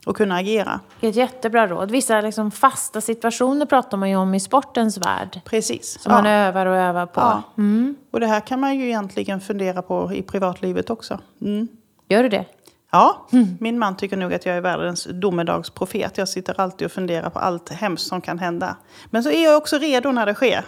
och 0.07 0.17
kunna 0.17 0.37
agera. 0.37 0.81
Ett 1.01 1.17
jättebra 1.17 1.67
råd. 1.67 1.91
Vissa 1.91 2.21
liksom 2.21 2.51
fasta 2.51 3.01
situationer 3.01 3.67
pratar 3.67 3.97
man 3.97 4.11
ju 4.11 4.17
om 4.17 4.35
i 4.35 4.41
sportens 4.41 4.99
värld. 4.99 5.41
Precis. 5.45 6.01
Som 6.01 6.13
ja. 6.13 6.17
man 6.17 6.27
övar 6.27 6.67
och 6.67 6.77
övar 6.77 7.07
på. 7.07 7.21
Ja. 7.21 7.43
Mm. 7.59 7.97
Och 8.11 8.21
det 8.21 8.27
här 8.27 8.41
kan 8.41 8.61
man 8.61 8.79
ju 8.79 8.87
egentligen 8.87 9.41
fundera 9.41 9.83
på 9.83 10.13
i 10.13 10.23
privatlivet 10.23 10.91
också. 10.91 11.19
Mm. 11.41 11.69
Gör 12.09 12.23
du 12.23 12.29
det? 12.29 12.45
Ja, 12.93 13.27
mm. 13.33 13.57
min 13.61 13.79
man 13.79 13.97
tycker 13.97 14.17
nog 14.17 14.35
att 14.35 14.47
jag 14.47 14.57
är 14.57 14.61
världens 14.61 15.09
domedagsprofet. 15.11 16.19
Jag 16.19 16.29
sitter 16.29 16.61
alltid 16.61 16.85
och 16.85 16.93
funderar 16.93 17.31
på 17.31 17.39
allt 17.39 17.69
hemskt 17.69 18.07
som 18.07 18.21
kan 18.21 18.39
hända. 18.39 18.77
Men 19.11 19.23
så 19.23 19.31
är 19.31 19.45
jag 19.45 19.57
också 19.57 19.79
redo 19.79 20.13
när 20.13 20.27
det 20.27 20.35
sker. 20.35 20.65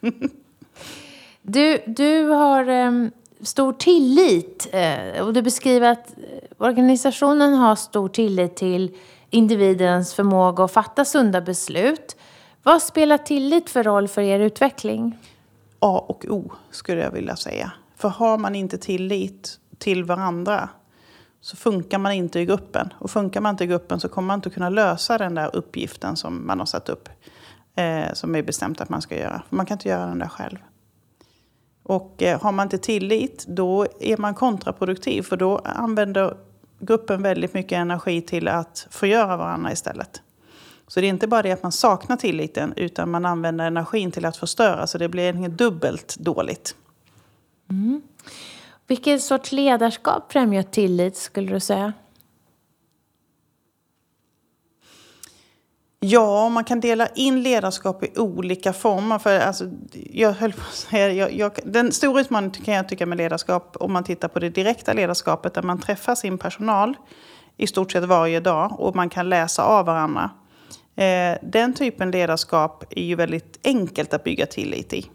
du, 1.42 1.78
du 1.86 2.24
har 2.24 2.68
um, 2.68 3.10
stor 3.42 3.72
tillit 3.72 4.68
eh, 4.72 5.26
och 5.26 5.32
du 5.32 5.42
beskriver 5.42 5.90
att 5.90 6.10
eh, 6.10 6.66
organisationen 6.66 7.54
har 7.54 7.76
stor 7.76 8.08
tillit 8.08 8.56
till 8.56 8.96
individens 9.30 10.14
förmåga 10.14 10.64
att 10.64 10.72
fatta 10.72 11.04
sunda 11.04 11.40
beslut. 11.40 12.16
Vad 12.62 12.82
spelar 12.82 13.18
tillit 13.18 13.70
för 13.70 13.82
roll 13.82 14.08
för 14.08 14.22
er 14.22 14.40
utveckling? 14.40 15.18
A 15.78 16.04
och 16.08 16.26
O 16.28 16.52
skulle 16.70 17.00
jag 17.00 17.10
vilja 17.10 17.36
säga. 17.36 17.72
För 17.96 18.08
har 18.08 18.38
man 18.38 18.54
inte 18.54 18.78
tillit 18.78 19.58
till 19.78 20.04
varandra 20.04 20.68
så 21.40 21.56
funkar 21.56 21.98
man 21.98 22.12
inte 22.12 22.40
i 22.40 22.44
gruppen. 22.44 22.92
Och 22.98 23.10
funkar 23.10 23.40
man 23.40 23.50
inte 23.50 23.64
i 23.64 23.66
gruppen 23.66 24.00
så 24.00 24.08
kommer 24.08 24.26
man 24.26 24.38
inte 24.38 24.50
kunna 24.50 24.68
lösa 24.68 25.18
den 25.18 25.34
där 25.34 25.56
uppgiften 25.56 26.16
som 26.16 26.46
man 26.46 26.58
har 26.58 26.66
satt 26.66 26.88
upp. 26.88 27.08
Eh, 27.74 28.12
som 28.12 28.34
är 28.34 28.42
bestämt 28.42 28.80
att 28.80 28.88
man 28.88 29.02
ska 29.02 29.18
göra. 29.18 29.42
För 29.48 29.56
man 29.56 29.66
kan 29.66 29.74
inte 29.74 29.88
göra 29.88 30.06
den 30.06 30.18
där 30.18 30.28
själv. 30.28 30.58
Och 31.88 32.22
eh, 32.22 32.40
har 32.40 32.52
man 32.52 32.66
inte 32.66 32.78
tillit 32.78 33.44
då 33.48 33.86
är 34.00 34.16
man 34.16 34.34
kontraproduktiv. 34.34 35.22
För 35.22 35.36
då 35.36 35.58
använder 35.58 36.36
gruppen 36.80 37.22
väldigt 37.22 37.54
mycket 37.54 37.76
energi 37.76 38.20
till 38.20 38.48
att 38.48 38.86
förgöra 38.90 39.36
varandra 39.36 39.72
istället. 39.72 40.22
Så 40.88 41.00
det 41.00 41.06
är 41.06 41.08
inte 41.08 41.28
bara 41.28 41.42
det 41.42 41.52
att 41.52 41.62
man 41.62 41.72
saknar 41.72 42.16
tilliten 42.16 42.72
utan 42.76 43.10
man 43.10 43.26
använder 43.26 43.66
energin 43.66 44.10
till 44.10 44.24
att 44.24 44.36
förstöra. 44.36 44.86
Så 44.86 44.98
det 44.98 45.08
blir 45.08 45.48
dubbelt 45.48 46.16
dåligt. 46.16 46.76
Mm. 47.70 48.02
Vilken 48.86 49.20
sorts 49.20 49.52
ledarskap 49.52 50.32
främjar 50.32 50.62
tillit 50.62 51.16
skulle 51.16 51.52
du 51.52 51.60
säga? 51.60 51.92
Ja, 56.08 56.48
man 56.48 56.64
kan 56.64 56.80
dela 56.80 57.06
in 57.06 57.42
ledarskap 57.42 58.04
i 58.04 58.18
olika 58.18 58.72
former. 58.72 59.18
För 59.18 59.40
alltså, 59.40 59.64
jag 60.10 60.32
höll 60.32 60.52
på 60.52 60.60
att 60.60 60.74
säga, 60.74 61.12
jag, 61.12 61.32
jag, 61.32 61.52
den 61.64 61.92
stora 61.92 62.20
utmaningen 62.20 62.50
kan 62.64 62.74
jag 62.74 62.88
tycka 62.88 63.06
med 63.06 63.18
ledarskap, 63.18 63.76
om 63.80 63.92
man 63.92 64.04
tittar 64.04 64.28
på 64.28 64.38
det 64.38 64.48
direkta 64.48 64.92
ledarskapet, 64.92 65.54
där 65.54 65.62
man 65.62 65.80
träffar 65.80 66.14
sin 66.14 66.38
personal 66.38 66.94
i 67.56 67.66
stort 67.66 67.92
sett 67.92 68.04
varje 68.04 68.40
dag 68.40 68.80
och 68.80 68.96
man 68.96 69.08
kan 69.08 69.28
läsa 69.28 69.64
av 69.64 69.86
varandra. 69.86 70.30
Eh, 70.96 71.38
den 71.42 71.74
typen 71.74 72.10
ledarskap 72.10 72.84
är 72.90 73.04
ju 73.04 73.14
väldigt 73.14 73.60
enkelt 73.64 74.14
att 74.14 74.24
bygga 74.24 74.46
tillit 74.46 74.92
i. 74.92 75.10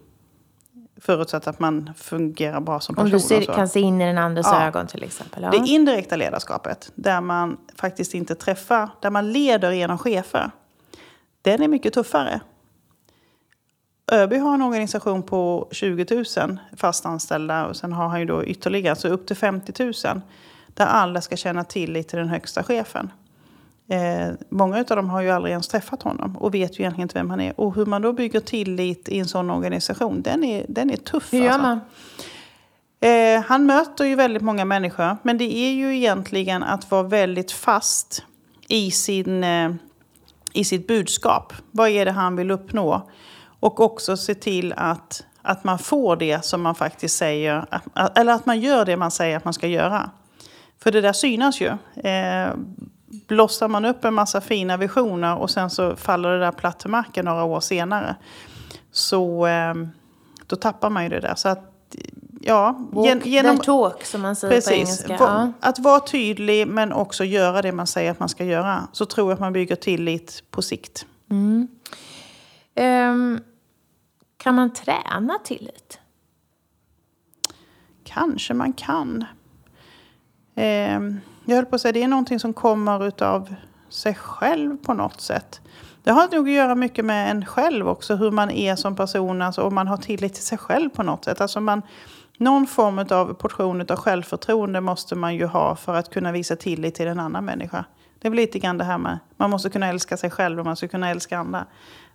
Förutsatt 1.00 1.46
att 1.46 1.60
man 1.60 1.90
fungerar 1.96 2.60
bra 2.60 2.80
som 2.80 2.94
person. 2.94 3.06
Om 3.06 3.12
du 3.12 3.20
ser, 3.20 3.42
kan 3.42 3.68
se 3.68 3.80
in 3.80 4.00
i 4.00 4.06
den 4.06 4.18
andres 4.18 4.46
ja. 4.50 4.66
ögon 4.66 4.86
till 4.86 5.02
exempel. 5.02 5.42
Ja. 5.42 5.50
Det 5.50 5.56
indirekta 5.56 6.16
ledarskapet, 6.16 6.92
där 6.94 7.20
man 7.20 7.56
faktiskt 7.76 8.14
inte 8.14 8.34
träffar, 8.34 8.88
där 9.00 9.10
man 9.10 9.32
leder 9.32 9.72
genom 9.72 9.98
chefer 9.98 10.50
den 11.42 11.62
är 11.62 11.68
mycket 11.68 11.94
tuffare. 11.94 12.40
ÖB 14.12 14.32
har 14.32 14.54
en 14.54 14.62
organisation 14.62 15.22
på 15.22 15.68
20 15.70 16.24
000 16.46 16.58
fastanställda 16.76 17.66
och 17.66 17.76
sen 17.76 17.92
har 17.92 18.08
han 18.08 18.20
ju 18.20 18.26
då 18.26 18.44
ytterligare, 18.44 18.96
så 18.96 19.08
upp 19.08 19.26
till 19.26 19.36
50 19.36 19.84
000. 19.84 20.20
Där 20.74 20.86
alla 20.86 21.20
ska 21.20 21.36
känna 21.36 21.64
tillit 21.64 22.08
till 22.08 22.18
den 22.18 22.28
högsta 22.28 22.62
chefen. 22.62 23.10
Eh, 23.88 24.34
många 24.48 24.78
av 24.78 24.96
dem 24.96 25.10
har 25.10 25.20
ju 25.20 25.30
aldrig 25.30 25.52
ens 25.52 25.68
träffat 25.68 26.02
honom 26.02 26.36
och 26.36 26.54
vet 26.54 26.78
ju 26.78 26.82
egentligen 26.82 27.04
inte 27.04 27.18
vem 27.18 27.30
han 27.30 27.40
är. 27.40 27.60
Och 27.60 27.74
hur 27.74 27.86
man 27.86 28.02
då 28.02 28.12
bygger 28.12 28.40
tillit 28.40 29.08
i 29.08 29.18
en 29.18 29.28
sån 29.28 29.50
organisation, 29.50 30.22
den 30.22 30.44
är, 30.44 30.66
den 30.68 30.90
är 30.90 30.96
tuff. 30.96 31.32
Hur 31.32 31.38
gör 31.38 31.48
alltså. 31.48 31.66
man? 31.66 31.80
Eh, 33.00 33.42
han 33.42 33.66
möter 33.66 34.04
ju 34.04 34.14
väldigt 34.14 34.42
många 34.42 34.64
människor, 34.64 35.16
men 35.22 35.38
det 35.38 35.56
är 35.56 35.72
ju 35.72 35.96
egentligen 35.96 36.62
att 36.62 36.90
vara 36.90 37.02
väldigt 37.02 37.52
fast 37.52 38.22
i 38.68 38.90
sin 38.90 39.44
eh, 39.44 39.72
i 40.52 40.64
sitt 40.64 40.86
budskap. 40.86 41.52
Vad 41.70 41.88
är 41.88 42.04
det 42.04 42.12
han 42.12 42.36
vill 42.36 42.50
uppnå? 42.50 43.10
Och 43.60 43.80
också 43.80 44.16
se 44.16 44.34
till 44.34 44.74
att, 44.76 45.24
att 45.42 45.64
man 45.64 45.78
får 45.78 46.16
det 46.16 46.44
som 46.44 46.62
man 46.62 46.74
faktiskt 46.74 47.16
säger, 47.16 47.66
eller 48.14 48.32
att 48.32 48.46
man 48.46 48.60
gör 48.60 48.84
det 48.84 48.96
man 48.96 49.10
säger 49.10 49.36
att 49.36 49.44
man 49.44 49.54
ska 49.54 49.66
göra. 49.66 50.10
För 50.82 50.92
det 50.92 51.00
där 51.00 51.12
synas 51.12 51.60
ju. 51.60 51.68
Eh, 52.08 52.50
blossar 53.28 53.68
man 53.68 53.84
upp 53.84 54.04
en 54.04 54.14
massa 54.14 54.40
fina 54.40 54.76
visioner 54.76 55.36
och 55.36 55.50
sen 55.50 55.70
så 55.70 55.96
faller 55.96 56.30
det 56.30 56.38
där 56.38 56.52
platt 56.52 56.78
till 56.78 56.90
marken 56.90 57.24
några 57.24 57.44
år 57.44 57.60
senare. 57.60 58.16
Så 58.92 59.46
eh, 59.46 59.74
då 60.46 60.56
tappar 60.56 60.90
man 60.90 61.02
ju 61.02 61.08
det 61.08 61.20
där. 61.20 61.34
Så 61.34 61.48
att 61.48 61.71
ja, 62.44 62.88
Walk 62.92 63.26
genom, 63.26 63.58
the 63.58 63.64
talk 63.64 64.04
som 64.04 64.20
man 64.20 64.36
säger 64.36 64.54
precis, 64.54 65.04
på 65.04 65.12
engelska. 65.12 65.52
Att 65.60 65.78
vara 65.78 66.00
tydlig 66.00 66.68
men 66.68 66.92
också 66.92 67.24
göra 67.24 67.62
det 67.62 67.72
man 67.72 67.86
säger 67.86 68.10
att 68.10 68.20
man 68.20 68.28
ska 68.28 68.44
göra. 68.44 68.88
Så 68.92 69.06
tror 69.06 69.30
jag 69.30 69.34
att 69.34 69.40
man 69.40 69.52
bygger 69.52 69.76
tillit 69.76 70.42
på 70.50 70.62
sikt. 70.62 71.06
Mm. 71.30 71.68
Um, 72.76 73.40
kan 74.36 74.54
man 74.54 74.72
träna 74.72 75.38
tillit? 75.44 75.98
Kanske 78.04 78.54
man 78.54 78.72
kan. 78.72 79.24
Um, 80.54 81.20
jag 81.44 81.56
höll 81.56 81.66
på 81.66 81.74
att 81.74 81.80
säga, 81.80 81.92
det 81.92 82.02
är 82.02 82.08
någonting 82.08 82.40
som 82.40 82.52
kommer 82.52 83.22
av 83.22 83.54
sig 83.88 84.14
själv 84.14 84.76
på 84.76 84.94
något 84.94 85.20
sätt. 85.20 85.60
Det 86.02 86.10
har 86.10 86.28
nog 86.32 86.48
att 86.48 86.54
göra 86.54 86.74
mycket 86.74 87.04
med 87.04 87.30
en 87.30 87.46
själv 87.46 87.88
också, 87.88 88.14
hur 88.14 88.30
man 88.30 88.50
är 88.50 88.76
som 88.76 88.96
person, 88.96 89.42
alltså 89.42 89.62
om 89.62 89.74
man 89.74 89.88
har 89.88 89.96
tillit 89.96 90.34
till 90.34 90.42
sig 90.42 90.58
själv 90.58 90.90
på 90.90 91.02
något 91.02 91.24
sätt. 91.24 91.40
Alltså 91.40 91.60
man, 91.60 91.82
någon 92.38 92.66
form 92.66 92.98
av 92.98 93.34
portion 93.34 93.80
av 93.80 93.96
självförtroende 93.96 94.80
måste 94.80 95.14
man 95.14 95.34
ju 95.34 95.46
ha 95.46 95.76
för 95.76 95.94
att 95.94 96.10
kunna 96.10 96.32
visa 96.32 96.56
tillit 96.56 96.94
till 96.94 97.06
en 97.06 97.20
annan 97.20 97.44
människa. 97.44 97.84
Det 98.18 98.28
är 98.28 98.30
väl 98.30 98.36
lite 98.36 98.58
grann 98.58 98.78
det 98.78 98.84
här 98.84 98.98
med, 98.98 99.18
man 99.36 99.50
måste 99.50 99.70
kunna 99.70 99.88
älska 99.88 100.16
sig 100.16 100.30
själv 100.30 100.58
och 100.58 100.64
man 100.64 100.76
ska 100.76 100.88
kunna 100.88 101.10
älska 101.10 101.38
andra. 101.38 101.66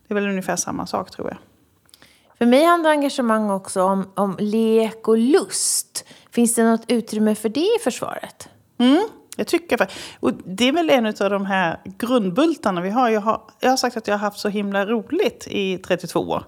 Det 0.08 0.14
är 0.14 0.16
väl 0.16 0.28
ungefär 0.28 0.56
samma 0.56 0.88
sak 0.88 1.12
tror 1.12 1.28
jag. 1.28 1.38
För 2.38 2.46
mig 2.46 2.64
handlar 2.64 2.90
engagemang 2.90 3.50
också 3.50 3.84
om, 3.84 4.12
om 4.16 4.38
lek 4.40 5.08
och 5.08 5.18
lust. 5.18 6.06
Finns 6.32 6.56
det 6.56 6.64
något 6.64 6.84
utrymme 6.88 7.36
för 7.36 7.50
det 7.50 7.60
i 7.60 7.80
försvaret? 7.84 8.50
Mm, 8.78 9.08
jag 9.36 9.48
tycker 9.48 9.88
och 10.20 10.34
Det 10.34 10.68
är 10.68 10.72
väl 10.72 10.90
en 10.90 11.06
av 11.06 11.30
de 11.30 11.46
här 11.46 11.80
grundbultarna 11.84 12.82
vi 12.82 12.90
har. 12.90 13.10
Jag, 13.10 13.22
har. 13.22 13.42
jag 13.60 13.70
har 13.70 13.78
sagt 13.78 13.98
att 13.98 14.08
jag 14.08 14.14
har 14.14 14.20
haft 14.20 14.40
så 14.40 14.50
himla 14.50 14.86
roligt 14.86 15.48
i 15.48 15.78
32 15.78 16.20
år. 16.20 16.44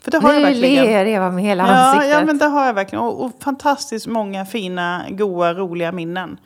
För 0.00 0.10
det 0.10 0.18
har 0.18 0.28
nu 0.28 0.34
jag 0.34 0.42
verkligen. 0.42 0.84
ler 0.84 1.06
Eva 1.06 1.30
med 1.30 1.44
hela 1.44 1.64
ansiktet. 1.64 2.10
Ja, 2.10 2.24
men 2.24 2.38
det 2.38 2.46
har 2.46 2.66
jag 2.66 2.74
verkligen. 2.74 3.04
Och, 3.04 3.24
och 3.24 3.32
fantastiskt 3.40 4.06
många 4.06 4.46
fina, 4.46 5.04
goa, 5.08 5.54
roliga 5.54 5.92
minnen. 5.92 6.38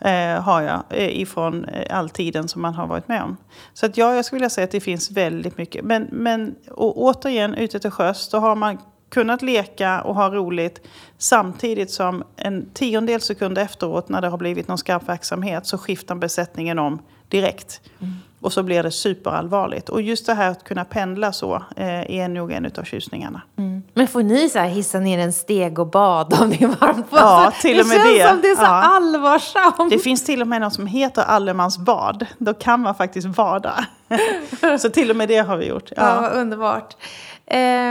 Eh, 0.00 0.42
har 0.42 0.62
jag 0.62 0.82
eh, 0.90 1.20
ifrån 1.20 1.64
eh, 1.64 1.98
all 1.98 2.10
tiden 2.10 2.48
som 2.48 2.62
man 2.62 2.74
har 2.74 2.86
varit 2.86 3.08
med 3.08 3.22
om. 3.22 3.36
Så 3.74 3.86
att 3.86 3.96
ja, 3.96 4.14
jag 4.14 4.24
skulle 4.24 4.36
vilja 4.36 4.50
säga 4.50 4.64
att 4.64 4.70
det 4.70 4.80
finns 4.80 5.10
väldigt 5.10 5.58
mycket. 5.58 5.84
Men, 5.84 6.08
men 6.12 6.54
och 6.70 7.02
återigen, 7.02 7.54
ute 7.54 7.80
till 7.80 7.90
sjöss, 7.90 8.28
då 8.28 8.38
har 8.38 8.56
man 8.56 8.78
kunnat 9.08 9.42
leka 9.42 10.00
och 10.00 10.14
ha 10.14 10.30
roligt 10.30 10.86
samtidigt 11.18 11.90
som 11.90 12.24
en 12.36 12.70
tiondel 12.74 13.20
sekund 13.20 13.58
efteråt 13.58 14.08
när 14.08 14.20
det 14.20 14.28
har 14.28 14.38
blivit 14.38 14.68
någon 14.68 14.78
skarp 14.78 15.08
verksamhet 15.08 15.66
så 15.66 15.78
skiftar 15.78 16.14
besättningen 16.14 16.78
om 16.78 17.02
direkt. 17.28 17.80
Mm. 18.00 18.14
Och 18.46 18.52
så 18.52 18.62
blir 18.62 18.82
det 18.82 18.90
superallvarligt. 18.90 19.88
Och 19.88 20.02
just 20.02 20.26
det 20.26 20.34
här 20.34 20.50
att 20.50 20.64
kunna 20.64 20.84
pendla 20.84 21.32
så 21.32 21.54
eh, 21.76 22.10
är 22.10 22.28
nog 22.28 22.52
en 22.52 22.66
av 22.78 22.82
tjusningarna. 22.84 23.42
Mm. 23.58 23.82
Men 23.94 24.08
får 24.08 24.22
ni 24.22 24.48
så 24.48 24.58
hissa 24.58 25.00
ner 25.00 25.18
en 25.18 25.32
steg 25.32 25.78
och 25.78 25.86
bada 25.86 26.42
om 26.42 26.50
det 26.50 26.62
är 26.62 26.68
varmt? 26.68 27.06
Ja, 27.10 27.52
till 27.60 27.80
och 27.80 27.86
med 27.86 27.96
det. 27.96 28.12
Det 28.12 28.18
känns 28.18 28.30
som 28.30 28.40
det 28.40 28.48
är 28.48 28.56
så 28.56 28.62
ja. 28.62 28.82
allvarsamt. 28.82 29.90
Det 29.90 29.98
finns 29.98 30.24
till 30.24 30.42
och 30.42 30.48
med 30.48 30.60
något 30.60 30.74
som 30.74 30.86
heter 30.86 31.22
allemansbad. 31.22 32.26
Då 32.38 32.54
kan 32.54 32.80
man 32.80 32.94
faktiskt 32.94 33.28
bada. 33.28 33.86
så 34.80 34.90
till 34.90 35.10
och 35.10 35.16
med 35.16 35.28
det 35.28 35.38
har 35.38 35.56
vi 35.56 35.66
gjort. 35.66 35.92
Ja, 35.96 36.22
ja 36.22 36.28
underbart. 36.28 36.96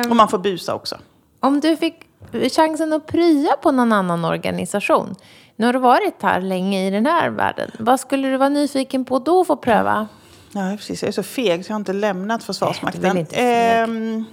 Um, 0.03 0.11
och 0.11 0.15
man 0.15 0.27
får 0.27 0.37
busa 0.37 0.75
också. 0.75 0.97
Om 1.39 1.59
du 1.59 1.77
fick 1.77 1.95
chansen 2.51 2.93
att 2.93 3.07
prya 3.07 3.51
på 3.61 3.71
någon 3.71 3.93
annan 3.93 4.25
organisation. 4.25 5.15
Nu 5.55 5.65
har 5.65 5.73
du 5.73 5.79
varit 5.79 6.21
här 6.21 6.41
länge 6.41 6.87
i 6.87 6.89
den 6.89 7.05
här 7.05 7.29
världen. 7.29 7.71
Vad 7.79 7.99
skulle 7.99 8.27
du 8.27 8.37
vara 8.37 8.49
nyfiken 8.49 9.05
på 9.05 9.19
då 9.19 9.41
att 9.41 9.47
få 9.47 9.55
pröva? 9.55 10.07
Ja, 10.55 10.75
precis. 10.77 11.01
Jag 11.01 11.07
är 11.07 11.11
så 11.11 11.23
feg 11.23 11.65
så 11.65 11.69
jag 11.69 11.75
har 11.75 11.79
inte 11.79 11.93
lämnat 11.93 12.43
Försvarsmakten. 12.43 13.01
Nej, 13.01 13.13
du 13.13 13.19
inte 13.19 13.35
ehm, 13.35 14.25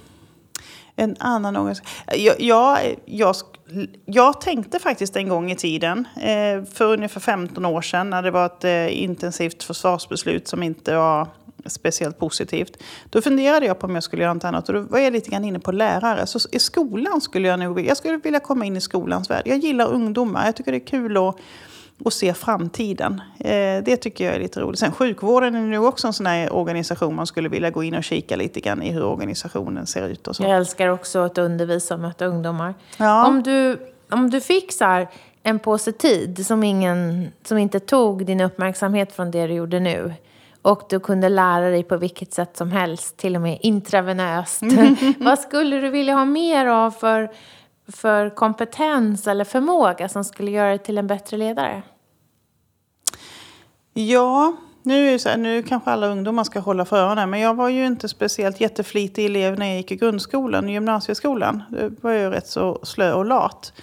en 0.95 1.15
annan 1.19 1.55
organisation. 1.55 1.89
Jag, 2.17 2.41
jag, 2.41 2.95
jag, 3.05 3.35
jag, 4.05 4.41
tänkte 4.41 4.79
faktiskt 4.79 5.15
en 5.15 5.29
gång 5.29 5.51
i 5.51 5.55
tiden, 5.55 6.07
eh, 6.15 6.65
för 6.73 6.93
ungefär 6.93 7.19
15 7.19 7.65
år 7.65 7.81
sedan, 7.81 8.09
när 8.09 8.23
det 8.23 8.31
var 8.31 8.45
ett 8.45 8.63
eh, 8.63 9.03
intensivt 9.03 9.63
försvarsbeslut 9.63 10.47
som 10.47 10.63
inte 10.63 10.95
var 10.95 11.27
speciellt 11.65 12.19
positivt. 12.19 12.77
Då 13.09 13.21
funderade 13.21 13.65
jag 13.65 13.79
på 13.79 13.87
om 13.87 13.95
jag 13.95 14.03
skulle 14.03 14.23
göra 14.23 14.33
något 14.33 14.43
annat 14.43 14.69
och 14.69 14.75
då 14.75 14.81
var 14.81 14.99
jag 14.99 15.13
lite 15.13 15.29
grann 15.29 15.45
inne 15.45 15.59
på 15.59 15.71
lärare. 15.71 16.27
Så 16.27 16.39
i 16.51 16.59
skolan 16.59 17.21
skulle 17.21 17.47
jag 17.47 17.59
nog 17.59 17.81
jag 17.81 17.97
skulle 17.97 18.17
vilja 18.17 18.39
komma 18.39 18.65
in 18.65 18.77
i 18.77 18.81
skolans 18.81 19.29
värld. 19.29 19.43
Jag 19.45 19.57
gillar 19.57 19.87
ungdomar, 19.87 20.45
jag 20.45 20.55
tycker 20.55 20.71
det 20.71 20.77
är 20.77 20.87
kul 20.87 21.17
att 21.17 21.35
och 22.03 22.13
se 22.13 22.33
framtiden. 22.33 23.21
Eh, 23.39 23.83
det 23.83 23.97
tycker 23.97 24.25
jag 24.25 24.35
är 24.35 24.39
lite 24.39 24.59
roligt. 24.59 24.79
Sen 24.79 24.91
sjukvården 24.91 25.55
är 25.55 25.61
nu 25.61 25.77
också 25.77 26.07
en 26.07 26.13
sån 26.13 26.25
här 26.25 26.53
organisation 26.53 27.15
man 27.15 27.27
skulle 27.27 27.49
vilja 27.49 27.69
gå 27.69 27.83
in 27.83 27.95
och 27.95 28.03
kika 28.03 28.35
lite 28.35 28.59
grann 28.59 28.81
i 28.81 28.91
hur 28.91 29.03
organisationen 29.03 29.87
ser 29.87 30.09
ut. 30.09 30.27
Och 30.27 30.35
så. 30.35 30.43
Jag 30.43 30.51
älskar 30.51 30.87
också 30.87 31.19
att 31.19 31.37
undervisa 31.37 31.93
och 31.93 31.99
möta 31.99 32.25
ungdomar. 32.25 32.73
Ja. 32.97 33.27
Om, 33.27 33.43
du, 33.43 33.79
om 34.11 34.29
du 34.29 34.41
fick 34.41 34.71
så 34.71 34.85
här, 34.85 35.07
en 35.43 35.59
påse 35.59 35.91
tid 35.91 36.45
som, 36.45 36.63
ingen, 36.63 37.27
som 37.43 37.57
inte 37.57 37.79
tog 37.79 38.25
din 38.25 38.41
uppmärksamhet 38.41 39.13
från 39.13 39.31
det 39.31 39.47
du 39.47 39.53
gjorde 39.53 39.79
nu 39.79 40.13
och 40.63 40.83
du 40.89 40.99
kunde 40.99 41.29
lära 41.29 41.69
dig 41.69 41.83
på 41.83 41.97
vilket 41.97 42.33
sätt 42.33 42.57
som 42.57 42.71
helst, 42.71 43.17
till 43.17 43.35
och 43.35 43.41
med 43.41 43.57
intravenöst. 43.61 44.61
Vad 45.17 45.39
skulle 45.39 45.81
du 45.81 45.89
vilja 45.89 46.13
ha 46.13 46.25
mer 46.25 46.65
av 46.65 46.91
för, 46.91 47.31
för 47.91 48.29
kompetens 48.29 49.27
eller 49.27 49.45
förmåga 49.45 50.09
som 50.09 50.23
skulle 50.23 50.51
göra 50.51 50.69
dig 50.69 50.79
till 50.79 50.97
en 50.97 51.07
bättre 51.07 51.37
ledare? 51.37 51.81
Ja, 53.93 54.55
nu, 54.83 55.09
är 55.09 55.17
så 55.17 55.29
här, 55.29 55.37
nu 55.37 55.63
kanske 55.63 55.91
alla 55.91 56.07
ungdomar 56.07 56.43
ska 56.43 56.59
hålla 56.59 56.85
för 56.85 56.97
öronen, 56.97 57.29
men 57.29 57.39
jag 57.39 57.53
var 57.53 57.69
ju 57.69 57.85
inte 57.85 58.09
speciellt 58.09 58.61
jätteflitig 58.61 59.25
elev 59.25 59.59
när 59.59 59.65
jag 59.65 59.77
gick 59.77 59.91
i 59.91 59.95
grundskolan 59.95 60.65
och 60.65 60.71
gymnasieskolan. 60.71 61.63
Då 61.69 61.89
var 62.01 62.11
ju 62.11 62.29
rätt 62.29 62.47
så 62.47 62.79
slö 62.83 63.13
och 63.13 63.25
lat. 63.25 63.73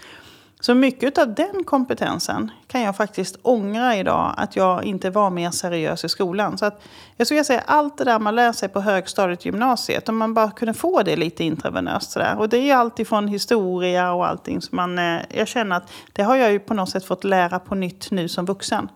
Så 0.60 0.74
mycket 0.74 1.18
av 1.18 1.34
den 1.34 1.64
kompetensen 1.64 2.50
kan 2.66 2.80
jag 2.80 2.96
faktiskt 2.96 3.38
ångra 3.42 3.96
idag 3.96 4.34
att 4.36 4.56
jag 4.56 4.84
inte 4.84 5.10
var 5.10 5.30
mer 5.30 5.50
seriös 5.50 6.04
i 6.04 6.08
skolan. 6.08 6.58
Så 6.58 6.66
att 6.66 6.82
jag 7.16 7.26
skulle 7.26 7.44
säga 7.44 7.62
allt 7.66 7.98
det 7.98 8.04
där 8.04 8.18
man 8.18 8.36
lär 8.36 8.52
sig 8.52 8.68
på 8.68 8.80
högstadiet 8.80 9.44
gymnasiet, 9.44 10.08
om 10.08 10.16
man 10.16 10.34
bara 10.34 10.50
kunde 10.50 10.74
få 10.74 11.02
det 11.02 11.16
lite 11.16 11.44
intravenöst 11.44 12.10
sådär. 12.10 12.36
Och 12.38 12.48
det 12.48 12.56
är 12.56 12.62
ju 12.62 12.72
alltifrån 12.72 13.28
historia 13.28 14.12
och 14.12 14.26
allting 14.26 14.60
Så 14.60 14.76
man, 14.76 14.98
eh, 14.98 15.20
jag 15.28 15.48
känner 15.48 15.76
att 15.76 15.92
det 16.12 16.22
har 16.22 16.36
jag 16.36 16.52
ju 16.52 16.58
på 16.58 16.74
något 16.74 16.90
sätt 16.90 17.04
fått 17.04 17.24
lära 17.24 17.58
på 17.58 17.74
nytt 17.74 18.10
nu 18.10 18.28
som 18.28 18.44
vuxen. 18.44 18.88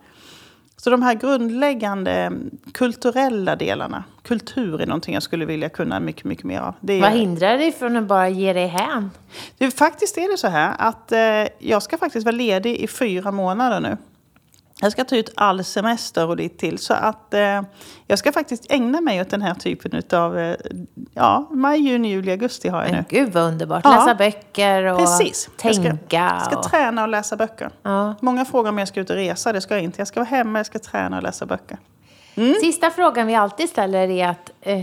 Så 0.85 0.91
de 0.91 1.01
här 1.01 1.13
grundläggande 1.13 2.31
kulturella 2.73 3.55
delarna, 3.55 4.03
kultur 4.23 4.81
är 4.81 4.85
någonting 4.85 5.13
jag 5.13 5.23
skulle 5.23 5.45
vilja 5.45 5.69
kunna 5.69 5.99
mycket, 5.99 6.23
mycket 6.23 6.45
mer 6.45 6.59
av. 6.59 6.73
Det 6.79 7.01
Vad 7.01 7.11
hindrar 7.11 7.57
dig 7.57 7.71
från 7.71 7.97
att 7.97 8.03
bara 8.03 8.29
ge 8.29 8.53
dig 8.53 8.67
hän? 8.67 9.11
Det, 9.57 9.71
faktiskt 9.71 10.17
är 10.17 10.31
det 10.31 10.37
så 10.37 10.47
här 10.47 10.75
att 10.77 11.11
eh, 11.11 11.19
jag 11.59 11.83
ska 11.83 11.97
faktiskt 11.97 12.25
vara 12.25 12.35
ledig 12.35 12.75
i 12.75 12.87
fyra 12.87 13.31
månader 13.31 13.79
nu. 13.79 13.97
Jag 14.81 14.91
ska 14.91 15.03
ta 15.03 15.15
ut 15.15 15.33
all 15.35 15.63
semester 15.63 16.27
och 16.27 16.37
dit 16.37 16.57
till. 16.57 16.77
Så 16.77 16.93
att 16.93 17.33
eh, 17.33 17.61
jag 18.07 18.19
ska 18.19 18.31
faktiskt 18.31 18.71
ägna 18.71 19.01
mig 19.01 19.21
åt 19.21 19.29
den 19.29 19.41
här 19.41 19.53
typen 19.53 20.01
av... 20.13 20.39
Eh, 20.39 20.55
ja, 21.13 21.49
maj, 21.51 21.79
juni, 21.79 22.09
juli, 22.09 22.31
augusti 22.31 22.69
har 22.69 22.83
jag 22.83 22.91
nu. 22.91 22.95
Men 22.95 23.05
gud 23.09 23.33
vad 23.33 23.43
underbart. 23.43 23.81
Ja. 23.83 23.91
Läsa 23.91 24.15
böcker 24.15 24.83
och 24.83 24.99
Precis. 24.99 25.49
tänka. 25.57 25.87
Jag 25.87 25.97
ska, 26.07 26.17
jag 26.17 26.41
ska 26.41 26.63
träna 26.63 27.03
och 27.03 27.09
läsa 27.09 27.35
böcker. 27.35 27.69
Ja. 27.83 28.15
Många 28.19 28.45
frågar 28.45 28.69
om 28.69 28.77
jag 28.77 28.87
ska 28.87 28.99
ut 28.99 29.09
och 29.09 29.15
resa. 29.15 29.53
Det 29.53 29.61
ska 29.61 29.73
jag 29.73 29.83
inte. 29.83 30.01
Jag 30.01 30.07
ska 30.07 30.19
vara 30.19 30.29
hemma, 30.29 30.59
jag 30.59 30.65
ska 30.65 30.79
träna 30.79 31.17
och 31.17 31.23
läsa 31.23 31.45
böcker. 31.45 31.77
Mm. 32.35 32.55
Sista 32.61 32.91
frågan 32.91 33.27
vi 33.27 33.35
alltid 33.35 33.69
ställer 33.69 34.09
är 34.09 34.27
att 34.27 34.51
eh, 34.61 34.81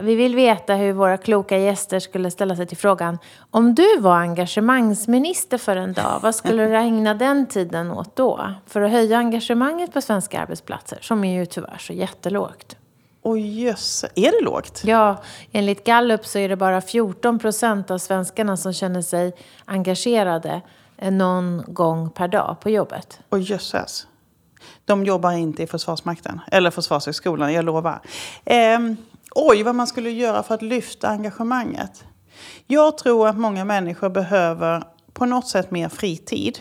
vi 0.00 0.14
vill 0.14 0.36
veta 0.36 0.74
hur 0.74 0.92
våra 0.92 1.16
kloka 1.16 1.58
gäster 1.58 2.00
skulle 2.00 2.30
ställa 2.30 2.56
sig 2.56 2.66
till 2.66 2.76
frågan. 2.76 3.18
Om 3.50 3.74
du 3.74 3.98
var 3.98 4.16
engagemangsminister 4.16 5.58
för 5.58 5.76
en 5.76 5.92
dag, 5.92 6.20
vad 6.22 6.34
skulle 6.34 6.66
du 6.66 6.76
ägna 6.76 7.14
den 7.14 7.46
tiden 7.46 7.90
åt 7.90 8.16
då? 8.16 8.54
För 8.66 8.80
att 8.80 8.90
höja 8.90 9.18
engagemanget 9.18 9.92
på 9.92 10.00
svenska 10.00 10.40
arbetsplatser, 10.40 10.98
som 11.02 11.24
är 11.24 11.34
ju 11.34 11.46
tyvärr 11.46 11.78
så 11.78 11.92
jättelågt. 11.92 12.76
Oj 13.22 13.62
jösse, 13.62 14.08
är 14.14 14.32
det 14.32 14.44
lågt? 14.44 14.82
Ja, 14.84 15.22
enligt 15.52 15.84
Gallup 15.84 16.26
så 16.26 16.38
är 16.38 16.48
det 16.48 16.56
bara 16.56 16.80
14 16.80 17.38
procent 17.38 17.90
av 17.90 17.98
svenskarna 17.98 18.56
som 18.56 18.72
känner 18.72 19.02
sig 19.02 19.32
engagerade 19.64 20.60
någon 21.10 21.64
gång 21.66 22.10
per 22.10 22.28
dag 22.28 22.56
på 22.60 22.70
jobbet. 22.70 23.20
Oj 23.30 23.42
jösses. 23.42 24.06
De 24.84 25.04
jobbar 25.04 25.32
inte 25.32 25.62
i 25.62 25.66
Försvarsmakten, 25.66 26.40
eller 26.52 26.70
Försvarshögskolan, 26.70 27.52
jag 27.52 27.64
lovar. 27.64 28.00
Eh, 28.44 28.78
oj, 29.34 29.62
vad 29.62 29.74
man 29.74 29.86
skulle 29.86 30.10
göra 30.10 30.42
för 30.42 30.54
att 30.54 30.62
lyfta 30.62 31.08
engagemanget. 31.08 32.04
Jag 32.66 32.98
tror 32.98 33.28
att 33.28 33.38
många 33.38 33.64
människor 33.64 34.08
behöver 34.08 34.82
på 35.12 35.26
något 35.26 35.48
sätt 35.48 35.70
mer 35.70 35.88
fritid. 35.88 36.58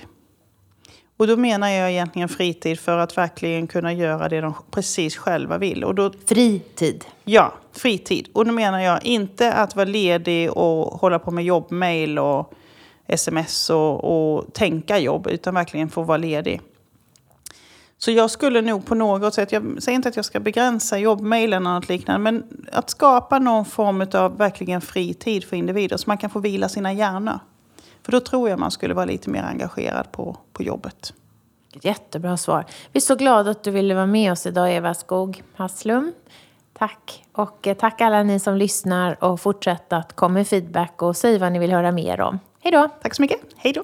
Och 1.17 1.27
då 1.27 1.37
menar 1.37 1.69
jag 1.69 1.91
egentligen 1.91 2.29
fritid 2.29 2.79
för 2.79 2.97
att 2.97 3.17
verkligen 3.17 3.67
kunna 3.67 3.93
göra 3.93 4.29
det 4.29 4.41
de 4.41 4.53
precis 4.71 5.17
själva 5.17 5.57
vill. 5.57 5.83
Och 5.83 5.95
då, 5.95 6.11
fritid? 6.25 7.05
Ja, 7.23 7.53
fritid. 7.71 8.29
Och 8.33 8.45
då 8.45 8.51
menar 8.51 8.79
jag 8.79 9.05
inte 9.05 9.53
att 9.53 9.75
vara 9.75 9.85
ledig 9.85 10.51
och 10.51 10.85
hålla 10.99 11.19
på 11.19 11.31
med 11.31 11.45
jobbmail 11.45 12.19
och 12.19 12.53
sms 13.07 13.69
och, 13.69 14.03
och 14.03 14.53
tänka 14.53 14.99
jobb, 14.99 15.27
utan 15.27 15.53
verkligen 15.53 15.89
få 15.89 16.03
vara 16.03 16.17
ledig. 16.17 16.61
Så 18.01 18.11
jag 18.11 18.31
skulle 18.31 18.61
nog 18.61 18.85
på 18.85 18.95
något 18.95 19.33
sätt, 19.33 19.51
jag 19.51 19.83
säger 19.83 19.95
inte 19.95 20.09
att 20.09 20.15
jag 20.15 20.25
ska 20.25 20.39
begränsa 20.39 20.97
jobbmailen 20.97 21.67
eller 21.67 21.75
något 21.75 21.89
liknande, 21.89 22.31
men 22.31 22.43
att 22.71 22.89
skapa 22.89 23.39
någon 23.39 23.65
form 23.65 24.07
av 24.13 24.37
verkligen 24.37 24.81
fri 24.81 25.13
tid 25.13 25.43
för 25.43 25.55
individer 25.55 25.97
så 25.97 26.03
man 26.07 26.17
kan 26.17 26.29
få 26.29 26.39
vila 26.39 26.69
sina 26.69 26.93
hjärnor. 26.93 27.39
För 28.03 28.11
då 28.11 28.19
tror 28.19 28.49
jag 28.49 28.59
man 28.59 28.71
skulle 28.71 28.93
vara 28.93 29.05
lite 29.05 29.29
mer 29.29 29.43
engagerad 29.43 30.11
på, 30.11 30.37
på 30.53 30.63
jobbet. 30.63 31.13
Jättebra 31.81 32.37
svar. 32.37 32.65
Vi 32.91 32.97
är 32.97 33.01
så 33.01 33.15
glada 33.15 33.51
att 33.51 33.63
du 33.63 33.71
ville 33.71 33.95
vara 33.95 34.05
med 34.05 34.31
oss 34.31 34.45
idag, 34.45 34.73
Eva 34.73 34.93
Skog 34.93 35.43
Hasslum. 35.55 36.13
Tack. 36.77 37.25
Och 37.31 37.67
eh, 37.67 37.77
tack 37.77 38.01
alla 38.01 38.23
ni 38.23 38.39
som 38.39 38.55
lyssnar 38.55 39.23
och 39.23 39.41
fortsätt 39.41 39.93
att 39.93 40.15
komma 40.15 40.33
med 40.33 40.47
feedback 40.47 41.01
och 41.01 41.17
säg 41.17 41.37
vad 41.37 41.51
ni 41.51 41.59
vill 41.59 41.71
höra 41.71 41.91
mer 41.91 42.21
om. 42.21 42.39
Hej 42.59 42.71
då! 42.71 42.89
Tack 43.01 43.15
så 43.15 43.21
mycket. 43.21 43.39
Hej 43.55 43.73
då! 43.73 43.83